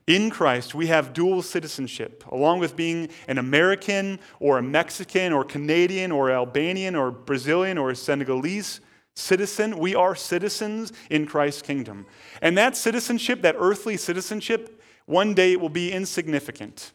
in 0.06 0.30
Christ, 0.30 0.76
we 0.76 0.88
have 0.88 1.14
dual 1.14 1.42
citizenship, 1.42 2.26
along 2.30 2.60
with 2.60 2.76
being 2.76 3.08
an 3.30 3.38
American 3.38 4.20
or 4.42 4.58
a 4.58 4.62
Mexican 4.62 5.32
or 5.32 5.46
Canadian 5.46 6.12
or 6.12 6.30
Albanian 6.30 6.94
or 6.94 7.10
Brazilian 7.10 7.78
or 7.78 7.96
Senegalese 7.96 8.82
citizen. 9.16 9.78
We 9.80 9.96
are 9.96 10.14
citizens 10.14 10.92
in 11.10 11.26
Christ's 11.26 11.62
kingdom. 11.62 12.06
And 12.42 12.58
that 12.58 12.76
citizenship, 12.76 13.42
that 13.44 13.56
earthly 13.58 13.96
citizenship, 13.96 14.82
one 15.06 15.34
day 15.34 15.54
it 15.54 15.62
will 15.62 15.70
be 15.70 15.94
insignificant. 15.94 16.92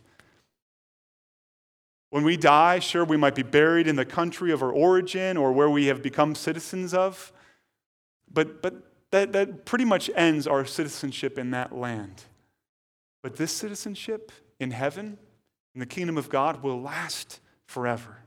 When 2.10 2.24
we 2.24 2.36
die, 2.36 2.78
sure, 2.78 3.04
we 3.04 3.16
might 3.16 3.34
be 3.34 3.42
buried 3.42 3.86
in 3.86 3.96
the 3.96 4.04
country 4.04 4.52
of 4.52 4.62
our 4.62 4.72
origin 4.72 5.38
or 5.38 5.52
where 5.52 5.70
we 5.70 5.86
have 5.86 6.02
become 6.02 6.34
citizens 6.34 6.92
of, 6.92 7.32
but, 8.30 8.60
but 8.60 8.82
that, 9.10 9.32
that 9.32 9.64
pretty 9.64 9.84
much 9.84 10.10
ends 10.14 10.46
our 10.46 10.64
citizenship 10.64 11.38
in 11.38 11.50
that 11.52 11.74
land. 11.74 12.24
But 13.22 13.36
this 13.36 13.52
citizenship 13.52 14.32
in 14.60 14.70
heaven, 14.70 15.18
in 15.74 15.80
the 15.80 15.86
kingdom 15.86 16.18
of 16.18 16.28
God, 16.28 16.62
will 16.62 16.80
last 16.80 17.40
forever. 17.66 18.18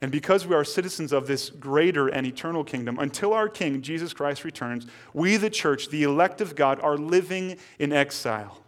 And 0.00 0.10
because 0.10 0.46
we 0.46 0.56
are 0.56 0.64
citizens 0.64 1.12
of 1.12 1.28
this 1.28 1.48
greater 1.48 2.08
and 2.08 2.26
eternal 2.26 2.64
kingdom, 2.64 2.98
until 2.98 3.32
our 3.32 3.48
King, 3.48 3.82
Jesus 3.82 4.12
Christ, 4.12 4.44
returns, 4.44 4.86
we, 5.14 5.36
the 5.36 5.48
church, 5.48 5.90
the 5.90 6.02
elect 6.02 6.40
of 6.40 6.56
God, 6.56 6.80
are 6.80 6.96
living 6.96 7.56
in 7.78 7.92
exile. 7.92 8.58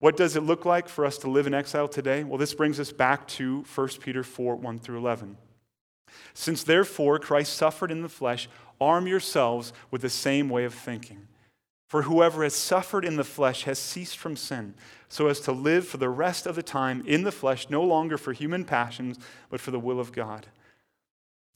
What 0.00 0.16
does 0.16 0.34
it 0.34 0.40
look 0.40 0.64
like 0.64 0.88
for 0.88 1.06
us 1.06 1.16
to 1.18 1.30
live 1.30 1.46
in 1.46 1.54
exile 1.54 1.86
today? 1.86 2.24
Well, 2.24 2.38
this 2.38 2.54
brings 2.54 2.80
us 2.80 2.90
back 2.90 3.28
to 3.28 3.64
1 3.72 3.88
Peter 4.00 4.24
4 4.24 4.56
1 4.56 4.80
through 4.80 4.98
11. 4.98 5.36
Since 6.34 6.64
therefore 6.64 7.20
Christ 7.20 7.54
suffered 7.54 7.92
in 7.92 8.02
the 8.02 8.08
flesh, 8.08 8.48
arm 8.82 9.06
yourselves 9.06 9.72
with 9.90 10.02
the 10.02 10.10
same 10.10 10.48
way 10.48 10.64
of 10.64 10.74
thinking. 10.74 11.28
For 11.88 12.02
whoever 12.02 12.42
has 12.42 12.54
suffered 12.54 13.04
in 13.04 13.16
the 13.16 13.24
flesh 13.24 13.64
has 13.64 13.78
ceased 13.78 14.16
from 14.16 14.34
sin, 14.34 14.74
so 15.08 15.26
as 15.26 15.40
to 15.40 15.52
live 15.52 15.86
for 15.86 15.98
the 15.98 16.08
rest 16.08 16.46
of 16.46 16.54
the 16.54 16.62
time 16.62 17.02
in 17.06 17.22
the 17.22 17.30
flesh, 17.30 17.68
no 17.68 17.82
longer 17.82 18.16
for 18.16 18.32
human 18.32 18.64
passions, 18.64 19.18
but 19.50 19.60
for 19.60 19.70
the 19.72 19.78
will 19.78 20.00
of 20.00 20.12
God. 20.12 20.46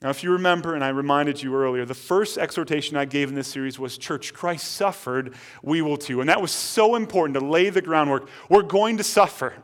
Now, 0.02 0.10
if 0.10 0.22
you 0.22 0.30
remember, 0.30 0.74
and 0.74 0.84
I 0.84 0.90
reminded 0.90 1.42
you 1.42 1.54
earlier, 1.54 1.86
the 1.86 1.94
first 1.94 2.36
exhortation 2.36 2.98
I 2.98 3.06
gave 3.06 3.30
in 3.30 3.34
this 3.34 3.48
series 3.48 3.78
was 3.78 3.96
Church, 3.96 4.34
Christ 4.34 4.72
suffered, 4.72 5.34
we 5.62 5.80
will 5.80 5.96
too. 5.96 6.20
And 6.20 6.28
that 6.28 6.42
was 6.42 6.52
so 6.52 6.96
important 6.96 7.38
to 7.38 7.44
lay 7.44 7.70
the 7.70 7.80
groundwork. 7.80 8.28
We're 8.50 8.62
going 8.62 8.98
to 8.98 9.04
suffer. 9.04 9.54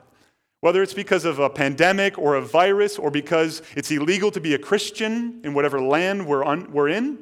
Whether 0.60 0.82
it's 0.82 0.94
because 0.94 1.26
of 1.26 1.38
a 1.38 1.50
pandemic 1.50 2.16
or 2.16 2.36
a 2.36 2.40
virus 2.40 2.98
or 2.98 3.10
because 3.10 3.60
it's 3.76 3.90
illegal 3.90 4.30
to 4.30 4.40
be 4.40 4.54
a 4.54 4.58
Christian 4.58 5.40
in 5.44 5.52
whatever 5.52 5.80
land 5.82 6.26
we're, 6.26 6.44
un- 6.44 6.72
we're 6.72 6.88
in, 6.88 7.18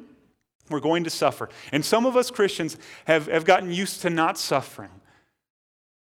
we're 0.71 0.79
going 0.79 1.03
to 1.03 1.09
suffer. 1.09 1.49
And 1.71 1.85
some 1.85 2.05
of 2.05 2.17
us 2.17 2.31
Christians 2.31 2.77
have, 3.05 3.27
have 3.27 3.45
gotten 3.45 3.71
used 3.71 4.01
to 4.01 4.09
not 4.09 4.37
suffering. 4.37 4.89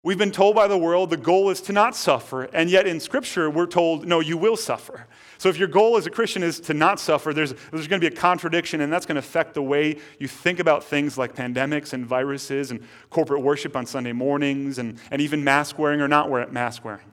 We've 0.05 0.19
been 0.19 0.31
told 0.31 0.55
by 0.55 0.67
the 0.67 0.77
world 0.77 1.09
the 1.09 1.17
goal 1.17 1.49
is 1.49 1.61
to 1.61 1.73
not 1.73 1.95
suffer, 1.95 2.43
and 2.43 2.69
yet 2.69 2.85
in 2.85 2.99
Scripture 2.99 3.49
we're 3.49 3.65
told, 3.65 4.05
no, 4.05 4.19
you 4.19 4.37
will 4.37 4.55
suffer. 4.55 5.07
So 5.39 5.49
if 5.49 5.57
your 5.57 5.67
goal 5.67 5.97
as 5.97 6.05
a 6.05 6.11
Christian 6.11 6.43
is 6.43 6.59
to 6.59 6.75
not 6.75 6.99
suffer, 6.99 7.33
there's, 7.33 7.55
there's 7.71 7.87
going 7.87 7.99
to 7.99 8.09
be 8.09 8.15
a 8.15 8.19
contradiction, 8.19 8.81
and 8.81 8.93
that's 8.93 9.07
going 9.07 9.15
to 9.15 9.19
affect 9.19 9.55
the 9.55 9.63
way 9.63 9.97
you 10.19 10.27
think 10.27 10.59
about 10.59 10.83
things 10.83 11.17
like 11.17 11.33
pandemics 11.33 11.93
and 11.93 12.05
viruses 12.05 12.69
and 12.69 12.81
corporate 13.09 13.41
worship 13.41 13.75
on 13.75 13.87
Sunday 13.87 14.11
mornings 14.11 14.77
and, 14.77 14.99
and 15.09 15.23
even 15.23 15.43
mask 15.43 15.79
wearing 15.79 16.01
or 16.01 16.07
not 16.07 16.29
wear, 16.29 16.45
mask 16.49 16.85
wearing. 16.85 17.11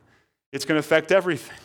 It's 0.53 0.67
going 0.67 0.77
to 0.77 0.81
affect 0.81 1.13
everything. 1.13 1.57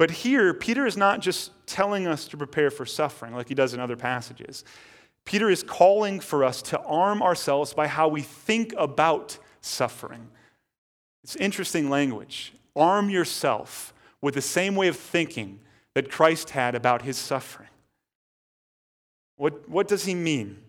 But 0.00 0.10
here, 0.10 0.54
Peter 0.54 0.86
is 0.86 0.96
not 0.96 1.20
just 1.20 1.52
telling 1.66 2.06
us 2.06 2.26
to 2.28 2.38
prepare 2.38 2.70
for 2.70 2.86
suffering 2.86 3.34
like 3.34 3.48
he 3.48 3.54
does 3.54 3.74
in 3.74 3.80
other 3.80 3.96
passages. 3.96 4.64
Peter 5.26 5.50
is 5.50 5.62
calling 5.62 6.20
for 6.20 6.42
us 6.42 6.62
to 6.62 6.80
arm 6.80 7.22
ourselves 7.22 7.74
by 7.74 7.86
how 7.86 8.08
we 8.08 8.22
think 8.22 8.72
about 8.78 9.36
suffering. 9.60 10.28
It's 11.22 11.36
interesting 11.36 11.90
language. 11.90 12.54
Arm 12.74 13.10
yourself 13.10 13.92
with 14.22 14.32
the 14.32 14.40
same 14.40 14.74
way 14.74 14.88
of 14.88 14.96
thinking 14.96 15.60
that 15.92 16.10
Christ 16.10 16.48
had 16.48 16.74
about 16.74 17.02
his 17.02 17.18
suffering. 17.18 17.68
What, 19.36 19.68
what 19.68 19.86
does 19.86 20.06
he 20.06 20.14
mean? 20.14 20.62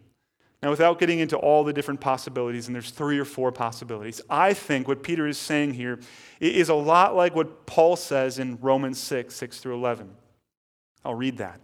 Now, 0.64 0.70
without 0.70 1.00
getting 1.00 1.20
into 1.20 1.38
all 1.38 1.64
the 1.64 1.74
different 1.74 2.02
possibilities, 2.02 2.68
and 2.68 2.76
there's 2.76 2.92
three 2.92 3.18
or 3.18 3.26
four 3.26 3.52
possibilities, 3.52 4.22
I 4.30 4.54
think 4.54 4.88
what 4.88 5.02
Peter 5.02 5.26
is 5.28 5.40
saying 5.40 5.74
here 5.74 6.00
is 6.40 6.70
a 6.70 6.76
lot 6.76 7.16
like 7.16 7.36
what 7.36 7.66
Paul 7.66 7.96
says 7.96 8.38
in 8.38 8.60
Romans 8.62 9.00
6 9.00 9.34
6 9.34 9.60
through 9.60 9.76
11. 9.76 10.12
I'll 11.04 11.16
read 11.16 11.38
that. 11.38 11.60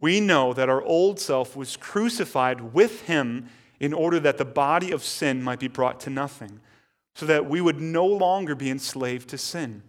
We 0.00 0.20
know 0.20 0.52
that 0.52 0.68
our 0.68 0.82
old 0.82 1.20
self 1.20 1.56
was 1.56 1.76
crucified 1.76 2.74
with 2.74 3.02
him 3.02 3.48
in 3.78 3.92
order 3.92 4.18
that 4.18 4.38
the 4.38 4.44
body 4.44 4.90
of 4.90 5.04
sin 5.04 5.42
might 5.42 5.60
be 5.60 5.68
brought 5.68 6.00
to 6.00 6.10
nothing, 6.10 6.60
so 7.14 7.24
that 7.26 7.48
we 7.48 7.60
would 7.60 7.80
no 7.80 8.04
longer 8.04 8.54
be 8.56 8.68
enslaved 8.68 9.28
to 9.28 9.38
sin. 9.38 9.82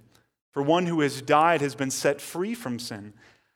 For 0.52 0.62
one 0.62 0.86
who 0.86 1.02
has 1.02 1.22
died 1.22 1.62
has 1.62 1.74
been 1.74 1.92
set 1.92 2.22
free 2.22 2.54
from 2.54 2.80
sin. 2.80 3.14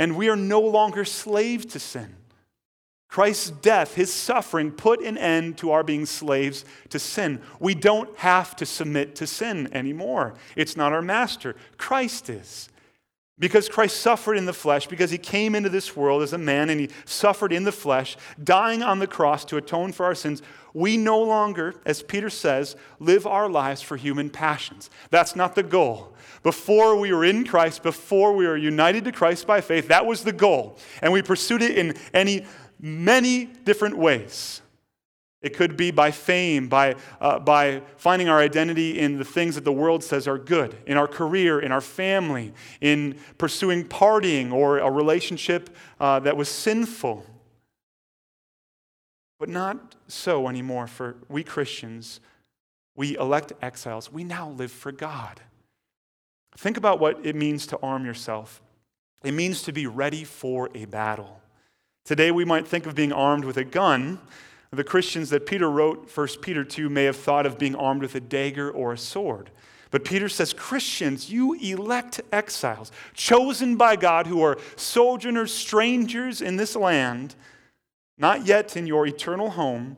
and 0.00 0.16
we 0.16 0.30
are 0.30 0.36
no 0.36 0.62
longer 0.62 1.04
slaves 1.04 1.66
to 1.66 1.78
sin. 1.78 2.16
Christ's 3.06 3.50
death, 3.50 3.96
his 3.96 4.10
suffering, 4.10 4.70
put 4.70 5.02
an 5.02 5.18
end 5.18 5.58
to 5.58 5.72
our 5.72 5.82
being 5.82 6.06
slaves 6.06 6.64
to 6.88 6.98
sin. 6.98 7.42
We 7.58 7.74
don't 7.74 8.16
have 8.16 8.56
to 8.56 8.66
submit 8.66 9.14
to 9.16 9.26
sin 9.26 9.68
anymore. 9.72 10.34
It's 10.56 10.74
not 10.74 10.94
our 10.94 11.02
master, 11.02 11.54
Christ 11.76 12.30
is. 12.30 12.70
Because 13.40 13.68
Christ 13.68 13.98
suffered 14.00 14.36
in 14.36 14.44
the 14.44 14.52
flesh, 14.52 14.86
because 14.86 15.10
he 15.10 15.18
came 15.18 15.54
into 15.56 15.70
this 15.70 15.96
world 15.96 16.22
as 16.22 16.32
a 16.32 16.38
man 16.38 16.70
and 16.70 16.78
he 16.78 16.90
suffered 17.06 17.52
in 17.52 17.64
the 17.64 17.72
flesh, 17.72 18.16
dying 18.42 18.82
on 18.82 18.98
the 18.98 19.06
cross 19.06 19.44
to 19.46 19.56
atone 19.56 19.92
for 19.92 20.04
our 20.04 20.14
sins, 20.14 20.42
we 20.74 20.96
no 20.96 21.20
longer, 21.20 21.74
as 21.84 22.02
Peter 22.02 22.30
says, 22.30 22.76
live 23.00 23.26
our 23.26 23.48
lives 23.48 23.82
for 23.82 23.96
human 23.96 24.30
passions. 24.30 24.90
That's 25.10 25.34
not 25.34 25.54
the 25.54 25.62
goal. 25.62 26.14
Before 26.42 26.96
we 26.96 27.12
were 27.12 27.24
in 27.24 27.44
Christ, 27.44 27.82
before 27.82 28.36
we 28.36 28.46
were 28.46 28.56
united 28.56 29.04
to 29.04 29.12
Christ 29.12 29.46
by 29.46 29.60
faith, 29.60 29.88
that 29.88 30.06
was 30.06 30.22
the 30.22 30.32
goal. 30.32 30.78
And 31.02 31.12
we 31.12 31.22
pursued 31.22 31.62
it 31.62 31.76
in 31.76 31.96
any 32.14 32.46
many 32.80 33.44
different 33.44 33.96
ways. 33.96 34.62
It 35.42 35.56
could 35.56 35.76
be 35.76 35.90
by 35.90 36.10
fame, 36.10 36.68
by, 36.68 36.96
uh, 37.20 37.38
by 37.38 37.82
finding 37.96 38.28
our 38.28 38.38
identity 38.38 38.98
in 38.98 39.18
the 39.18 39.24
things 39.24 39.54
that 39.54 39.64
the 39.64 39.72
world 39.72 40.04
says 40.04 40.28
are 40.28 40.36
good, 40.36 40.76
in 40.86 40.98
our 40.98 41.08
career, 41.08 41.60
in 41.60 41.72
our 41.72 41.80
family, 41.80 42.52
in 42.80 43.18
pursuing 43.38 43.84
partying 43.84 44.52
or 44.52 44.78
a 44.78 44.90
relationship 44.90 45.74
uh, 45.98 46.20
that 46.20 46.36
was 46.36 46.48
sinful. 46.48 47.24
But 49.38 49.48
not 49.48 49.94
so 50.08 50.46
anymore 50.46 50.86
for 50.86 51.16
we 51.30 51.42
Christians. 51.42 52.20
We 52.94 53.16
elect 53.16 53.54
exiles. 53.62 54.12
We 54.12 54.24
now 54.24 54.50
live 54.50 54.70
for 54.70 54.92
God. 54.92 55.40
Think 56.58 56.76
about 56.76 57.00
what 57.00 57.24
it 57.24 57.34
means 57.34 57.66
to 57.68 57.78
arm 57.82 58.04
yourself. 58.04 58.60
It 59.24 59.32
means 59.32 59.62
to 59.62 59.72
be 59.72 59.86
ready 59.86 60.24
for 60.24 60.68
a 60.74 60.84
battle. 60.84 61.40
Today, 62.04 62.30
we 62.30 62.44
might 62.44 62.68
think 62.68 62.86
of 62.86 62.94
being 62.94 63.12
armed 63.12 63.44
with 63.44 63.56
a 63.56 63.64
gun 63.64 64.18
the 64.72 64.84
Christians 64.84 65.30
that 65.30 65.46
Peter 65.46 65.68
wrote 65.68 66.10
1 66.16 66.28
Peter 66.42 66.64
to 66.64 66.88
may 66.88 67.04
have 67.04 67.16
thought 67.16 67.46
of 67.46 67.58
being 67.58 67.74
armed 67.74 68.02
with 68.02 68.14
a 68.14 68.20
dagger 68.20 68.70
or 68.70 68.92
a 68.92 68.98
sword. 68.98 69.50
But 69.90 70.04
Peter 70.04 70.28
says, 70.28 70.52
Christians, 70.52 71.30
you 71.30 71.54
elect 71.54 72.20
exiles, 72.32 72.92
chosen 73.12 73.76
by 73.76 73.96
God, 73.96 74.28
who 74.28 74.40
are 74.42 74.58
sojourners, 74.76 75.52
strangers 75.52 76.40
in 76.40 76.56
this 76.56 76.76
land, 76.76 77.34
not 78.16 78.46
yet 78.46 78.76
in 78.76 78.86
your 78.86 79.06
eternal 79.06 79.50
home, 79.50 79.96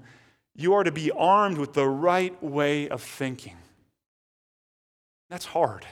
you 0.55 0.73
are 0.73 0.85
to 0.85 0.93
be 0.93 1.11
armed 1.11 1.59
with 1.59 1.75
the 1.75 1.87
right 1.87 2.43
way 2.43 2.89
of 2.89 3.03
thinking. 3.03 3.57
That's 5.29 5.47
hard, 5.47 5.85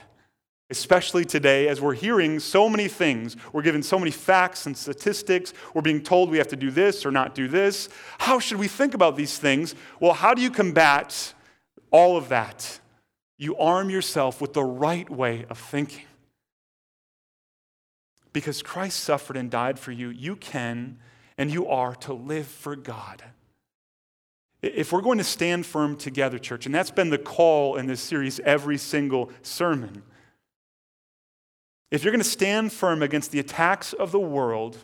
especially 0.71 1.25
today 1.25 1.67
as 1.67 1.81
we're 1.81 1.93
hearing 1.93 2.39
so 2.39 2.67
many 2.69 2.87
things. 2.87 3.35
We're 3.51 3.61
given 3.61 3.83
so 3.83 3.99
many 3.99 4.09
facts 4.09 4.65
and 4.65 4.75
statistics. 4.75 5.53
We're 5.73 5.81
being 5.81 6.01
told 6.01 6.31
we 6.31 6.37
have 6.37 6.47
to 6.47 6.55
do 6.55 6.71
this 6.71 7.05
or 7.05 7.11
not 7.11 7.35
do 7.35 7.47
this. 7.47 7.89
How 8.17 8.39
should 8.39 8.57
we 8.57 8.69
think 8.69 8.93
about 8.93 9.17
these 9.17 9.37
things? 9.37 9.75
Well, 9.99 10.13
how 10.13 10.33
do 10.33 10.41
you 10.41 10.49
combat 10.49 11.33
all 11.91 12.15
of 12.17 12.29
that? 12.29 12.79
You 13.37 13.57
arm 13.57 13.89
yourself 13.89 14.39
with 14.39 14.53
the 14.53 14.63
right 14.63 15.09
way 15.09 15.45
of 15.49 15.57
thinking. 15.57 16.05
Because 18.33 18.61
Christ 18.61 19.01
suffered 19.01 19.35
and 19.35 19.51
died 19.51 19.77
for 19.77 19.91
you, 19.91 20.09
you 20.09 20.37
can 20.37 20.99
and 21.37 21.51
you 21.51 21.67
are 21.67 21.95
to 21.95 22.13
live 22.13 22.47
for 22.47 22.77
God. 22.77 23.23
If 24.61 24.93
we're 24.93 25.01
going 25.01 25.17
to 25.17 25.23
stand 25.23 25.65
firm 25.65 25.97
together, 25.97 26.37
church, 26.37 26.65
and 26.65 26.73
that's 26.73 26.91
been 26.91 27.09
the 27.09 27.17
call 27.17 27.75
in 27.75 27.87
this 27.87 27.99
series 27.99 28.39
every 28.41 28.77
single 28.77 29.31
sermon, 29.41 30.03
if 31.91 32.03
you're 32.03 32.11
going 32.11 32.23
to 32.23 32.29
stand 32.29 32.71
firm 32.71 33.03
against 33.03 33.31
the 33.31 33.39
attacks 33.39 33.91
of 33.93 34.11
the 34.11 34.19
world, 34.19 34.77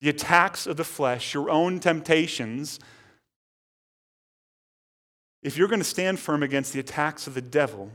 the 0.00 0.08
attacks 0.08 0.66
of 0.66 0.76
the 0.76 0.84
flesh, 0.84 1.34
your 1.34 1.50
own 1.50 1.80
temptations, 1.80 2.78
if 5.42 5.56
you're 5.56 5.68
going 5.68 5.80
to 5.80 5.84
stand 5.84 6.20
firm 6.20 6.42
against 6.42 6.72
the 6.72 6.80
attacks 6.80 7.26
of 7.26 7.34
the 7.34 7.42
devil, 7.42 7.90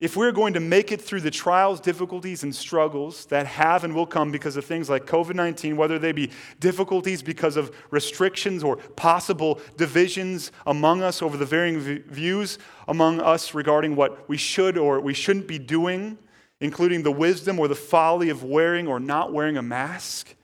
if 0.00 0.16
we're 0.16 0.32
going 0.32 0.52
to 0.52 0.60
make 0.60 0.92
it 0.92 1.00
through 1.00 1.22
the 1.22 1.30
trials, 1.30 1.80
difficulties, 1.80 2.42
and 2.42 2.54
struggles 2.54 3.26
that 3.26 3.46
have 3.46 3.84
and 3.84 3.94
will 3.94 4.06
come 4.06 4.30
because 4.30 4.56
of 4.56 4.64
things 4.64 4.90
like 4.90 5.06
COVID 5.06 5.34
19, 5.34 5.76
whether 5.76 5.98
they 5.98 6.12
be 6.12 6.30
difficulties 6.60 7.22
because 7.22 7.56
of 7.56 7.74
restrictions 7.90 8.62
or 8.62 8.76
possible 8.76 9.60
divisions 9.76 10.52
among 10.66 11.02
us 11.02 11.22
over 11.22 11.36
the 11.36 11.46
varying 11.46 11.80
views 11.80 12.58
among 12.86 13.20
us 13.20 13.54
regarding 13.54 13.96
what 13.96 14.28
we 14.28 14.36
should 14.36 14.76
or 14.76 15.00
we 15.00 15.14
shouldn't 15.14 15.46
be 15.46 15.58
doing, 15.58 16.18
including 16.64 17.02
the 17.02 17.12
wisdom 17.12 17.60
or 17.60 17.68
the 17.68 17.74
folly 17.74 18.30
of 18.30 18.42
wearing 18.42 18.88
or 18.88 18.98
not 18.98 19.34
wearing 19.34 19.58
a 19.58 19.62
mask, 19.62 20.34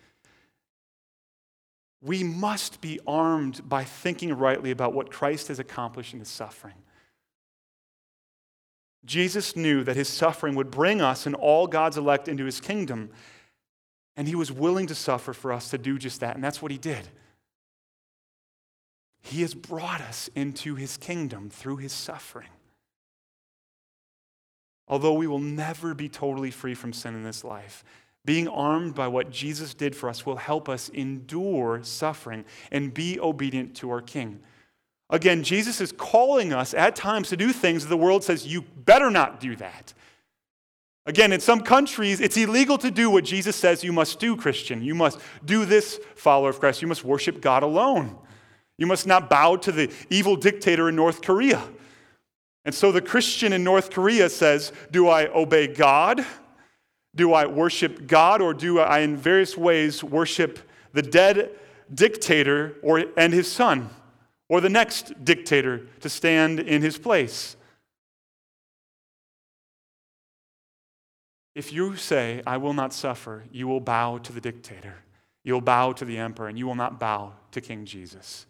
we 2.03 2.23
must 2.23 2.83
be 2.83 3.01
armed 3.07 3.67
by 3.67 3.85
thinking 3.85 4.35
rightly 4.35 4.71
about 4.71 4.93
what 4.93 5.11
Christ 5.11 5.49
has 5.49 5.59
accomplished 5.59 6.13
in 6.13 6.19
his 6.19 6.29
suffering. 6.29 6.75
Jesus 9.07 9.57
knew 9.57 9.83
that 9.83 9.97
his 9.97 10.11
suffering 10.11 10.55
would 10.57 10.71
bring 10.71 11.01
us 11.01 11.25
and 11.25 11.35
all 11.35 11.67
God's 11.67 11.97
elect 11.97 12.29
into 12.29 12.45
his 12.45 12.61
kingdom. 12.61 13.09
And 14.15 14.29
he 14.29 14.35
was 14.35 14.53
willing 14.53 14.87
to 14.89 14.95
suffer 14.95 15.33
for 15.33 15.55
us 15.55 15.71
to 15.71 15.79
do 15.79 15.99
just 15.99 16.21
that. 16.21 16.35
And 16.35 16.45
that's 16.45 16.61
what 16.61 16.71
he 16.71 16.77
did. 16.77 17.09
He 19.23 19.41
has 19.41 19.55
brought 19.55 20.03
us 20.03 20.29
into 20.35 20.75
his 20.75 20.99
kingdom 20.99 21.49
through 21.49 21.79
his 21.79 21.93
suffering. 21.93 22.49
Although 24.91 25.15
we 25.15 25.29
will 25.29 25.39
never 25.39 25.95
be 25.95 26.09
totally 26.09 26.51
free 26.51 26.75
from 26.75 26.93
sin 26.93 27.15
in 27.15 27.23
this 27.23 27.45
life, 27.45 27.85
being 28.25 28.49
armed 28.49 28.95
by 28.95 29.07
what 29.07 29.31
Jesus 29.31 29.73
did 29.73 29.95
for 29.95 30.09
us 30.09 30.27
will 30.27 30.37
help 30.37 30.69
us 30.69 30.89
endure 30.91 31.81
suffering 31.83 32.45
and 32.73 32.93
be 32.93 33.19
obedient 33.19 33.77
to 33.77 33.91
our 33.91 34.03
King. 34.03 34.41
Again, 35.09 35.45
Jesus 35.45 35.81
is 35.81 35.93
calling 35.93 36.53
us 36.53 36.75
at 36.75 36.97
times 36.97 37.29
to 37.29 37.37
do 37.37 37.53
things 37.53 37.85
that 37.85 37.89
the 37.89 37.97
world 37.97 38.25
says 38.25 38.47
you 38.47 38.63
better 38.63 39.11
not 39.11 39.41
do 39.41 39.55
that. 39.57 39.95
Again, 41.07 41.33
in 41.33 41.41
some 41.41 41.61
countries, 41.61 42.21
it's 42.21 42.37
illegal 42.37 42.77
to 42.79 42.91
do 42.91 43.11
what 43.11 43.25
Jesus 43.25 43.57
says 43.57 43.83
you 43.83 43.93
must 43.93 44.19
do, 44.19 44.37
Christian. 44.37 44.83
You 44.83 44.95
must 44.95 45.19
do 45.45 45.65
this, 45.65 46.01
follower 46.15 46.51
of 46.51 46.61
Christ. 46.61 46.83
You 46.83 46.89
must 46.89 47.05
worship 47.05 47.41
God 47.41 47.63
alone. 47.63 48.19
You 48.77 48.87
must 48.87 49.07
not 49.07 49.31
bow 49.31 49.57
to 49.57 49.73
the 49.73 49.93
evil 50.11 50.37
dictator 50.37 50.89
in 50.89 50.97
North 50.97 51.23
Korea. 51.23 51.63
And 52.65 52.75
so 52.75 52.93
the 52.93 53.01
Christian 53.01 53.53
in 53.53 53.65
North 53.65 53.91
Korea 53.91 54.29
says, 54.29 54.73
Do 54.91 55.09
I 55.09 55.27
obey 55.29 55.67
God? 55.67 56.25
Do 57.15 57.33
I 57.33 57.47
worship 57.47 58.07
God? 58.07 58.41
Or 58.41 58.55
do 58.55 58.79
I, 58.79 59.01
in 59.01 59.17
various 59.17 59.57
ways, 59.57 60.05
worship 60.05 60.59
the 60.93 61.03
dead 61.03 61.51
dictator 61.93 62.77
or, 62.83 63.05
and 63.17 63.33
his 63.33 63.51
son? 63.51 63.91
or 64.51 64.61
the 64.61 64.69
next 64.69 65.25
dictator 65.25 65.87
to 66.01 66.09
stand 66.09 66.59
in 66.59 66.83
his 66.83 66.99
place. 66.99 67.57
If 71.55 71.73
you 71.73 71.95
say, 71.97 72.43
I 72.47 72.57
will 72.57 72.75
not 72.75 72.93
suffer, 72.93 73.45
you 73.53 73.69
will 73.69 73.81
bow 73.81 74.19
to 74.19 74.33
the 74.33 74.41
dictator. 74.41 74.97
You'll 75.45 75.61
bow 75.61 75.93
to 75.93 76.05
the 76.05 76.19
emperor, 76.19 76.49
and 76.49 76.59
you 76.59 76.67
will 76.67 76.75
not 76.75 76.99
bow 76.99 77.35
to 77.53 77.61
King 77.61 77.85
Jesus. 77.85 78.47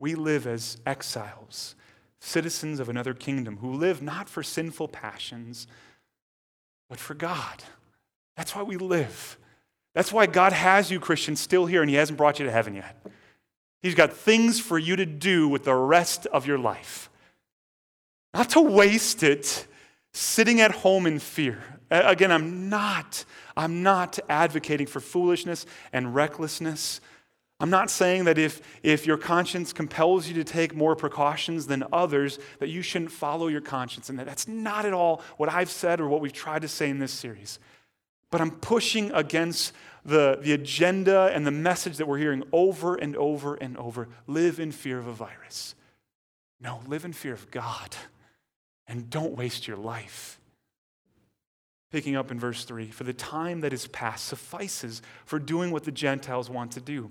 We 0.00 0.16
live 0.16 0.46
as 0.46 0.78
exiles, 0.84 1.76
citizens 2.18 2.80
of 2.80 2.88
another 2.88 3.14
kingdom, 3.14 3.58
who 3.58 3.72
live 3.72 4.02
not 4.02 4.28
for 4.28 4.42
sinful 4.42 4.88
passions, 4.88 5.68
but 6.88 6.98
for 6.98 7.14
God. 7.14 7.62
That's 8.36 8.56
why 8.56 8.62
we 8.62 8.76
live. 8.76 9.38
That's 9.94 10.12
why 10.12 10.26
God 10.26 10.52
has 10.52 10.90
you, 10.90 10.98
Christians, 10.98 11.40
still 11.40 11.66
here, 11.66 11.82
and 11.82 11.90
He 11.90 11.96
hasn't 11.96 12.16
brought 12.16 12.38
you 12.38 12.46
to 12.46 12.50
heaven 12.50 12.74
yet. 12.74 13.06
He's 13.82 13.94
got 13.94 14.12
things 14.12 14.58
for 14.58 14.78
you 14.78 14.96
to 14.96 15.06
do 15.06 15.48
with 15.48 15.64
the 15.64 15.74
rest 15.74 16.26
of 16.26 16.46
your 16.46 16.58
life. 16.58 17.10
Not 18.34 18.50
to 18.50 18.60
waste 18.60 19.22
it 19.22 19.66
sitting 20.12 20.60
at 20.60 20.70
home 20.70 21.06
in 21.06 21.18
fear. 21.18 21.62
Again, 21.90 22.30
I'm 22.30 22.68
not, 22.68 23.24
I'm 23.56 23.82
not 23.82 24.18
advocating 24.28 24.86
for 24.86 25.00
foolishness 25.00 25.66
and 25.92 26.14
recklessness. 26.14 27.00
I'm 27.60 27.68
not 27.68 27.90
saying 27.90 28.24
that 28.24 28.38
if, 28.38 28.62
if 28.82 29.06
your 29.06 29.18
conscience 29.18 29.74
compels 29.74 30.26
you 30.26 30.34
to 30.34 30.44
take 30.44 30.74
more 30.74 30.96
precautions 30.96 31.66
than 31.66 31.84
others, 31.92 32.38
that 32.58 32.70
you 32.70 32.80
shouldn't 32.80 33.12
follow 33.12 33.48
your 33.48 33.60
conscience. 33.60 34.08
And 34.08 34.18
that 34.18 34.26
that's 34.26 34.48
not 34.48 34.86
at 34.86 34.94
all 34.94 35.22
what 35.36 35.50
I've 35.50 35.70
said 35.70 36.00
or 36.00 36.08
what 36.08 36.22
we've 36.22 36.32
tried 36.32 36.62
to 36.62 36.68
say 36.68 36.88
in 36.88 36.98
this 36.98 37.12
series. 37.12 37.58
But 38.30 38.40
I'm 38.40 38.52
pushing 38.52 39.12
against 39.12 39.74
the, 40.06 40.38
the 40.40 40.54
agenda 40.54 41.30
and 41.34 41.46
the 41.46 41.50
message 41.50 41.98
that 41.98 42.08
we're 42.08 42.18
hearing 42.18 42.44
over 42.50 42.94
and 42.94 43.14
over 43.16 43.56
and 43.56 43.76
over 43.76 44.08
live 44.26 44.58
in 44.58 44.72
fear 44.72 44.98
of 44.98 45.06
a 45.06 45.12
virus. 45.12 45.74
No, 46.62 46.80
live 46.86 47.04
in 47.04 47.12
fear 47.12 47.34
of 47.34 47.50
God 47.50 47.94
and 48.86 49.10
don't 49.10 49.36
waste 49.36 49.68
your 49.68 49.76
life. 49.76 50.40
Picking 51.90 52.16
up 52.16 52.30
in 52.30 52.40
verse 52.40 52.64
3 52.64 52.90
For 52.90 53.04
the 53.04 53.12
time 53.12 53.60
that 53.60 53.74
is 53.74 53.86
past 53.88 54.26
suffices 54.26 55.02
for 55.26 55.38
doing 55.38 55.72
what 55.72 55.84
the 55.84 55.92
Gentiles 55.92 56.48
want 56.48 56.72
to 56.72 56.80
do 56.80 57.10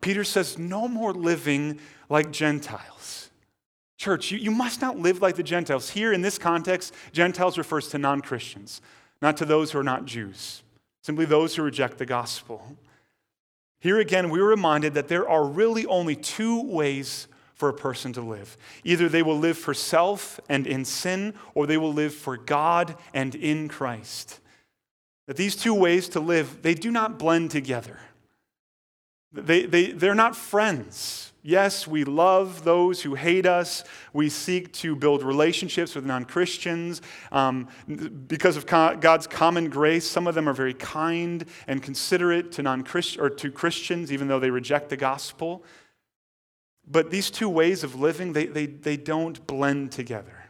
Peter 0.00 0.24
says, 0.24 0.58
No 0.58 0.88
more 0.88 1.12
living 1.12 1.80
like 2.08 2.30
Gentiles 2.30 3.26
Church, 3.96 4.30
you, 4.30 4.38
you 4.38 4.50
must 4.50 4.80
not 4.82 4.98
live 4.98 5.22
like 5.22 5.36
the 5.36 5.42
Gentiles. 5.42 5.90
Here 5.90 6.12
in 6.12 6.20
this 6.20 6.38
context, 6.38 6.94
Gentiles 7.12 7.56
refers 7.56 7.88
to 7.88 7.98
non 7.98 8.20
Christians, 8.20 8.82
not 9.22 9.36
to 9.38 9.44
those 9.44 9.72
who 9.72 9.78
are 9.78 9.84
not 9.84 10.04
Jews, 10.04 10.62
simply 11.02 11.24
those 11.24 11.56
who 11.56 11.62
reject 11.62 11.98
the 11.98 12.06
gospel. 12.06 12.76
Here 13.80 13.98
again, 13.98 14.30
we're 14.30 14.48
reminded 14.48 14.94
that 14.94 15.08
there 15.08 15.28
are 15.28 15.44
really 15.44 15.86
only 15.86 16.16
two 16.16 16.62
ways 16.62 17.28
for 17.54 17.70
a 17.70 17.74
person 17.74 18.12
to 18.14 18.20
live. 18.20 18.58
Either 18.84 19.08
they 19.08 19.22
will 19.22 19.38
live 19.38 19.56
for 19.56 19.72
self 19.72 20.38
and 20.48 20.66
in 20.66 20.84
sin, 20.84 21.32
or 21.54 21.66
they 21.66 21.78
will 21.78 21.92
live 21.92 22.14
for 22.14 22.36
God 22.36 22.96
and 23.14 23.34
in 23.34 23.68
Christ. 23.68 24.40
That 25.26 25.38
these 25.38 25.56
two 25.56 25.74
ways 25.74 26.08
to 26.10 26.20
live, 26.20 26.60
they 26.62 26.74
do 26.74 26.90
not 26.90 27.18
blend 27.18 27.50
together. 27.50 27.98
They, 29.32 29.66
they, 29.66 29.92
they're 29.92 30.14
not 30.14 30.36
friends. 30.36 31.32
Yes, 31.42 31.86
we 31.86 32.02
love 32.02 32.64
those 32.64 33.02
who 33.02 33.14
hate 33.14 33.46
us. 33.46 33.84
We 34.12 34.28
seek 34.28 34.72
to 34.74 34.96
build 34.96 35.22
relationships 35.22 35.94
with 35.94 36.04
non 36.04 36.24
Christians. 36.24 37.02
Um, 37.30 37.68
because 38.26 38.56
of 38.56 38.66
God's 38.66 39.28
common 39.28 39.70
grace, 39.70 40.10
some 40.10 40.26
of 40.26 40.34
them 40.34 40.48
are 40.48 40.52
very 40.52 40.74
kind 40.74 41.44
and 41.68 41.80
considerate 41.80 42.50
to, 42.52 42.62
non 42.62 42.84
or 43.20 43.30
to 43.30 43.52
Christians, 43.52 44.10
even 44.12 44.26
though 44.26 44.40
they 44.40 44.50
reject 44.50 44.88
the 44.88 44.96
gospel. 44.96 45.64
But 46.84 47.12
these 47.12 47.30
two 47.30 47.48
ways 47.48 47.84
of 47.84 47.94
living, 47.94 48.32
they, 48.32 48.46
they, 48.46 48.66
they 48.66 48.96
don't 48.96 49.46
blend 49.46 49.92
together. 49.92 50.46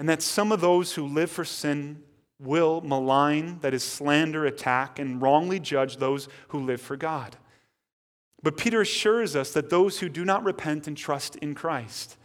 And 0.00 0.08
that 0.08 0.20
some 0.20 0.50
of 0.50 0.60
those 0.60 0.94
who 0.94 1.06
live 1.06 1.30
for 1.30 1.44
sin 1.44 2.02
will 2.40 2.80
malign, 2.82 3.58
that 3.60 3.74
is, 3.74 3.82
slander, 3.82 4.46
attack, 4.46 4.98
and 4.98 5.20
wrongly 5.20 5.58
judge 5.58 5.96
those 5.96 6.28
who 6.48 6.60
live 6.60 6.80
for 6.80 6.96
God. 6.96 7.36
But 8.42 8.56
Peter 8.56 8.80
assures 8.80 9.34
us 9.34 9.52
that 9.52 9.70
those 9.70 9.98
who 9.98 10.08
do 10.08 10.24
not 10.24 10.44
repent 10.44 10.86
and 10.86 10.96
trust 10.96 11.36
in 11.36 11.54
Christ, 11.54 12.16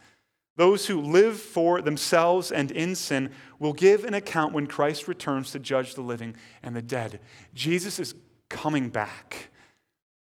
those 0.56 0.86
who 0.86 1.00
live 1.00 1.40
for 1.40 1.82
themselves 1.82 2.52
and 2.52 2.70
in 2.70 2.94
sin, 2.94 3.30
will 3.58 3.72
give 3.72 4.04
an 4.04 4.14
account 4.14 4.52
when 4.52 4.68
Christ 4.68 5.08
returns 5.08 5.50
to 5.50 5.58
judge 5.58 5.94
the 5.94 6.02
living 6.02 6.36
and 6.62 6.76
the 6.76 6.82
dead. 6.82 7.18
Jesus 7.54 7.98
is 7.98 8.14
coming 8.48 8.88
back. 8.88 9.50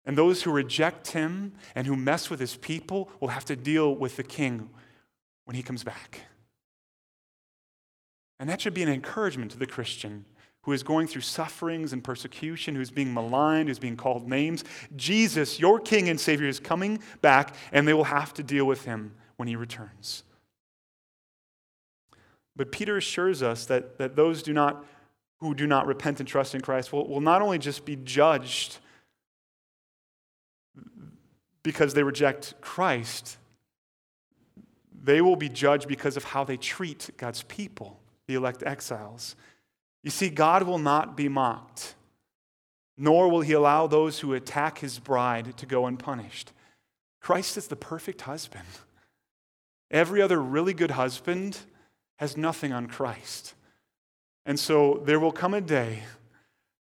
And 0.06 0.18
those 0.18 0.44
who 0.44 0.52
reject 0.52 1.12
him 1.12 1.54
and 1.76 1.86
who 1.86 1.96
mess 1.96 2.30
with 2.30 2.40
his 2.40 2.56
people 2.56 3.10
will 3.20 3.28
have 3.28 3.46
to 3.46 3.56
deal 3.56 3.94
with 3.94 4.16
the 4.16 4.24
king 4.24 4.70
when 5.46 5.56
he 5.56 5.62
comes 5.62 5.84
back. 5.84 6.22
And 8.42 8.50
that 8.50 8.60
should 8.60 8.74
be 8.74 8.82
an 8.82 8.90
encouragement 8.90 9.52
to 9.52 9.60
the 9.60 9.68
Christian 9.68 10.26
who 10.64 10.72
is 10.72 10.82
going 10.82 11.06
through 11.06 11.22
sufferings 11.22 11.94
and 11.94 12.04
persecution, 12.04 12.74
who's 12.74 12.90
being 12.90 13.14
maligned, 13.14 13.70
who's 13.70 13.78
being 13.78 13.96
called 13.96 14.28
names. 14.28 14.64
Jesus, 14.96 15.60
your 15.60 15.80
King 15.80 16.10
and 16.10 16.20
Savior, 16.20 16.48
is 16.48 16.60
coming 16.60 17.00
back, 17.22 17.56
and 17.72 17.88
they 17.88 17.94
will 17.94 18.06
have 18.06 18.34
to 18.34 18.44
deal 18.44 18.66
with 18.66 18.84
him 18.84 19.14
when 19.38 19.48
he 19.48 19.56
returns. 19.56 20.24
But 22.56 22.72
Peter 22.72 22.98
assures 22.98 23.44
us 23.44 23.68
that, 23.68 24.00
that 24.00 24.16
those 24.16 24.42
do 24.42 24.54
not, 24.54 24.86
who 25.38 25.54
do 25.54 25.68
not 25.68 25.86
repent 25.86 26.20
and 26.20 26.28
trust 26.28 26.56
in 26.56 26.62
Christ 26.62 26.92
will, 26.92 27.08
will 27.08 27.22
not 27.22 27.44
only 27.44 27.60
just 27.60 27.86
be 27.86 27.96
judged 27.96 28.80
because 31.62 31.94
they 31.94 32.02
reject 32.02 32.56
Christ, 32.60 33.38
they 35.00 35.22
will 35.22 35.36
be 35.36 35.50
judged 35.50 35.88
because 35.88 36.18
of 36.18 36.24
how 36.24 36.44
they 36.44 36.58
treat 36.58 37.12
God's 37.18 37.44
people, 37.44 38.01
the 38.32 38.38
elect 38.38 38.64
exiles. 38.66 39.36
You 40.04 40.10
see, 40.10 40.30
God 40.30 40.64
will 40.64 40.80
not 40.80 41.18
be 41.18 41.28
mocked, 41.28 41.96
nor 42.98 43.28
will 43.28 43.42
he 43.42 43.52
allow 43.52 43.88
those 43.88 44.20
who 44.20 44.34
attack 44.34 44.80
his 44.80 45.00
bride 45.00 45.58
to 45.58 45.66
go 45.66 45.86
unpunished. 45.86 46.54
Christ 47.20 47.58
is 47.58 47.68
the 47.68 47.76
perfect 47.76 48.22
husband. 48.22 48.66
Every 49.92 50.22
other 50.22 50.42
really 50.42 50.74
good 50.74 50.92
husband 50.92 51.60
has 52.20 52.38
nothing 52.38 52.72
on 52.72 52.88
Christ. 52.88 53.54
And 54.46 54.58
so 54.58 55.02
there 55.06 55.20
will 55.20 55.34
come 55.34 55.54
a 55.54 55.62
day 55.62 56.04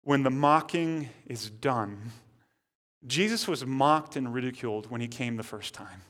when 0.03 0.25
the 0.25 0.31
mocking 0.31 1.09
is 1.27 1.49
done. 1.49 2.11
Jesus 3.07 3.47
was 3.47 3.65
mocked 3.65 4.17
and 4.17 4.35
ridiculed 4.35 4.91
when 4.91 5.01
he 5.01 5.09
came 5.09 5.37
the 5.37 5.45
first 5.45 5.73
time. 5.73 6.03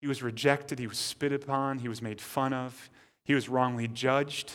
He 0.00 0.08
was 0.08 0.22
rejected, 0.22 0.78
he 0.78 0.86
was 0.88 0.98
spit 0.98 1.32
upon, 1.32 1.78
he 1.78 1.88
was 1.88 2.02
made 2.02 2.20
fun 2.20 2.52
of, 2.52 2.90
he 3.24 3.34
was 3.34 3.48
wrongly 3.48 3.88
judged. 3.88 4.52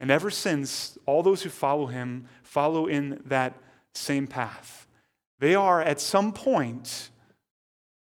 And 0.00 0.10
ever 0.10 0.30
since, 0.30 0.98
all 1.06 1.22
those 1.22 1.42
who 1.42 1.50
follow 1.50 1.86
him 1.86 2.26
follow 2.42 2.86
in 2.86 3.22
that 3.26 3.54
same 3.94 4.26
path. 4.26 4.86
They 5.38 5.54
are 5.54 5.82
at 5.82 6.00
some 6.00 6.32
point 6.32 7.10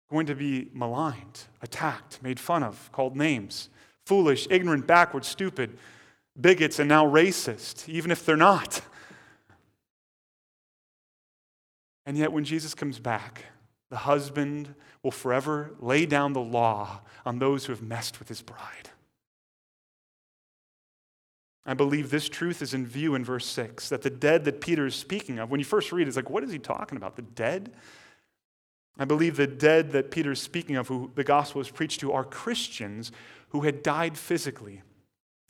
going 0.09 0.25
to 0.25 0.35
be 0.35 0.69
maligned, 0.73 1.45
attacked, 1.61 2.21
made 2.21 2.39
fun 2.39 2.63
of, 2.63 2.91
called 2.91 3.15
names 3.15 3.69
foolish, 4.05 4.47
ignorant, 4.49 4.85
backward, 4.87 5.23
stupid, 5.23 5.77
bigots, 6.39 6.79
and 6.79 6.89
now 6.89 7.05
racist, 7.05 7.87
even 7.87 8.11
if 8.11 8.25
they're 8.25 8.35
not. 8.35 8.81
And 12.05 12.17
yet, 12.17 12.31
when 12.31 12.43
Jesus 12.43 12.73
comes 12.73 12.99
back, 12.99 13.45
the 13.89 13.97
husband 13.97 14.73
will 15.03 15.11
forever 15.11 15.71
lay 15.79 16.05
down 16.05 16.33
the 16.33 16.41
law 16.41 17.01
on 17.25 17.39
those 17.39 17.65
who 17.65 17.73
have 17.73 17.81
messed 17.81 18.19
with 18.19 18.27
his 18.27 18.41
bride. 18.41 18.89
I 21.65 21.73
believe 21.75 22.09
this 22.09 22.27
truth 22.27 22.61
is 22.61 22.73
in 22.73 22.85
view 22.85 23.13
in 23.13 23.23
verse 23.23 23.45
6 23.45 23.89
that 23.89 24.01
the 24.01 24.09
dead 24.09 24.45
that 24.45 24.61
Peter 24.61 24.85
is 24.87 24.95
speaking 24.95 25.39
of, 25.39 25.51
when 25.51 25.59
you 25.59 25.65
first 25.65 25.91
read 25.91 26.03
it, 26.03 26.07
it's 26.07 26.17
like, 26.17 26.29
what 26.29 26.43
is 26.43 26.51
he 26.51 26.59
talking 26.59 26.97
about? 26.97 27.15
The 27.15 27.21
dead? 27.21 27.71
I 28.97 29.05
believe 29.05 29.37
the 29.37 29.47
dead 29.47 29.91
that 29.91 30.11
Peter 30.11 30.31
is 30.31 30.41
speaking 30.41 30.75
of, 30.75 30.87
who 30.87 31.11
the 31.15 31.23
gospel 31.23 31.61
is 31.61 31.69
preached 31.69 31.99
to, 32.01 32.11
are 32.11 32.23
Christians 32.23 33.11
who 33.49 33.61
had 33.61 33.83
died 33.83 34.17
physically. 34.17 34.81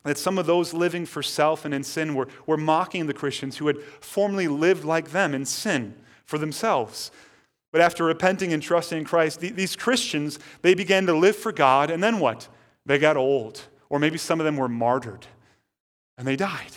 That 0.03 0.17
some 0.17 0.37
of 0.37 0.47
those 0.47 0.73
living 0.73 1.05
for 1.05 1.23
self 1.23 1.63
and 1.63 1.73
in 1.73 1.83
sin 1.83 2.15
were, 2.15 2.27
were 2.45 2.57
mocking 2.57 3.05
the 3.05 3.13
Christians 3.13 3.57
who 3.57 3.67
had 3.67 3.81
formerly 3.81 4.47
lived 4.47 4.83
like 4.83 5.11
them 5.11 5.33
in 5.33 5.45
sin 5.45 5.95
for 6.25 6.37
themselves. 6.37 7.11
But 7.71 7.81
after 7.81 8.03
repenting 8.03 8.51
and 8.51 8.61
trusting 8.61 8.97
in 8.97 9.05
Christ, 9.05 9.39
these 9.39 9.75
Christians, 9.77 10.39
they 10.61 10.73
began 10.73 11.05
to 11.05 11.13
live 11.13 11.37
for 11.37 11.53
God, 11.53 11.89
and 11.89 12.03
then 12.03 12.19
what? 12.19 12.49
They 12.85 12.99
got 12.99 13.15
old. 13.15 13.61
Or 13.89 13.99
maybe 13.99 14.17
some 14.17 14.39
of 14.39 14.45
them 14.45 14.57
were 14.57 14.67
martyred 14.67 15.27
and 16.21 16.27
they 16.27 16.35
died. 16.35 16.71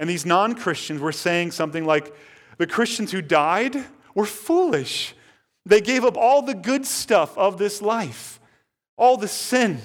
And 0.00 0.10
these 0.10 0.26
non 0.26 0.56
Christians 0.56 1.00
were 1.00 1.12
saying 1.12 1.52
something 1.52 1.84
like 1.84 2.12
the 2.56 2.66
Christians 2.66 3.12
who 3.12 3.22
died 3.22 3.76
were 4.16 4.26
foolish. 4.26 5.14
They 5.64 5.80
gave 5.80 6.04
up 6.04 6.16
all 6.16 6.42
the 6.42 6.54
good 6.54 6.84
stuff 6.84 7.38
of 7.38 7.56
this 7.56 7.80
life, 7.80 8.40
all 8.96 9.16
the 9.16 9.28
sin. 9.28 9.80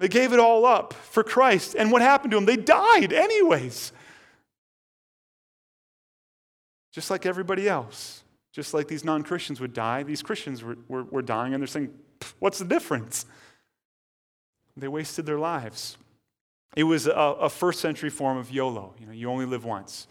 They 0.00 0.08
gave 0.08 0.32
it 0.32 0.38
all 0.38 0.64
up 0.64 0.94
for 0.94 1.22
Christ. 1.22 1.76
And 1.78 1.92
what 1.92 2.00
happened 2.00 2.30
to 2.30 2.38
them? 2.38 2.46
They 2.46 2.56
died, 2.56 3.12
anyways. 3.12 3.92
Just 6.90 7.10
like 7.10 7.26
everybody 7.26 7.68
else. 7.68 8.24
Just 8.50 8.72
like 8.72 8.88
these 8.88 9.04
non 9.04 9.24
Christians 9.24 9.60
would 9.60 9.74
die, 9.74 10.04
these 10.04 10.22
Christians 10.22 10.64
were, 10.64 10.78
were, 10.88 11.04
were 11.04 11.22
dying, 11.22 11.52
and 11.52 11.60
they're 11.60 11.66
saying, 11.66 11.92
What's 12.38 12.58
the 12.58 12.64
difference? 12.64 13.26
They 14.74 14.88
wasted 14.88 15.26
their 15.26 15.38
lives. 15.38 15.98
It 16.76 16.84
was 16.84 17.06
a, 17.06 17.10
a 17.10 17.48
first 17.48 17.80
century 17.80 18.10
form 18.10 18.38
of 18.38 18.50
YOLO, 18.50 18.94
you 18.98 19.06
know, 19.06 19.12
you 19.12 19.30
only 19.30 19.44
live 19.44 19.64
once, 19.64 20.06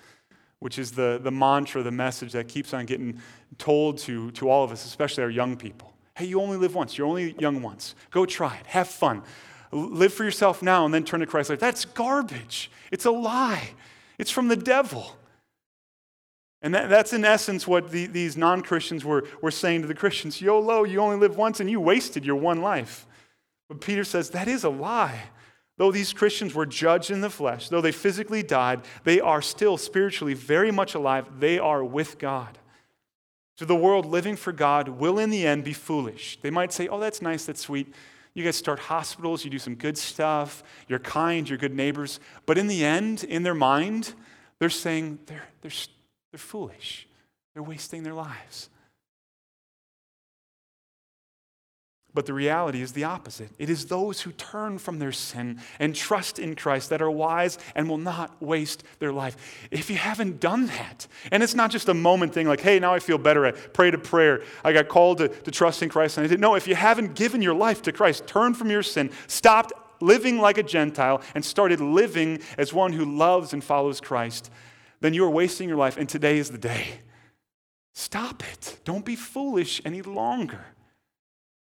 which 0.59 0.77
is 0.77 0.91
the, 0.91 1.19
the 1.21 1.31
mantra, 1.31 1.81
the 1.81 1.91
message 1.91 2.33
that 2.33 2.47
keeps 2.47 2.73
on 2.73 2.85
getting 2.85 3.19
told 3.57 3.97
to, 3.99 4.31
to 4.31 4.49
all 4.49 4.63
of 4.63 4.71
us, 4.71 4.85
especially 4.85 5.23
our 5.23 5.29
young 5.29 5.57
people. 5.57 5.93
Hey, 6.15 6.25
you 6.25 6.39
only 6.39 6.57
live 6.57 6.75
once. 6.75 6.97
You're 6.97 7.07
only 7.07 7.35
young 7.39 7.61
once. 7.61 7.95
Go 8.11 8.25
try 8.25 8.57
it. 8.57 8.67
Have 8.67 8.87
fun. 8.87 9.23
Live 9.71 10.13
for 10.13 10.23
yourself 10.23 10.61
now 10.61 10.85
and 10.85 10.93
then 10.93 11.03
turn 11.03 11.21
to 11.21 11.25
Christ. 11.25 11.49
Like, 11.49 11.59
that's 11.59 11.85
garbage. 11.85 12.69
It's 12.91 13.05
a 13.05 13.11
lie. 13.11 13.69
It's 14.19 14.29
from 14.29 14.49
the 14.49 14.55
devil. 14.55 15.17
And 16.61 16.75
that, 16.75 16.89
that's 16.89 17.13
in 17.13 17.25
essence 17.25 17.65
what 17.65 17.89
the, 17.89 18.05
these 18.05 18.37
non 18.37 18.61
Christians 18.61 19.03
were, 19.03 19.25
were 19.41 19.51
saying 19.51 19.81
to 19.81 19.87
the 19.87 19.95
Christians 19.95 20.41
YOLO, 20.41 20.83
you 20.83 20.99
only 20.99 21.17
live 21.17 21.37
once 21.37 21.59
and 21.59 21.71
you 21.71 21.79
wasted 21.79 22.23
your 22.23 22.35
one 22.35 22.61
life. 22.61 23.07
But 23.67 23.81
Peter 23.81 24.03
says 24.03 24.29
that 24.31 24.47
is 24.47 24.63
a 24.63 24.69
lie. 24.69 25.23
Though 25.81 25.91
these 25.91 26.13
Christians 26.13 26.53
were 26.53 26.67
judged 26.67 27.09
in 27.09 27.21
the 27.21 27.29
flesh, 27.31 27.69
though 27.69 27.81
they 27.81 27.91
physically 27.91 28.43
died, 28.43 28.81
they 29.03 29.19
are 29.19 29.41
still 29.41 29.77
spiritually 29.77 30.35
very 30.35 30.69
much 30.69 30.93
alive. 30.93 31.39
They 31.39 31.57
are 31.57 31.83
with 31.83 32.19
God. 32.19 32.59
So 33.57 33.65
the 33.65 33.75
world 33.75 34.05
living 34.05 34.35
for 34.35 34.51
God 34.51 34.89
will 34.89 35.17
in 35.17 35.31
the 35.31 35.43
end 35.43 35.63
be 35.63 35.73
foolish. 35.73 36.37
They 36.43 36.51
might 36.51 36.71
say, 36.71 36.87
Oh, 36.87 36.99
that's 36.99 37.19
nice, 37.19 37.47
that's 37.47 37.61
sweet. 37.61 37.95
You 38.35 38.43
guys 38.43 38.57
start 38.57 38.77
hospitals, 38.77 39.43
you 39.43 39.49
do 39.49 39.57
some 39.57 39.73
good 39.73 39.97
stuff, 39.97 40.61
you're 40.87 40.99
kind, 40.99 41.49
you're 41.49 41.57
good 41.57 41.73
neighbors. 41.73 42.19
But 42.45 42.59
in 42.59 42.67
the 42.67 42.85
end, 42.85 43.23
in 43.23 43.41
their 43.41 43.55
mind, 43.55 44.13
they're 44.59 44.69
saying 44.69 45.17
they're, 45.25 45.47
they're, 45.61 45.71
they're 46.31 46.37
foolish. 46.37 47.07
They're 47.55 47.63
wasting 47.63 48.03
their 48.03 48.13
lives. 48.13 48.69
But 52.13 52.25
the 52.25 52.33
reality 52.33 52.81
is 52.81 52.91
the 52.91 53.05
opposite. 53.05 53.51
It 53.57 53.69
is 53.69 53.85
those 53.85 54.21
who 54.21 54.33
turn 54.33 54.79
from 54.79 54.99
their 54.99 55.13
sin 55.13 55.61
and 55.79 55.95
trust 55.95 56.39
in 56.39 56.55
Christ 56.55 56.89
that 56.89 57.01
are 57.01 57.09
wise 57.09 57.57
and 57.73 57.87
will 57.87 57.97
not 57.97 58.41
waste 58.41 58.83
their 58.99 59.13
life. 59.13 59.67
If 59.71 59.89
you 59.89 59.95
haven't 59.95 60.41
done 60.41 60.65
that, 60.67 61.07
and 61.31 61.41
it's 61.41 61.55
not 61.55 61.71
just 61.71 61.87
a 61.87 61.93
moment 61.93 62.33
thing 62.33 62.47
like, 62.47 62.59
hey, 62.59 62.79
now 62.79 62.93
I 62.93 62.99
feel 62.99 63.17
better, 63.17 63.45
I 63.45 63.51
prayed 63.51 63.93
a 63.93 63.97
prayer, 63.97 64.41
I 64.63 64.73
got 64.73 64.89
called 64.89 65.19
to, 65.19 65.29
to 65.29 65.51
trust 65.51 65.83
in 65.83 65.89
Christ, 65.89 66.17
and 66.17 66.25
I 66.25 66.27
didn't. 66.27 66.41
No, 66.41 66.55
if 66.55 66.67
you 66.67 66.75
haven't 66.75 67.15
given 67.15 67.41
your 67.41 67.53
life 67.53 67.81
to 67.83 67.93
Christ, 67.93 68.27
turn 68.27 68.55
from 68.55 68.69
your 68.69 68.83
sin, 68.83 69.09
stopped 69.27 69.71
living 70.01 70.39
like 70.39 70.57
a 70.57 70.63
Gentile, 70.63 71.21
and 71.33 71.45
started 71.45 71.79
living 71.79 72.39
as 72.57 72.73
one 72.73 72.91
who 72.91 73.05
loves 73.05 73.53
and 73.53 73.63
follows 73.63 74.01
Christ, 74.01 74.51
then 74.99 75.13
you 75.13 75.23
are 75.23 75.29
wasting 75.29 75.69
your 75.69 75.77
life, 75.77 75.95
and 75.95 76.09
today 76.09 76.39
is 76.39 76.51
the 76.51 76.57
day. 76.57 76.87
Stop 77.93 78.43
it. 78.51 78.79
Don't 78.83 79.05
be 79.05 79.15
foolish 79.15 79.81
any 79.85 80.01
longer. 80.01 80.65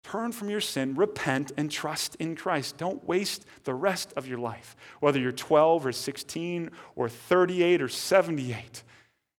Turn 0.03 0.32
from 0.32 0.48
your 0.51 0.61
sin, 0.61 0.94
repent, 0.94 1.53
and 1.57 1.70
trust 1.70 2.16
in 2.16 2.34
Christ. 2.34 2.76
Don't 2.76 3.07
waste 3.07 3.44
the 3.64 3.74
rest 3.74 4.12
of 4.16 4.26
your 4.26 4.38
life, 4.38 4.74
whether 5.01 5.20
you're 5.20 5.32
12 5.32 5.86
or 5.86 5.92
16 5.92 6.70
or 6.96 7.09
38 7.09 7.82
or 7.82 7.88
78. 7.88 8.82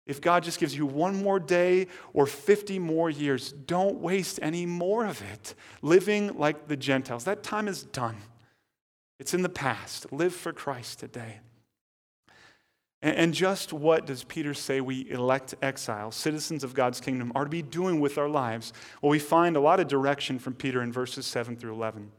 If 0.05 0.22
God 0.22 0.43
just 0.43 0.59
gives 0.59 0.76
you 0.76 0.86
one 0.86 1.22
more 1.22 1.39
day 1.39 1.88
or 2.14 2.26
50 2.26 2.80
more 2.80 3.09
years, 3.09 3.51
don't 3.51 3.99
waste 3.99 4.39
any 4.41 4.66
more 4.66 5.05
of 5.05 5.22
it 5.22 5.55
living 5.82 6.38
like 6.38 6.68
the 6.68 6.78
Gentiles. 6.78 7.24
That 7.24 7.43
time 7.43 7.68
is 7.68 7.84
done, 7.84 8.18
it's 9.20 9.34
in 9.34 9.41
the 9.41 9.49
past. 9.49 10.12
Live 10.12 10.34
for 10.34 10.53
Christ 10.53 10.99
today. 10.99 11.39
And 13.04 13.34
just 13.34 13.74
what 13.74 14.06
does 14.06 14.24
Peter 14.24 14.54
say 14.54 14.80
we 14.80 15.10
elect 15.10 15.56
exiles, 15.62 16.16
citizens 16.16 16.64
of 16.64 16.76
God's 16.76 17.02
kingdom, 17.02 17.32
are 17.34 17.45
to 17.45 17.49
be 17.49 17.64
doing 17.64 17.99
with 17.99 18.20
our 18.20 18.30
lives? 18.30 18.74
Well, 19.02 19.10
we 19.10 19.18
find 19.18 19.56
a 19.56 19.60
lot 19.60 19.80
of 19.80 19.88
direction 19.88 20.38
from 20.38 20.54
Peter 20.54 20.84
in 20.84 20.91
verses 20.91 21.26
7 21.26 21.56
through 21.56 21.74
11. 21.74 22.12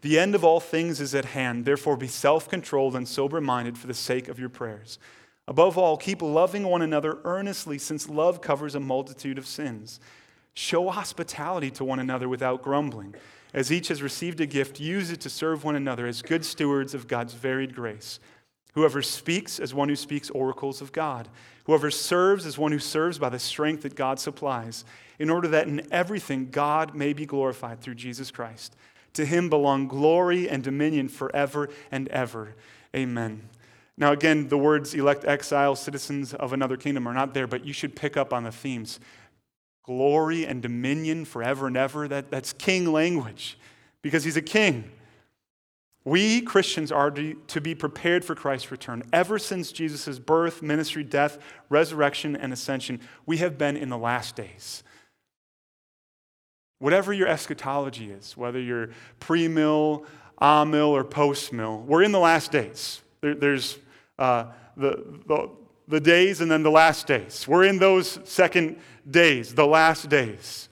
The 0.00 0.18
end 0.18 0.34
of 0.34 0.44
all 0.44 0.58
things 0.58 1.00
is 1.00 1.14
at 1.14 1.26
hand. 1.26 1.64
Therefore, 1.64 1.96
be 1.96 2.08
self 2.08 2.48
controlled 2.48 2.96
and 2.96 3.06
sober 3.06 3.40
minded 3.40 3.78
for 3.78 3.86
the 3.86 3.94
sake 3.94 4.28
of 4.28 4.40
your 4.40 4.48
prayers. 4.48 4.98
Above 5.48 5.78
all, 5.78 5.96
keep 5.96 6.20
loving 6.20 6.64
one 6.66 6.82
another 6.82 7.18
earnestly, 7.24 7.78
since 7.78 8.08
love 8.08 8.40
covers 8.40 8.74
a 8.74 8.80
multitude 8.80 9.38
of 9.38 9.46
sins. 9.46 10.00
Show 10.54 10.88
hospitality 10.90 11.70
to 11.72 11.84
one 11.84 12.00
another 12.00 12.28
without 12.28 12.62
grumbling. 12.62 13.14
As 13.54 13.70
each 13.70 13.88
has 13.88 14.02
received 14.02 14.40
a 14.40 14.46
gift, 14.46 14.80
use 14.80 15.10
it 15.10 15.20
to 15.20 15.30
serve 15.30 15.64
one 15.64 15.76
another 15.76 16.06
as 16.06 16.22
good 16.22 16.44
stewards 16.44 16.94
of 16.94 17.06
God's 17.06 17.34
varied 17.34 17.74
grace. 17.74 18.18
Whoever 18.76 19.00
speaks 19.00 19.58
as 19.58 19.72
one 19.72 19.88
who 19.88 19.96
speaks 19.96 20.28
oracles 20.28 20.82
of 20.82 20.92
God. 20.92 21.30
Whoever 21.64 21.90
serves 21.90 22.44
as 22.44 22.58
one 22.58 22.72
who 22.72 22.78
serves 22.78 23.18
by 23.18 23.30
the 23.30 23.38
strength 23.38 23.84
that 23.84 23.96
God 23.96 24.20
supplies, 24.20 24.84
in 25.18 25.30
order 25.30 25.48
that 25.48 25.66
in 25.66 25.88
everything 25.90 26.50
God 26.50 26.94
may 26.94 27.14
be 27.14 27.24
glorified 27.24 27.80
through 27.80 27.94
Jesus 27.94 28.30
Christ. 28.30 28.76
To 29.14 29.24
him 29.24 29.48
belong 29.48 29.88
glory 29.88 30.46
and 30.46 30.62
dominion 30.62 31.08
forever 31.08 31.70
and 31.90 32.06
ever. 32.08 32.54
Amen. 32.94 33.48
Now, 33.96 34.12
again, 34.12 34.48
the 34.48 34.58
words 34.58 34.92
elect 34.92 35.24
exiles, 35.24 35.80
citizens 35.80 36.34
of 36.34 36.52
another 36.52 36.76
kingdom 36.76 37.06
are 37.08 37.14
not 37.14 37.32
there, 37.32 37.46
but 37.46 37.64
you 37.64 37.72
should 37.72 37.96
pick 37.96 38.18
up 38.18 38.30
on 38.30 38.44
the 38.44 38.52
themes. 38.52 39.00
Glory 39.84 40.44
and 40.44 40.60
dominion 40.60 41.24
forever 41.24 41.66
and 41.66 41.78
ever, 41.78 42.08
that, 42.08 42.30
that's 42.30 42.52
king 42.52 42.92
language 42.92 43.58
because 44.02 44.22
he's 44.22 44.36
a 44.36 44.42
king. 44.42 44.90
We 46.06 46.40
Christians 46.40 46.92
are 46.92 47.10
to 47.10 47.60
be 47.60 47.74
prepared 47.74 48.24
for 48.24 48.36
Christ's 48.36 48.70
return. 48.70 49.02
Ever 49.12 49.40
since 49.40 49.72
Jesus' 49.72 50.20
birth, 50.20 50.62
ministry, 50.62 51.02
death, 51.02 51.36
resurrection, 51.68 52.36
and 52.36 52.52
ascension, 52.52 53.00
we 53.26 53.38
have 53.38 53.58
been 53.58 53.76
in 53.76 53.88
the 53.88 53.98
last 53.98 54.36
days. 54.36 54.84
Whatever 56.78 57.12
your 57.12 57.26
eschatology 57.26 58.12
is, 58.12 58.36
whether 58.36 58.60
you're 58.60 58.90
pre 59.18 59.48
mill, 59.48 60.06
a 60.38 60.64
mill, 60.64 60.94
or 60.94 61.02
post 61.02 61.52
mill, 61.52 61.80
we're 61.80 62.04
in 62.04 62.12
the 62.12 62.20
last 62.20 62.52
days. 62.52 63.02
There, 63.20 63.34
there's 63.34 63.76
uh, 64.16 64.44
the, 64.76 65.20
the, 65.26 65.50
the 65.88 66.00
days 66.00 66.40
and 66.40 66.48
then 66.48 66.62
the 66.62 66.70
last 66.70 67.08
days. 67.08 67.48
We're 67.48 67.64
in 67.64 67.78
those 67.80 68.20
second 68.22 68.78
days, 69.10 69.56
the 69.56 69.66
last 69.66 70.08
days. 70.08 70.68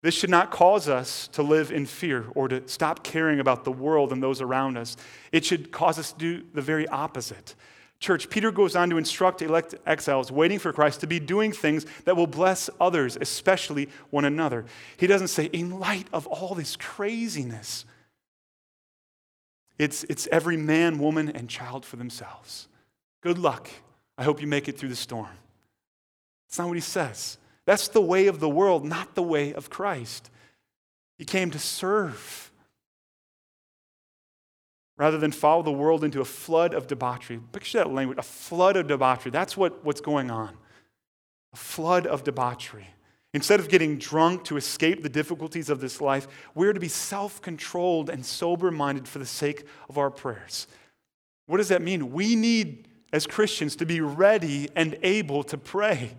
This 0.00 0.14
should 0.14 0.30
not 0.30 0.50
cause 0.50 0.88
us 0.88 1.28
to 1.28 1.42
live 1.42 1.72
in 1.72 1.84
fear 1.84 2.26
or 2.34 2.46
to 2.48 2.66
stop 2.68 3.02
caring 3.02 3.40
about 3.40 3.64
the 3.64 3.72
world 3.72 4.12
and 4.12 4.22
those 4.22 4.40
around 4.40 4.76
us. 4.76 4.96
It 5.32 5.44
should 5.44 5.72
cause 5.72 5.98
us 5.98 6.12
to 6.12 6.18
do 6.18 6.44
the 6.54 6.62
very 6.62 6.86
opposite. 6.86 7.56
Church, 7.98 8.30
Peter 8.30 8.52
goes 8.52 8.76
on 8.76 8.90
to 8.90 8.98
instruct 8.98 9.42
elect 9.42 9.74
exiles 9.84 10.30
waiting 10.30 10.60
for 10.60 10.72
Christ 10.72 11.00
to 11.00 11.08
be 11.08 11.18
doing 11.18 11.50
things 11.50 11.84
that 12.04 12.16
will 12.16 12.28
bless 12.28 12.70
others, 12.80 13.18
especially 13.20 13.88
one 14.10 14.24
another. 14.24 14.66
He 14.96 15.08
doesn't 15.08 15.28
say, 15.28 15.46
in 15.46 15.80
light 15.80 16.06
of 16.12 16.28
all 16.28 16.54
this 16.54 16.76
craziness, 16.76 17.84
it's, 19.80 20.04
it's 20.04 20.28
every 20.30 20.56
man, 20.56 20.98
woman, 20.98 21.28
and 21.28 21.48
child 21.48 21.84
for 21.84 21.96
themselves. 21.96 22.68
Good 23.20 23.38
luck. 23.38 23.68
I 24.16 24.22
hope 24.22 24.40
you 24.40 24.46
make 24.46 24.68
it 24.68 24.78
through 24.78 24.90
the 24.90 24.96
storm. 24.96 25.28
That's 26.46 26.58
not 26.58 26.68
what 26.68 26.76
he 26.76 26.80
says. 26.80 27.38
That's 27.68 27.88
the 27.88 28.00
way 28.00 28.28
of 28.28 28.40
the 28.40 28.48
world, 28.48 28.86
not 28.86 29.14
the 29.14 29.22
way 29.22 29.52
of 29.52 29.68
Christ. 29.68 30.30
He 31.18 31.26
came 31.26 31.50
to 31.50 31.58
serve 31.58 32.50
rather 34.96 35.18
than 35.18 35.32
follow 35.32 35.62
the 35.62 35.70
world 35.70 36.02
into 36.02 36.22
a 36.22 36.24
flood 36.24 36.72
of 36.72 36.86
debauchery. 36.86 37.38
Picture 37.52 37.76
that 37.76 37.92
language 37.92 38.16
a 38.16 38.22
flood 38.22 38.76
of 38.76 38.86
debauchery. 38.86 39.30
That's 39.30 39.54
what, 39.54 39.84
what's 39.84 40.00
going 40.00 40.30
on. 40.30 40.56
A 41.52 41.56
flood 41.56 42.06
of 42.06 42.24
debauchery. 42.24 42.86
Instead 43.34 43.60
of 43.60 43.68
getting 43.68 43.98
drunk 43.98 44.44
to 44.44 44.56
escape 44.56 45.02
the 45.02 45.10
difficulties 45.10 45.68
of 45.68 45.82
this 45.82 46.00
life, 46.00 46.26
we're 46.54 46.72
to 46.72 46.80
be 46.80 46.88
self 46.88 47.42
controlled 47.42 48.08
and 48.08 48.24
sober 48.24 48.70
minded 48.70 49.06
for 49.06 49.18
the 49.18 49.26
sake 49.26 49.66
of 49.90 49.98
our 49.98 50.10
prayers. 50.10 50.68
What 51.44 51.58
does 51.58 51.68
that 51.68 51.82
mean? 51.82 52.12
We 52.12 52.34
need, 52.34 52.88
as 53.12 53.26
Christians, 53.26 53.76
to 53.76 53.84
be 53.84 54.00
ready 54.00 54.70
and 54.74 54.96
able 55.02 55.42
to 55.42 55.58
pray. 55.58 56.16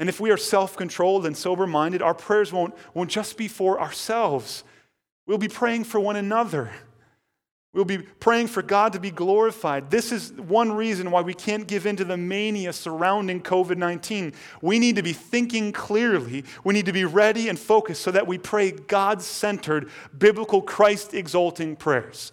And 0.00 0.08
if 0.08 0.18
we 0.18 0.30
are 0.30 0.38
self 0.38 0.76
controlled 0.76 1.26
and 1.26 1.36
sober 1.36 1.66
minded, 1.66 2.00
our 2.00 2.14
prayers 2.14 2.52
won't, 2.52 2.74
won't 2.94 3.10
just 3.10 3.36
be 3.36 3.46
for 3.46 3.78
ourselves. 3.78 4.64
We'll 5.26 5.38
be 5.38 5.46
praying 5.46 5.84
for 5.84 6.00
one 6.00 6.16
another. 6.16 6.70
We'll 7.74 7.84
be 7.84 7.98
praying 7.98 8.48
for 8.48 8.62
God 8.62 8.94
to 8.94 8.98
be 8.98 9.12
glorified. 9.12 9.90
This 9.90 10.10
is 10.10 10.32
one 10.32 10.72
reason 10.72 11.10
why 11.12 11.20
we 11.20 11.34
can't 11.34 11.68
give 11.68 11.86
in 11.86 11.94
to 11.96 12.04
the 12.04 12.16
mania 12.16 12.72
surrounding 12.72 13.42
COVID 13.42 13.76
19. 13.76 14.32
We 14.62 14.78
need 14.78 14.96
to 14.96 15.02
be 15.02 15.12
thinking 15.12 15.70
clearly. 15.70 16.44
We 16.64 16.72
need 16.72 16.86
to 16.86 16.92
be 16.92 17.04
ready 17.04 17.50
and 17.50 17.58
focused 17.58 18.00
so 18.00 18.10
that 18.10 18.26
we 18.26 18.38
pray 18.38 18.72
God 18.72 19.20
centered, 19.20 19.90
biblical, 20.16 20.62
Christ 20.62 21.12
exalting 21.12 21.76
prayers. 21.76 22.32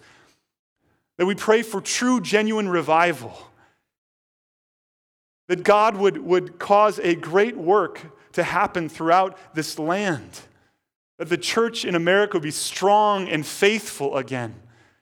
That 1.18 1.26
we 1.26 1.34
pray 1.34 1.60
for 1.60 1.82
true, 1.82 2.22
genuine 2.22 2.68
revival 2.68 3.38
that 5.48 5.64
God 5.64 5.96
would, 5.96 6.18
would 6.18 6.58
cause 6.58 6.98
a 7.00 7.14
great 7.14 7.56
work 7.56 8.00
to 8.32 8.42
happen 8.42 8.88
throughout 8.88 9.36
this 9.54 9.78
land. 9.78 10.40
That 11.18 11.28
the 11.28 11.38
church 11.38 11.84
in 11.84 11.94
America 11.94 12.36
would 12.36 12.42
be 12.42 12.50
strong 12.50 13.28
and 13.28 13.44
faithful 13.44 14.16
again, 14.16 14.54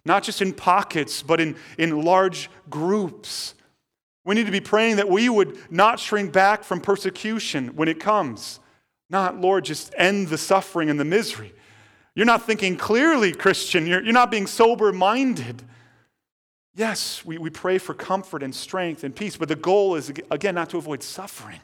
not 0.05 0.22
just 0.22 0.40
in 0.40 0.55
pockets, 0.55 1.22
but 1.22 1.40
in, 1.40 1.57
in 1.76 2.01
large 2.03 2.49
groups. 2.70 3.55
We 4.24 4.34
need 4.34 4.47
to 4.47 4.53
be 4.53 4.61
praying 4.61 4.97
that 4.97 5.09
we 5.09 5.28
would 5.28 5.59
not 5.70 6.01
shrink 6.01 6.32
back 6.32 6.64
from 6.64 6.80
persecution 6.80 7.76
when 7.76 7.88
it 7.88 8.01
comes. 8.01 8.61
Not, 9.11 9.40
Lord, 9.40 9.64
just 9.64 9.94
end 9.97 10.28
the 10.28 10.38
suffering 10.38 10.90
and 10.90 10.99
the 10.99 11.05
misery. 11.05 11.53
You're 12.14 12.26
not 12.26 12.42
thinking 12.42 12.76
clearly, 12.76 13.32
Christian. 13.32 13.86
You're, 13.86 14.03
you're 14.03 14.12
not 14.12 14.30
being 14.30 14.47
sober 14.47 14.92
minded. 14.92 15.62
Yes, 16.77 17.24
we, 17.24 17.39
we 17.39 17.49
pray 17.49 17.79
for 17.79 17.95
comfort 17.95 18.43
and 18.43 18.55
strength 18.55 19.03
and 19.03 19.16
peace, 19.16 19.39
but 19.39 19.49
the 19.49 19.57
goal 19.57 19.97
is, 19.97 20.11
again, 20.31 20.55
not 20.55 20.68
to 20.70 20.79
avoid 20.79 21.03
suffering. 21.03 21.61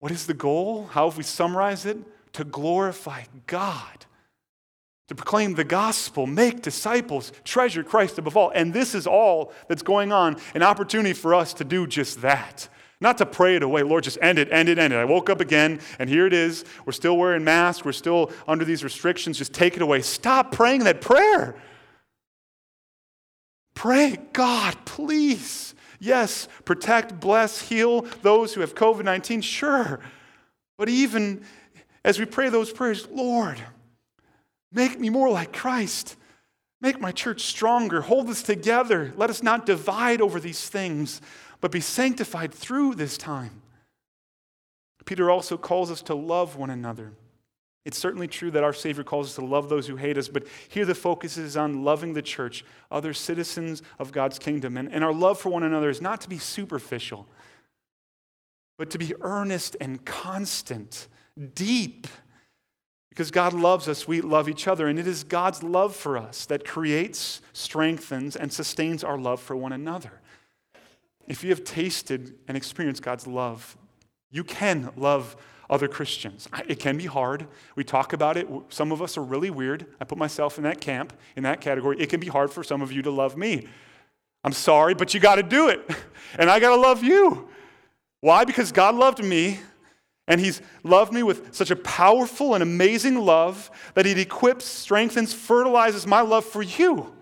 What 0.00 0.10
is 0.10 0.26
the 0.26 0.34
goal? 0.34 0.86
How 0.86 1.08
have 1.08 1.16
we 1.16 1.22
summarized 1.22 1.86
it? 1.86 1.98
To 2.34 2.44
glorify 2.44 3.22
God, 3.46 4.06
to 5.08 5.14
proclaim 5.14 5.54
the 5.54 5.64
gospel, 5.64 6.26
make 6.26 6.62
disciples, 6.62 7.32
treasure 7.44 7.84
Christ 7.84 8.18
above 8.18 8.36
all. 8.36 8.50
And 8.54 8.72
this 8.72 8.94
is 8.94 9.06
all 9.06 9.52
that's 9.68 9.82
going 9.82 10.10
on 10.10 10.36
an 10.54 10.62
opportunity 10.62 11.12
for 11.12 11.34
us 11.34 11.54
to 11.54 11.64
do 11.64 11.86
just 11.86 12.22
that. 12.22 12.68
Not 13.00 13.18
to 13.18 13.26
pray 13.26 13.56
it 13.56 13.62
away. 13.62 13.82
Lord, 13.82 14.04
just 14.04 14.18
end 14.20 14.38
it, 14.38 14.52
end 14.52 14.68
it, 14.68 14.78
end 14.78 14.92
it. 14.92 14.96
I 14.96 15.04
woke 15.04 15.30
up 15.30 15.40
again, 15.40 15.80
and 15.98 16.10
here 16.10 16.26
it 16.26 16.32
is. 16.32 16.64
We're 16.84 16.92
still 16.92 17.16
wearing 17.16 17.44
masks. 17.44 17.84
We're 17.84 17.92
still 17.92 18.32
under 18.48 18.64
these 18.64 18.84
restrictions. 18.84 19.38
Just 19.38 19.54
take 19.54 19.76
it 19.76 19.82
away. 19.82 20.02
Stop 20.02 20.52
praying 20.52 20.84
that 20.84 21.00
prayer. 21.00 21.56
Pray, 23.80 24.18
God, 24.34 24.76
please. 24.84 25.74
Yes, 26.00 26.48
protect, 26.66 27.18
bless, 27.18 27.62
heal 27.62 28.02
those 28.20 28.52
who 28.52 28.60
have 28.60 28.74
COVID 28.74 29.04
19, 29.04 29.40
sure. 29.40 30.00
But 30.76 30.90
even 30.90 31.46
as 32.04 32.18
we 32.18 32.26
pray 32.26 32.50
those 32.50 32.70
prayers, 32.70 33.08
Lord, 33.10 33.58
make 34.70 35.00
me 35.00 35.08
more 35.08 35.30
like 35.30 35.54
Christ. 35.54 36.16
Make 36.82 37.00
my 37.00 37.10
church 37.10 37.44
stronger. 37.44 38.02
Hold 38.02 38.28
us 38.28 38.42
together. 38.42 39.14
Let 39.16 39.30
us 39.30 39.42
not 39.42 39.64
divide 39.64 40.20
over 40.20 40.38
these 40.38 40.68
things, 40.68 41.22
but 41.62 41.72
be 41.72 41.80
sanctified 41.80 42.52
through 42.52 42.96
this 42.96 43.16
time. 43.16 43.62
Peter 45.06 45.30
also 45.30 45.56
calls 45.56 45.90
us 45.90 46.02
to 46.02 46.14
love 46.14 46.54
one 46.54 46.68
another. 46.68 47.12
It's 47.84 47.98
certainly 47.98 48.28
true 48.28 48.50
that 48.50 48.62
our 48.62 48.74
Savior 48.74 49.04
calls 49.04 49.28
us 49.28 49.34
to 49.36 49.44
love 49.44 49.68
those 49.68 49.86
who 49.86 49.96
hate 49.96 50.18
us, 50.18 50.28
but 50.28 50.46
here 50.68 50.84
the 50.84 50.94
focus 50.94 51.38
is 51.38 51.56
on 51.56 51.82
loving 51.82 52.12
the 52.12 52.22
church, 52.22 52.64
other 52.90 53.14
citizens 53.14 53.82
of 53.98 54.12
God's 54.12 54.38
kingdom. 54.38 54.76
And, 54.76 54.92
and 54.92 55.02
our 55.02 55.14
love 55.14 55.38
for 55.38 55.48
one 55.48 55.62
another 55.62 55.88
is 55.88 56.02
not 56.02 56.20
to 56.22 56.28
be 56.28 56.38
superficial, 56.38 57.26
but 58.76 58.90
to 58.90 58.98
be 58.98 59.14
earnest 59.22 59.76
and 59.80 60.04
constant, 60.04 61.08
deep. 61.54 62.06
Because 63.08 63.30
God 63.30 63.54
loves 63.54 63.88
us, 63.88 64.06
we 64.06 64.20
love 64.20 64.48
each 64.48 64.68
other. 64.68 64.86
And 64.86 64.98
it 64.98 65.06
is 65.06 65.24
God's 65.24 65.62
love 65.62 65.96
for 65.96 66.18
us 66.18 66.46
that 66.46 66.66
creates, 66.66 67.40
strengthens, 67.52 68.36
and 68.36 68.52
sustains 68.52 69.02
our 69.02 69.18
love 69.18 69.40
for 69.40 69.56
one 69.56 69.72
another. 69.72 70.20
If 71.26 71.42
you 71.42 71.50
have 71.50 71.64
tasted 71.64 72.34
and 72.46 72.56
experienced 72.56 73.02
God's 73.02 73.26
love, 73.26 73.76
you 74.30 74.44
can 74.44 74.90
love 74.96 75.36
other 75.70 75.88
Christians. 75.88 76.48
It 76.66 76.80
can 76.80 76.98
be 76.98 77.06
hard. 77.06 77.46
We 77.76 77.84
talk 77.84 78.12
about 78.12 78.36
it. 78.36 78.48
Some 78.68 78.90
of 78.90 79.00
us 79.00 79.16
are 79.16 79.22
really 79.22 79.50
weird. 79.50 79.86
I 80.00 80.04
put 80.04 80.18
myself 80.18 80.58
in 80.58 80.64
that 80.64 80.80
camp, 80.80 81.12
in 81.36 81.44
that 81.44 81.60
category. 81.60 81.98
It 82.00 82.10
can 82.10 82.18
be 82.18 82.26
hard 82.26 82.50
for 82.50 82.64
some 82.64 82.82
of 82.82 82.90
you 82.90 83.02
to 83.02 83.10
love 83.10 83.36
me. 83.36 83.68
I'm 84.42 84.52
sorry, 84.52 84.94
but 84.94 85.14
you 85.14 85.20
got 85.20 85.36
to 85.36 85.42
do 85.42 85.68
it. 85.68 85.88
And 86.38 86.48
I 86.48 86.60
got 86.60 86.68
to 86.68 86.80
love 86.80 87.02
you. 87.02 87.48
Why? 88.20 88.44
Because 88.44 88.70
God 88.70 88.94
loved 88.94 89.22
me, 89.24 89.58
and 90.28 90.40
He's 90.40 90.62
loved 90.84 91.12
me 91.12 91.24
with 91.24 91.52
such 91.52 91.72
a 91.72 91.76
powerful 91.76 92.54
and 92.54 92.62
amazing 92.62 93.16
love 93.16 93.68
that 93.94 94.06
He 94.06 94.12
equips, 94.12 94.64
strengthens, 94.64 95.34
fertilizes 95.34 96.06
my 96.06 96.20
love 96.20 96.44
for 96.44 96.62
you. 96.62 97.12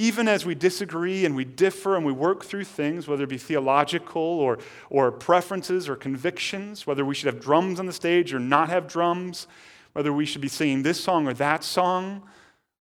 Even 0.00 0.28
as 0.28 0.46
we 0.46 0.54
disagree 0.54 1.24
and 1.24 1.34
we 1.34 1.44
differ 1.44 1.96
and 1.96 2.06
we 2.06 2.12
work 2.12 2.44
through 2.44 2.62
things, 2.62 3.08
whether 3.08 3.24
it 3.24 3.28
be 3.28 3.36
theological 3.36 4.22
or, 4.22 4.60
or 4.90 5.10
preferences 5.10 5.88
or 5.88 5.96
convictions, 5.96 6.86
whether 6.86 7.04
we 7.04 7.16
should 7.16 7.26
have 7.26 7.40
drums 7.40 7.80
on 7.80 7.86
the 7.86 7.92
stage 7.92 8.32
or 8.32 8.38
not 8.38 8.68
have 8.68 8.86
drums, 8.86 9.48
whether 9.94 10.12
we 10.12 10.24
should 10.24 10.40
be 10.40 10.46
singing 10.46 10.84
this 10.84 11.02
song 11.02 11.26
or 11.26 11.34
that 11.34 11.64
song, 11.64 12.22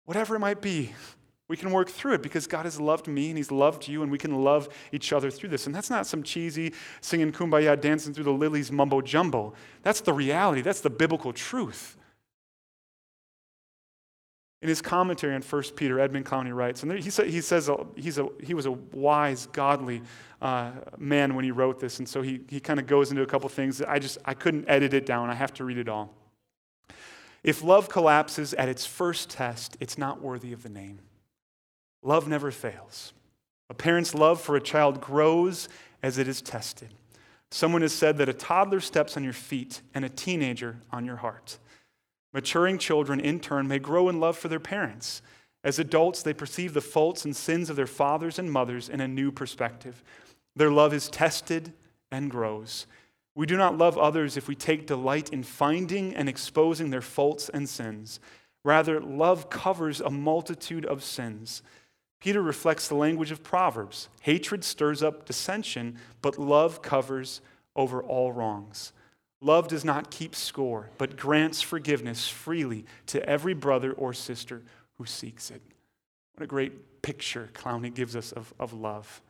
whatever 0.04 0.36
it 0.36 0.40
might 0.40 0.60
be, 0.60 0.92
we 1.48 1.56
can 1.56 1.70
work 1.70 1.88
through 1.88 2.12
it 2.12 2.22
because 2.22 2.46
God 2.46 2.66
has 2.66 2.78
loved 2.78 3.06
me 3.06 3.28
and 3.30 3.38
He's 3.38 3.50
loved 3.50 3.88
you, 3.88 4.02
and 4.02 4.12
we 4.12 4.18
can 4.18 4.44
love 4.44 4.68
each 4.92 5.10
other 5.10 5.30
through 5.30 5.48
this. 5.48 5.64
And 5.64 5.74
that's 5.74 5.88
not 5.88 6.06
some 6.06 6.22
cheesy 6.22 6.74
singing 7.00 7.32
kumbaya, 7.32 7.80
dancing 7.80 8.12
through 8.12 8.24
the 8.24 8.32
lilies 8.32 8.70
mumbo 8.70 9.00
jumbo. 9.00 9.54
That's 9.82 10.02
the 10.02 10.12
reality, 10.12 10.60
that's 10.60 10.82
the 10.82 10.90
biblical 10.90 11.32
truth. 11.32 11.96
In 14.62 14.68
his 14.68 14.80
commentary 14.80 15.34
on 15.34 15.42
1 15.42 15.62
Peter, 15.76 16.00
Edmund 16.00 16.24
Clowney 16.24 16.54
writes, 16.54 16.82
and 16.82 16.92
he, 16.92 17.00
he 17.00 17.40
says 17.40 17.70
he's 17.94 18.18
a, 18.18 18.28
he 18.42 18.54
was 18.54 18.66
a 18.66 18.72
wise, 18.72 19.46
godly 19.52 20.02
uh, 20.40 20.72
man 20.96 21.34
when 21.34 21.44
he 21.44 21.50
wrote 21.50 21.78
this, 21.78 21.98
and 21.98 22.08
so 22.08 22.22
he, 22.22 22.40
he 22.48 22.58
kind 22.58 22.80
of 22.80 22.86
goes 22.86 23.10
into 23.10 23.22
a 23.22 23.26
couple 23.26 23.48
things 23.48 23.78
that 23.78 23.90
I 23.90 23.98
just 23.98 24.18
I 24.24 24.34
couldn't 24.34 24.64
edit 24.68 24.94
it 24.94 25.04
down. 25.04 25.28
I 25.28 25.34
have 25.34 25.52
to 25.54 25.64
read 25.64 25.78
it 25.78 25.88
all. 25.88 26.14
If 27.44 27.62
love 27.62 27.88
collapses 27.88 28.54
at 28.54 28.68
its 28.68 28.86
first 28.86 29.30
test, 29.30 29.76
it's 29.78 29.98
not 29.98 30.20
worthy 30.20 30.52
of 30.52 30.62
the 30.62 30.68
name. 30.68 31.00
Love 32.02 32.26
never 32.26 32.50
fails. 32.50 33.12
A 33.68 33.74
parent's 33.74 34.14
love 34.14 34.40
for 34.40 34.56
a 34.56 34.60
child 34.60 35.00
grows 35.00 35.68
as 36.02 36.18
it 36.18 36.28
is 36.28 36.40
tested. 36.40 36.88
Someone 37.50 37.82
has 37.82 37.92
said 37.92 38.18
that 38.18 38.28
a 38.28 38.32
toddler 38.32 38.80
steps 38.80 39.16
on 39.16 39.24
your 39.24 39.32
feet 39.32 39.80
and 39.94 40.04
a 40.04 40.08
teenager 40.08 40.78
on 40.90 41.04
your 41.04 41.16
heart. 41.16 41.58
Maturing 42.36 42.76
children, 42.76 43.18
in 43.18 43.40
turn, 43.40 43.66
may 43.66 43.78
grow 43.78 44.10
in 44.10 44.20
love 44.20 44.36
for 44.36 44.48
their 44.48 44.60
parents. 44.60 45.22
As 45.64 45.78
adults, 45.78 46.22
they 46.22 46.34
perceive 46.34 46.74
the 46.74 46.82
faults 46.82 47.24
and 47.24 47.34
sins 47.34 47.70
of 47.70 47.76
their 47.76 47.86
fathers 47.86 48.38
and 48.38 48.52
mothers 48.52 48.90
in 48.90 49.00
a 49.00 49.08
new 49.08 49.32
perspective. 49.32 50.04
Their 50.54 50.70
love 50.70 50.92
is 50.92 51.08
tested 51.08 51.72
and 52.12 52.30
grows. 52.30 52.86
We 53.34 53.46
do 53.46 53.56
not 53.56 53.78
love 53.78 53.96
others 53.96 54.36
if 54.36 54.48
we 54.48 54.54
take 54.54 54.86
delight 54.86 55.30
in 55.30 55.44
finding 55.44 56.14
and 56.14 56.28
exposing 56.28 56.90
their 56.90 57.00
faults 57.00 57.48
and 57.48 57.66
sins. 57.66 58.20
Rather, 58.62 59.00
love 59.00 59.48
covers 59.48 60.02
a 60.02 60.10
multitude 60.10 60.84
of 60.84 61.02
sins. 61.02 61.62
Peter 62.20 62.42
reflects 62.42 62.86
the 62.86 62.96
language 62.96 63.30
of 63.30 63.42
Proverbs 63.42 64.10
hatred 64.20 64.62
stirs 64.62 65.02
up 65.02 65.24
dissension, 65.24 65.96
but 66.20 66.38
love 66.38 66.82
covers 66.82 67.40
over 67.74 68.02
all 68.02 68.30
wrongs. 68.30 68.92
Love 69.40 69.68
does 69.68 69.84
not 69.84 70.10
keep 70.10 70.34
score, 70.34 70.90
but 70.98 71.16
grants 71.16 71.60
forgiveness 71.60 72.28
freely 72.28 72.84
to 73.06 73.26
every 73.28 73.54
brother 73.54 73.92
or 73.92 74.12
sister 74.12 74.62
who 74.96 75.04
seeks 75.04 75.50
it. 75.50 75.60
What 76.34 76.44
a 76.44 76.46
great 76.46 77.02
picture 77.02 77.50
Clowney 77.52 77.94
gives 77.94 78.16
us 78.16 78.32
of, 78.32 78.52
of 78.58 78.72
love. 78.72 79.22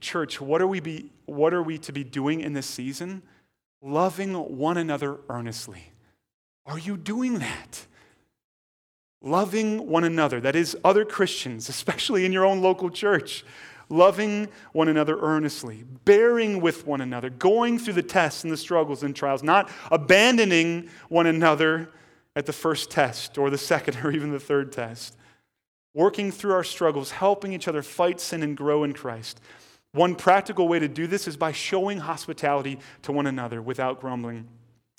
Church, 0.00 0.40
what 0.40 0.62
are, 0.62 0.66
we 0.66 0.78
be, 0.78 1.10
what 1.26 1.52
are 1.52 1.62
we 1.62 1.76
to 1.78 1.92
be 1.92 2.04
doing 2.04 2.40
in 2.40 2.52
this 2.52 2.66
season? 2.66 3.22
Loving 3.82 4.34
one 4.34 4.76
another 4.76 5.18
earnestly. 5.28 5.92
Are 6.66 6.78
you 6.78 6.96
doing 6.96 7.40
that? 7.40 7.86
Loving 9.20 9.88
one 9.88 10.04
another, 10.04 10.40
that 10.40 10.54
is, 10.54 10.76
other 10.84 11.04
Christians, 11.04 11.68
especially 11.68 12.24
in 12.24 12.32
your 12.32 12.44
own 12.44 12.62
local 12.62 12.90
church 12.90 13.44
loving 13.88 14.48
one 14.72 14.88
another 14.88 15.18
earnestly, 15.20 15.84
bearing 16.04 16.60
with 16.60 16.86
one 16.86 17.00
another, 17.00 17.30
going 17.30 17.78
through 17.78 17.94
the 17.94 18.02
tests 18.02 18.44
and 18.44 18.52
the 18.52 18.56
struggles 18.56 19.02
and 19.02 19.14
trials, 19.14 19.42
not 19.42 19.70
abandoning 19.90 20.88
one 21.08 21.26
another 21.26 21.90
at 22.36 22.46
the 22.46 22.52
first 22.52 22.90
test 22.90 23.38
or 23.38 23.50
the 23.50 23.58
second 23.58 23.96
or 24.04 24.10
even 24.10 24.30
the 24.30 24.40
third 24.40 24.72
test. 24.72 25.16
Working 25.94 26.30
through 26.30 26.52
our 26.52 26.64
struggles, 26.64 27.10
helping 27.10 27.52
each 27.52 27.66
other 27.66 27.82
fight 27.82 28.20
sin 28.20 28.42
and 28.42 28.56
grow 28.56 28.84
in 28.84 28.92
Christ. 28.92 29.40
One 29.92 30.14
practical 30.14 30.68
way 30.68 30.78
to 30.78 30.88
do 30.88 31.06
this 31.06 31.26
is 31.26 31.36
by 31.36 31.52
showing 31.52 31.98
hospitality 31.98 32.78
to 33.02 33.12
one 33.12 33.26
another 33.26 33.60
without 33.62 34.00
grumbling. 34.00 34.46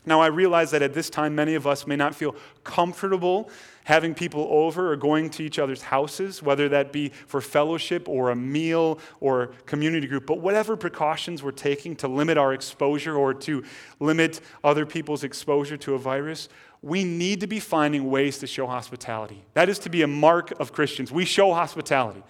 Now, 0.05 0.21
I 0.21 0.27
realize 0.27 0.71
that 0.71 0.81
at 0.81 0.93
this 0.93 1.09
time, 1.09 1.35
many 1.35 1.55
of 1.55 1.67
us 1.67 1.85
may 1.85 1.95
not 1.95 2.15
feel 2.15 2.35
comfortable 2.63 3.49
having 3.83 4.13
people 4.13 4.47
over 4.49 4.91
or 4.91 4.95
going 4.95 5.29
to 5.31 5.43
each 5.43 5.59
other's 5.59 5.81
houses, 5.81 6.41
whether 6.41 6.69
that 6.69 6.93
be 6.93 7.09
for 7.27 7.41
fellowship 7.41 8.07
or 8.07 8.29
a 8.29 8.35
meal 8.35 8.99
or 9.19 9.47
community 9.65 10.07
group. 10.07 10.25
But 10.25 10.39
whatever 10.39 10.77
precautions 10.77 11.43
we're 11.43 11.51
taking 11.51 11.95
to 11.97 12.07
limit 12.07 12.37
our 12.37 12.53
exposure 12.53 13.15
or 13.15 13.33
to 13.33 13.63
limit 13.99 14.39
other 14.63 14.85
people's 14.85 15.23
exposure 15.23 15.75
to 15.77 15.95
a 15.95 15.97
virus, 15.97 16.47
we 16.81 17.03
need 17.03 17.41
to 17.41 17.47
be 17.47 17.59
finding 17.59 18.09
ways 18.09 18.37
to 18.37 18.47
show 18.47 18.67
hospitality. 18.67 19.43
That 19.53 19.67
is 19.67 19.79
to 19.79 19.89
be 19.89 20.01
a 20.03 20.07
mark 20.07 20.51
of 20.59 20.71
Christians. 20.71 21.11
We 21.11 21.25
show 21.25 21.53
hospitality. 21.53 22.23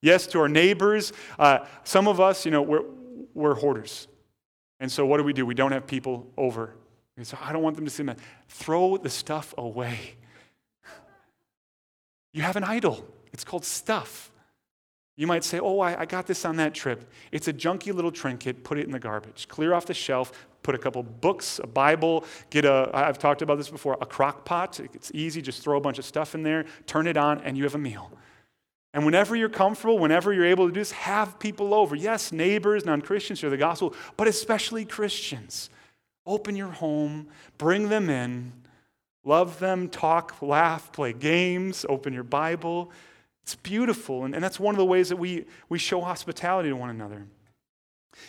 Yes, 0.00 0.26
to 0.28 0.40
our 0.40 0.48
neighbors. 0.48 1.12
Uh, 1.38 1.60
some 1.82 2.06
of 2.06 2.20
us, 2.20 2.44
you 2.44 2.52
know, 2.52 2.62
we're, 2.62 2.84
we're 3.34 3.54
hoarders. 3.54 4.06
And 4.78 4.92
so 4.92 5.06
what 5.06 5.16
do 5.16 5.24
we 5.24 5.32
do? 5.32 5.44
We 5.44 5.54
don't 5.54 5.72
have 5.72 5.86
people 5.86 6.30
over 6.36 6.74
so 7.24 7.38
I 7.40 7.52
don't 7.52 7.62
want 7.62 7.76
them 7.76 7.84
to 7.84 7.90
see 7.90 8.02
that. 8.02 8.18
Throw 8.48 8.96
the 8.96 9.08
stuff 9.08 9.54
away. 9.56 10.16
You 12.32 12.42
have 12.42 12.56
an 12.56 12.64
idol. 12.64 13.06
It's 13.32 13.44
called 13.44 13.64
stuff. 13.64 14.30
You 15.16 15.26
might 15.26 15.44
say, 15.44 15.58
Oh, 15.58 15.80
I, 15.80 16.00
I, 16.00 16.04
got 16.04 16.26
this 16.26 16.44
on 16.44 16.56
that 16.56 16.74
trip. 16.74 17.10
It's 17.32 17.48
a 17.48 17.52
junky 17.52 17.94
little 17.94 18.12
trinket. 18.12 18.64
Put 18.64 18.78
it 18.78 18.84
in 18.84 18.92
the 18.92 18.98
garbage. 18.98 19.48
Clear 19.48 19.72
off 19.72 19.86
the 19.86 19.94
shelf. 19.94 20.32
Put 20.62 20.74
a 20.74 20.78
couple 20.78 21.02
books, 21.02 21.58
a 21.62 21.66
Bible. 21.66 22.24
Get 22.50 22.66
a, 22.66 22.90
I've 22.92 23.18
talked 23.18 23.40
about 23.40 23.56
this 23.56 23.70
before, 23.70 23.96
a 24.00 24.06
crock 24.06 24.44
pot. 24.44 24.78
It's 24.80 25.10
easy. 25.14 25.40
Just 25.40 25.62
throw 25.62 25.78
a 25.78 25.80
bunch 25.80 25.98
of 25.98 26.04
stuff 26.04 26.34
in 26.34 26.42
there, 26.42 26.66
turn 26.86 27.06
it 27.06 27.16
on, 27.16 27.40
and 27.40 27.56
you 27.56 27.64
have 27.64 27.74
a 27.74 27.78
meal. 27.78 28.10
And 28.92 29.04
whenever 29.04 29.36
you're 29.36 29.48
comfortable, 29.48 29.98
whenever 29.98 30.32
you're 30.32 30.46
able 30.46 30.66
to 30.66 30.72
do 30.72 30.80
this, 30.80 30.90
have 30.92 31.38
people 31.38 31.72
over. 31.72 31.94
Yes, 31.94 32.32
neighbors, 32.32 32.84
non 32.84 33.00
Christians, 33.00 33.38
share 33.38 33.50
the 33.50 33.56
gospel, 33.56 33.94
but 34.16 34.26
especially 34.26 34.84
Christians. 34.84 35.70
Open 36.26 36.56
your 36.56 36.70
home, 36.70 37.28
bring 37.58 37.88
them 37.88 38.10
in, 38.10 38.52
love 39.24 39.58
them, 39.58 39.88
talk, 39.88 40.40
laugh, 40.42 40.92
play 40.92 41.12
games, 41.12 41.86
open 41.88 42.12
your 42.12 42.24
Bible. 42.24 42.90
It's 43.42 43.54
beautiful. 43.54 44.24
And, 44.24 44.34
and 44.34 44.42
that's 44.42 44.58
one 44.58 44.74
of 44.74 44.78
the 44.78 44.84
ways 44.84 45.08
that 45.10 45.16
we, 45.16 45.44
we 45.68 45.78
show 45.78 46.00
hospitality 46.00 46.68
to 46.68 46.76
one 46.76 46.90
another. 46.90 47.26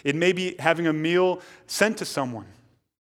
It 0.04 0.16
may 0.16 0.32
be 0.32 0.56
having 0.60 0.86
a 0.88 0.93
meal 0.93 1.41
sent 1.66 1.98
to 1.98 2.06
someone 2.06 2.45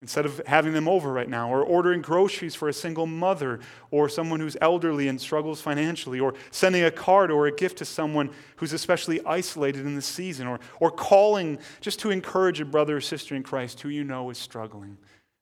instead 0.05 0.23
of 0.23 0.39
having 0.45 0.71
them 0.71 0.87
over 0.87 1.11
right 1.11 1.27
now, 1.27 1.49
or 1.49 1.63
ordering 1.63 1.99
groceries 1.99 2.53
for 2.53 2.69
a 2.69 2.73
single 2.73 3.07
mother 3.07 3.59
or 3.89 4.07
someone 4.07 4.39
who's 4.39 4.55
elderly 4.61 5.07
and 5.07 5.19
struggles 5.19 5.59
financially, 5.59 6.19
or 6.19 6.35
sending 6.51 6.83
a 6.83 6.91
card 6.91 7.31
or 7.31 7.47
a 7.47 7.51
gift 7.51 7.79
to 7.79 7.85
someone 7.85 8.29
who's 8.57 8.71
especially 8.71 9.19
isolated 9.25 9.83
in 9.83 9.95
the 9.95 10.01
season, 10.03 10.45
or, 10.45 10.59
or 10.79 10.91
calling 10.91 11.57
just 11.81 11.99
to 11.99 12.11
encourage 12.11 12.61
a 12.61 12.65
brother 12.65 12.97
or 12.97 13.01
sister 13.01 13.33
in 13.33 13.41
Christ 13.41 13.81
who 13.81 13.89
you 13.89 14.03
know 14.03 14.29
is 14.29 14.37
struggling. 14.37 14.95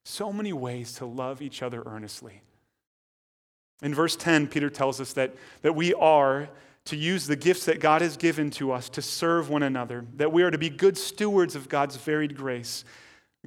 So 0.05 0.31
many 0.31 0.53
ways 0.53 0.93
to 0.93 1.05
love 1.05 1.41
each 1.41 1.61
other 1.61 1.83
earnestly. 1.85 2.39
In 3.81 3.93
verse 3.93 4.15
10, 4.15 4.47
Peter 4.47 4.69
tells 4.69 5.01
us 5.01 5.11
that, 5.11 5.35
that 5.61 5.75
we 5.75 5.93
are 5.93 6.47
to 6.85 6.95
use 6.95 7.27
the 7.27 7.35
gifts 7.35 7.65
that 7.65 7.81
God 7.81 8.01
has 8.01 8.15
given 8.15 8.49
to 8.51 8.71
us 8.71 8.87
to 8.91 9.01
serve 9.01 9.49
one 9.49 9.63
another, 9.63 10.05
that 10.15 10.31
we 10.31 10.41
are 10.43 10.51
to 10.51 10.57
be 10.57 10.69
good 10.69 10.97
stewards 10.97 11.53
of 11.53 11.67
God's 11.67 11.97
varied 11.97 12.37
grace 12.37 12.85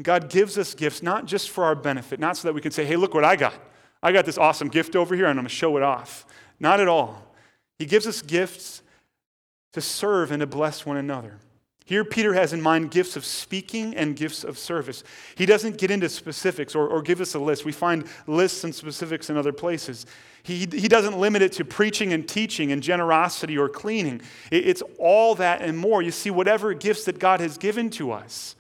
God 0.03 0.28
gives 0.28 0.59
us 0.59 0.74
gifts 0.74 1.03
not 1.03 1.24
just 1.24 1.51
for 1.51 1.64
our 1.64 1.74
benefit, 1.74 2.20
not 2.20 2.36
so 2.36 2.49
that 2.49 2.55
we 2.55 2.61
can 2.61 2.70
say, 2.70 2.84
hey, 2.84 2.97
look 2.97 3.14
what 3.14 3.24
I 3.24 3.36
got. 3.36 3.55
I 4.03 4.12
got 4.12 4.26
this 4.26 4.38
awesome 4.38 4.68
gift 4.68 4.94
over 4.94 5.14
here 5.14 5.24
and 5.24 5.38
I'm 5.38 5.44
going 5.44 5.49
to 5.49 5.55
show 5.55 5.76
it 5.76 5.82
off. 5.82 6.26
Not 6.61 6.80
at 6.80 6.88
all. 6.88 7.22
He 7.78 7.86
gives 7.86 8.07
us 8.07 8.22
gifts 8.22 8.82
to 9.72 9.80
serve 9.80 10.30
and 10.32 10.40
to 10.40 10.47
bless 10.47 10.84
one 10.84 10.97
another. 10.97 11.38
Here, 11.86 12.05
Peter 12.05 12.34
has 12.34 12.53
in 12.53 12.61
mind 12.61 12.90
gifts 12.90 13.16
of 13.16 13.24
speaking 13.24 13.94
and 13.94 14.16
gifts 14.16 14.42
of 14.42 14.59
service. 14.59 15.05
He 15.36 15.47
doesn't 15.47 15.78
get 15.78 15.92
into 15.92 16.09
specifics 16.09 16.74
or, 16.74 16.88
or 16.88 17.01
give 17.01 17.20
us 17.20 17.34
a 17.34 17.38
list. 17.38 17.64
We 17.64 17.70
find 17.70 18.07
lists 18.26 18.64
and 18.64 18.74
specifics 18.74 19.30
in 19.30 19.36
other 19.36 19.53
places. 19.53 20.05
He, 20.42 20.61
he 20.61 20.88
doesn't 20.88 21.16
limit 21.16 21.42
it 21.42 21.53
to 21.53 21.64
preaching 21.64 22.12
and 22.12 22.28
teaching 22.28 22.72
and 22.72 22.82
generosity 22.82 23.57
or 23.57 23.68
cleaning. 23.68 24.20
It, 24.51 24.66
it's 24.66 24.82
all 24.99 25.36
that 25.36 25.62
and 25.62 25.78
more. 25.78 26.03
You 26.03 26.11
see, 26.11 26.30
whatever 26.30 26.74
gifts 26.74 27.05
that 27.05 27.20
God 27.20 27.38
has 27.38 27.57
given 27.57 27.88
to 27.90 28.11
us, 28.11 28.57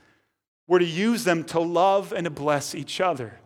we're 0.66 0.78
to 0.80 0.84
use 0.84 1.24
them 1.24 1.44
to 1.44 1.60
love 1.60 2.12
and 2.12 2.24
to 2.24 2.30
bless 2.30 2.74
each 2.74 3.00
other. 3.00 3.38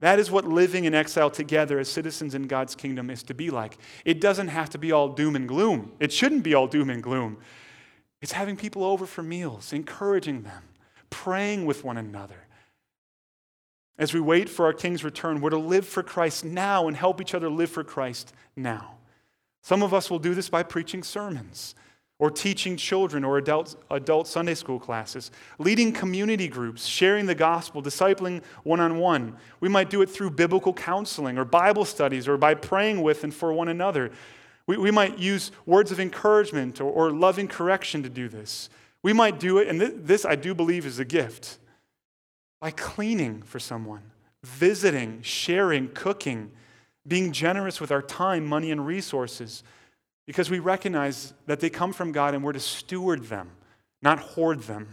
That 0.00 0.18
is 0.18 0.32
what 0.32 0.44
living 0.44 0.84
in 0.84 0.94
exile 0.94 1.30
together 1.30 1.78
as 1.78 1.88
citizens 1.88 2.34
in 2.34 2.48
God's 2.48 2.74
kingdom 2.74 3.08
is 3.08 3.22
to 3.24 3.34
be 3.34 3.50
like. 3.50 3.78
It 4.04 4.20
doesn't 4.20 4.48
have 4.48 4.70
to 4.70 4.78
be 4.78 4.90
all 4.90 5.08
doom 5.08 5.36
and 5.36 5.46
gloom. 5.46 5.92
It 6.00 6.12
shouldn't 6.12 6.42
be 6.42 6.54
all 6.54 6.66
doom 6.66 6.90
and 6.90 7.00
gloom. 7.02 7.38
It's 8.20 8.32
having 8.32 8.56
people 8.56 8.82
over 8.82 9.06
for 9.06 9.22
meals, 9.22 9.72
encouraging 9.72 10.42
them, 10.42 10.64
praying 11.08 11.66
with 11.66 11.84
one 11.84 11.96
another. 11.96 12.46
As 13.96 14.12
we 14.12 14.20
wait 14.20 14.48
for 14.48 14.66
our 14.66 14.72
King's 14.72 15.04
return, 15.04 15.40
we're 15.40 15.50
to 15.50 15.58
live 15.58 15.86
for 15.86 16.02
Christ 16.02 16.44
now 16.44 16.88
and 16.88 16.96
help 16.96 17.20
each 17.20 17.34
other 17.34 17.48
live 17.48 17.70
for 17.70 17.84
Christ 17.84 18.32
now. 18.56 18.96
Some 19.62 19.84
of 19.84 19.94
us 19.94 20.10
will 20.10 20.18
do 20.18 20.34
this 20.34 20.48
by 20.48 20.64
preaching 20.64 21.04
sermons 21.04 21.76
or 22.22 22.30
teaching 22.30 22.76
children 22.76 23.24
or 23.24 23.36
adult, 23.36 23.74
adult 23.90 24.28
Sunday 24.28 24.54
school 24.54 24.78
classes, 24.78 25.32
leading 25.58 25.92
community 25.92 26.46
groups, 26.46 26.86
sharing 26.86 27.26
the 27.26 27.34
gospel, 27.34 27.82
discipling 27.82 28.40
one 28.62 28.78
on 28.78 28.96
one. 28.96 29.36
We 29.58 29.68
might 29.68 29.90
do 29.90 30.02
it 30.02 30.06
through 30.08 30.30
biblical 30.30 30.72
counseling 30.72 31.36
or 31.36 31.44
Bible 31.44 31.84
studies 31.84 32.28
or 32.28 32.36
by 32.36 32.54
praying 32.54 33.02
with 33.02 33.24
and 33.24 33.34
for 33.34 33.52
one 33.52 33.66
another. 33.66 34.12
We, 34.68 34.76
we 34.76 34.92
might 34.92 35.18
use 35.18 35.50
words 35.66 35.90
of 35.90 35.98
encouragement 35.98 36.80
or, 36.80 36.92
or 36.92 37.10
loving 37.10 37.48
correction 37.48 38.04
to 38.04 38.08
do 38.08 38.28
this. 38.28 38.70
We 39.02 39.12
might 39.12 39.40
do 39.40 39.58
it, 39.58 39.66
and 39.66 39.80
th- 39.80 39.94
this 39.96 40.24
I 40.24 40.36
do 40.36 40.54
believe 40.54 40.86
is 40.86 41.00
a 41.00 41.04
gift, 41.04 41.58
by 42.60 42.70
cleaning 42.70 43.42
for 43.42 43.58
someone, 43.58 44.12
visiting, 44.44 45.22
sharing, 45.22 45.88
cooking, 45.88 46.52
being 47.04 47.32
generous 47.32 47.80
with 47.80 47.90
our 47.90 48.00
time, 48.00 48.46
money, 48.46 48.70
and 48.70 48.86
resources, 48.86 49.64
because 50.26 50.50
we 50.50 50.58
recognize 50.58 51.32
that 51.46 51.60
they 51.60 51.70
come 51.70 51.92
from 51.92 52.12
God 52.12 52.34
and 52.34 52.42
we're 52.44 52.52
to 52.52 52.60
steward 52.60 53.24
them, 53.24 53.50
not 54.00 54.18
hoard 54.18 54.62
them. 54.62 54.88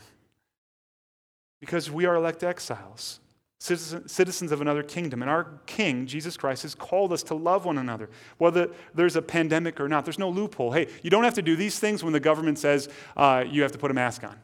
Because 1.59 1.91
we 1.91 2.05
are 2.05 2.15
elect 2.15 2.43
exiles 2.43 3.19
citizens 3.59 4.51
of 4.51 4.61
another 4.61 4.83
kingdom. 4.83 5.21
And 5.21 5.29
our 5.29 5.45
King, 5.65 6.07
Jesus 6.07 6.37
Christ, 6.37 6.63
has 6.63 6.73
called 6.73 7.11
us 7.11 7.23
to 7.23 7.35
love 7.35 7.65
one 7.65 7.77
another, 7.77 8.09
whether 8.37 8.69
there's 8.95 9.17
a 9.17 9.21
pandemic 9.21 9.81
or 9.81 9.89
not. 9.89 10.05
There's 10.05 10.19
no 10.19 10.29
loophole. 10.29 10.71
Hey, 10.71 10.87
you 11.03 11.09
don't 11.09 11.25
have 11.25 11.33
to 11.33 11.41
do 11.41 11.55
these 11.55 11.77
things 11.77 12.03
when 12.03 12.13
the 12.13 12.19
government 12.21 12.57
says 12.57 12.87
uh, 13.17 13.43
you 13.47 13.61
have 13.61 13.73
to 13.73 13.77
put 13.77 13.91
a 13.91 13.93
mask 13.93 14.23
on. 14.23 14.37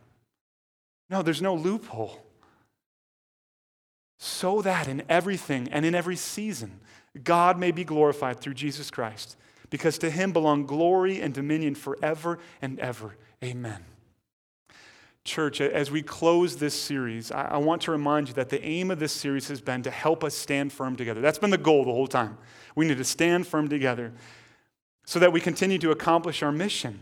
No, 1.09 1.21
there's 1.21 1.41
no 1.41 1.55
loophole. 1.55 2.21
So 4.19 4.61
that 4.61 4.87
in 4.87 5.03
everything 5.07 5.69
and 5.69 5.85
in 5.85 5.95
every 5.95 6.15
season, 6.17 6.79
God 7.23 7.57
may 7.57 7.71
be 7.71 7.85
glorified 7.85 8.41
through 8.41 8.55
Jesus 8.55 8.91
Christ, 8.91 9.37
because 9.69 9.97
to 9.99 10.09
him 10.09 10.31
belong 10.31 10.65
glory 10.65 11.21
and 11.21 11.33
dominion 11.33 11.75
forever 11.75 12.39
and 12.61 12.79
ever. 12.79 13.15
Amen. 13.43 13.83
Church, 15.23 15.59
as 15.59 15.89
we 15.89 16.03
close 16.03 16.57
this 16.57 16.79
series, 16.79 17.31
I 17.31 17.57
want 17.57 17.81
to 17.83 17.91
remind 17.91 18.27
you 18.27 18.35
that 18.35 18.49
the 18.49 18.63
aim 18.63 18.91
of 18.91 18.99
this 18.99 19.11
series 19.11 19.47
has 19.47 19.59
been 19.59 19.81
to 19.81 19.89
help 19.89 20.23
us 20.23 20.35
stand 20.35 20.71
firm 20.71 20.95
together. 20.95 21.19
That's 21.19 21.39
been 21.39 21.49
the 21.49 21.57
goal 21.57 21.83
the 21.83 21.91
whole 21.91 22.05
time. 22.05 22.37
We 22.75 22.87
need 22.87 22.99
to 22.99 23.03
stand 23.03 23.47
firm 23.47 23.67
together 23.67 24.13
so 25.05 25.17
that 25.17 25.33
we 25.33 25.41
continue 25.41 25.79
to 25.79 25.89
accomplish 25.89 26.43
our 26.43 26.51
mission. 26.51 26.99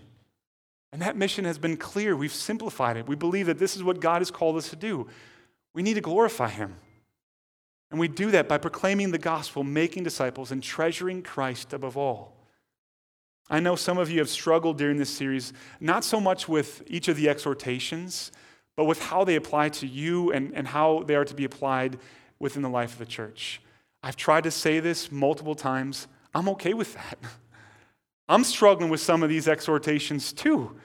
And 0.94 1.02
that 1.02 1.18
mission 1.18 1.44
has 1.44 1.58
been 1.58 1.76
clear. 1.76 2.16
We've 2.16 2.32
simplified 2.32 2.96
it. 2.96 3.08
We 3.08 3.16
believe 3.16 3.48
that 3.48 3.60
this 3.60 3.76
is 3.76 3.84
what 3.84 4.00
God 4.00 4.22
has 4.22 4.32
called 4.32 4.56
us 4.56 4.70
to 4.70 4.76
do. 4.78 5.08
We 5.74 5.82
need 5.82 5.96
to 5.96 6.02
glorify 6.02 6.50
Him. 6.50 6.76
And 7.92 8.00
we 8.00 8.08
do 8.08 8.32
that 8.32 8.48
by 8.48 8.58
proclaiming 8.58 9.12
the 9.12 9.18
gospel, 9.18 9.64
making 9.64 10.04
disciples, 10.04 10.52
and 10.52 10.64
treasuring 10.64 11.24
Christ 11.24 11.74
above 11.74 11.98
all. 11.98 12.38
I 13.54 13.60
know 13.60 13.76
some 13.76 14.00
of 14.00 14.10
you 14.10 14.18
have 14.18 14.30
struggled 14.30 14.80
during 14.80 14.98
this 14.98 15.12
series, 15.12 15.54
not 15.80 16.04
so 16.04 16.20
much 16.20 16.50
with 16.50 16.82
each 16.88 17.08
of 17.08 17.16
the 17.16 17.30
exhortations, 17.30 18.32
but 18.76 18.86
with 18.86 19.00
how 19.00 19.24
they 19.26 19.36
apply 19.36 19.70
to 19.70 19.86
you 19.86 20.32
and, 20.32 20.52
and 20.56 20.68
how 20.68 21.04
they 21.06 21.14
are 21.14 21.24
to 21.24 21.36
be 21.36 21.46
applied 21.46 22.00
within 22.40 22.64
the 22.64 22.70
life 22.70 22.94
of 22.94 22.98
the 22.98 23.06
church. 23.06 23.62
I've 24.02 24.16
tried 24.16 24.46
to 24.46 24.52
say 24.52 24.80
this 24.80 25.12
multiple 25.12 25.54
times. 25.54 26.08
I'm 26.34 26.50
okay 26.50 26.74
with 26.74 26.96
that. 26.96 27.20
I'm 28.28 28.44
struggling 28.44 28.90
with 28.90 29.02
some 29.02 29.22
of 29.22 29.30
these 29.30 29.48
exhortations 29.48 30.34
too. 30.34 30.76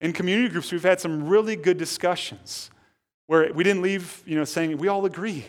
In 0.00 0.14
community 0.14 0.48
groups, 0.48 0.72
we've 0.72 0.82
had 0.82 0.98
some 0.98 1.28
really 1.28 1.56
good 1.56 1.76
discussions 1.76 2.70
where 3.26 3.52
we 3.52 3.64
didn't 3.64 3.82
leave, 3.82 4.22
you 4.24 4.36
know, 4.36 4.44
saying 4.44 4.78
we 4.78 4.88
all 4.88 5.04
agree. 5.04 5.44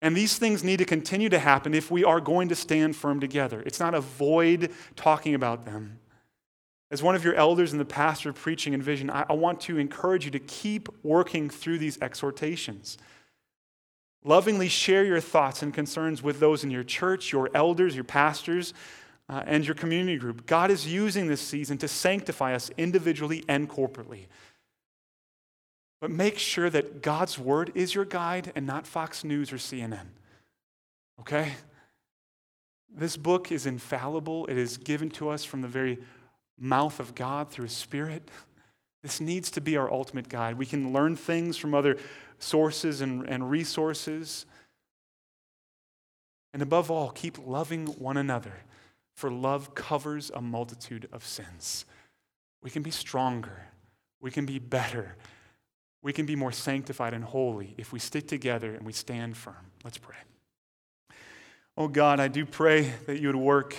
And 0.00 0.16
these 0.16 0.38
things 0.38 0.62
need 0.62 0.78
to 0.78 0.84
continue 0.84 1.28
to 1.28 1.38
happen 1.38 1.74
if 1.74 1.90
we 1.90 2.04
are 2.04 2.20
going 2.20 2.48
to 2.50 2.54
stand 2.54 2.94
firm 2.94 3.18
together. 3.18 3.62
It's 3.66 3.80
not 3.80 3.94
avoid 3.94 4.70
talking 4.94 5.34
about 5.34 5.64
them. 5.64 5.98
As 6.90 7.02
one 7.02 7.14
of 7.14 7.24
your 7.24 7.34
elders 7.34 7.72
and 7.72 7.80
the 7.80 7.84
pastor 7.84 8.32
preaching 8.32 8.72
in 8.72 8.80
vision, 8.80 9.10
I, 9.10 9.26
I 9.28 9.32
want 9.34 9.60
to 9.62 9.78
encourage 9.78 10.24
you 10.24 10.30
to 10.30 10.38
keep 10.38 10.88
working 11.02 11.50
through 11.50 11.78
these 11.78 12.00
exhortations. 12.00 12.96
Lovingly 14.24 14.68
share 14.68 15.04
your 15.04 15.20
thoughts 15.20 15.62
and 15.62 15.74
concerns 15.74 16.22
with 16.22 16.40
those 16.40 16.64
in 16.64 16.70
your 16.70 16.84
church, 16.84 17.32
your 17.32 17.50
elders, 17.54 17.94
your 17.94 18.04
pastors, 18.04 18.74
uh, 19.28 19.42
and 19.46 19.66
your 19.66 19.74
community 19.74 20.16
group. 20.16 20.46
God 20.46 20.70
is 20.70 20.86
using 20.86 21.26
this 21.26 21.40
season 21.40 21.76
to 21.78 21.88
sanctify 21.88 22.54
us 22.54 22.70
individually 22.78 23.44
and 23.48 23.68
corporately. 23.68 24.26
But 26.00 26.10
make 26.10 26.38
sure 26.38 26.70
that 26.70 27.02
God's 27.02 27.38
word 27.38 27.72
is 27.74 27.94
your 27.94 28.04
guide 28.04 28.52
and 28.54 28.66
not 28.66 28.86
Fox 28.86 29.24
News 29.24 29.52
or 29.52 29.56
CNN. 29.56 30.06
Okay? 31.20 31.52
This 32.94 33.16
book 33.16 33.50
is 33.50 33.66
infallible. 33.66 34.46
It 34.46 34.56
is 34.56 34.76
given 34.76 35.10
to 35.10 35.28
us 35.28 35.44
from 35.44 35.60
the 35.60 35.68
very 35.68 35.98
mouth 36.58 37.00
of 37.00 37.14
God 37.14 37.50
through 37.50 37.64
His 37.64 37.72
Spirit. 37.72 38.30
This 39.02 39.20
needs 39.20 39.50
to 39.52 39.60
be 39.60 39.76
our 39.76 39.90
ultimate 39.92 40.28
guide. 40.28 40.58
We 40.58 40.66
can 40.66 40.92
learn 40.92 41.16
things 41.16 41.56
from 41.56 41.74
other 41.74 41.98
sources 42.38 43.00
and, 43.00 43.28
and 43.28 43.50
resources. 43.50 44.46
And 46.52 46.62
above 46.62 46.90
all, 46.90 47.10
keep 47.10 47.38
loving 47.44 47.86
one 47.86 48.16
another, 48.16 48.54
for 49.14 49.30
love 49.30 49.74
covers 49.74 50.30
a 50.34 50.40
multitude 50.40 51.08
of 51.12 51.24
sins. 51.24 51.84
We 52.62 52.70
can 52.70 52.82
be 52.82 52.90
stronger, 52.90 53.68
we 54.20 54.30
can 54.30 54.46
be 54.46 54.58
better, 54.58 55.16
we 56.02 56.12
can 56.12 56.26
be 56.26 56.36
more 56.36 56.52
sanctified 56.52 57.14
and 57.14 57.24
holy 57.24 57.74
if 57.76 57.92
we 57.92 57.98
stick 57.98 58.28
together 58.28 58.74
and 58.74 58.86
we 58.86 58.92
stand 58.92 59.36
firm. 59.36 59.72
Let's 59.84 59.98
pray. 59.98 60.16
Oh 61.76 61.88
God, 61.88 62.20
I 62.20 62.28
do 62.28 62.44
pray 62.44 62.92
that 63.06 63.20
you 63.20 63.28
would 63.28 63.36
work 63.36 63.76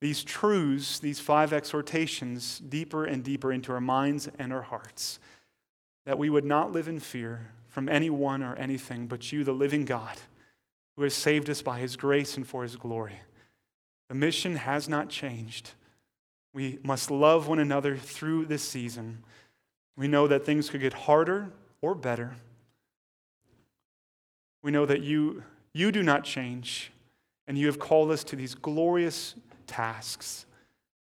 these 0.00 0.22
truths, 0.22 0.98
these 0.98 1.18
five 1.20 1.52
exhortations, 1.52 2.60
deeper 2.60 3.04
and 3.04 3.24
deeper 3.24 3.52
into 3.52 3.72
our 3.72 3.80
minds 3.80 4.28
and 4.38 4.52
our 4.52 4.62
hearts. 4.62 5.18
That 6.06 6.18
we 6.18 6.30
would 6.30 6.44
not 6.44 6.72
live 6.72 6.88
in 6.88 7.00
fear 7.00 7.50
from 7.68 7.88
anyone 7.88 8.42
or 8.42 8.54
anything 8.56 9.06
but 9.06 9.32
you, 9.32 9.44
the 9.44 9.52
living 9.52 9.84
God, 9.84 10.16
who 10.96 11.02
has 11.02 11.14
saved 11.14 11.50
us 11.50 11.62
by 11.62 11.78
his 11.78 11.96
grace 11.96 12.36
and 12.36 12.46
for 12.46 12.62
his 12.62 12.76
glory. 12.76 13.20
The 14.08 14.14
mission 14.14 14.56
has 14.56 14.88
not 14.88 15.08
changed. 15.08 15.72
We 16.54 16.78
must 16.82 17.10
love 17.10 17.46
one 17.46 17.58
another 17.58 17.96
through 17.96 18.46
this 18.46 18.66
season. 18.68 19.22
We 19.98 20.06
know 20.06 20.28
that 20.28 20.46
things 20.46 20.70
could 20.70 20.80
get 20.80 20.92
harder 20.92 21.50
or 21.82 21.96
better. 21.96 22.36
We 24.62 24.70
know 24.70 24.86
that 24.86 25.02
you, 25.02 25.42
you 25.72 25.90
do 25.90 26.04
not 26.04 26.22
change, 26.22 26.92
and 27.48 27.58
you 27.58 27.66
have 27.66 27.80
called 27.80 28.12
us 28.12 28.22
to 28.24 28.36
these 28.36 28.54
glorious 28.54 29.34
tasks. 29.66 30.46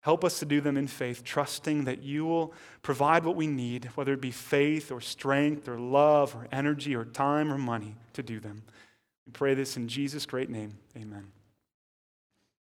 Help 0.02 0.26
us 0.26 0.40
to 0.40 0.46
do 0.46 0.60
them 0.60 0.76
in 0.76 0.88
faith, 0.88 1.24
trusting 1.24 1.86
that 1.86 2.04
you 2.04 2.26
will 2.26 2.54
provide 2.82 3.24
what 3.24 3.38
we 3.38 3.48
need, 3.48 3.86
whether 3.96 4.12
it 4.12 4.22
be 4.22 4.32
faith 4.32 4.92
or 4.92 5.00
strength 5.00 5.70
or 5.70 5.80
love 5.80 6.36
or 6.36 6.50
energy 6.52 6.94
or 6.94 7.06
time 7.06 7.52
or 7.52 7.58
money 7.58 7.96
to 8.12 8.22
do 8.22 8.42
them. 8.42 8.64
We 9.26 9.32
pray 9.32 9.54
this 9.54 9.78
in 9.78 9.88
Jesus' 9.88 10.26
great 10.26 10.50
name. 10.50 10.78
Amen. 10.98 11.32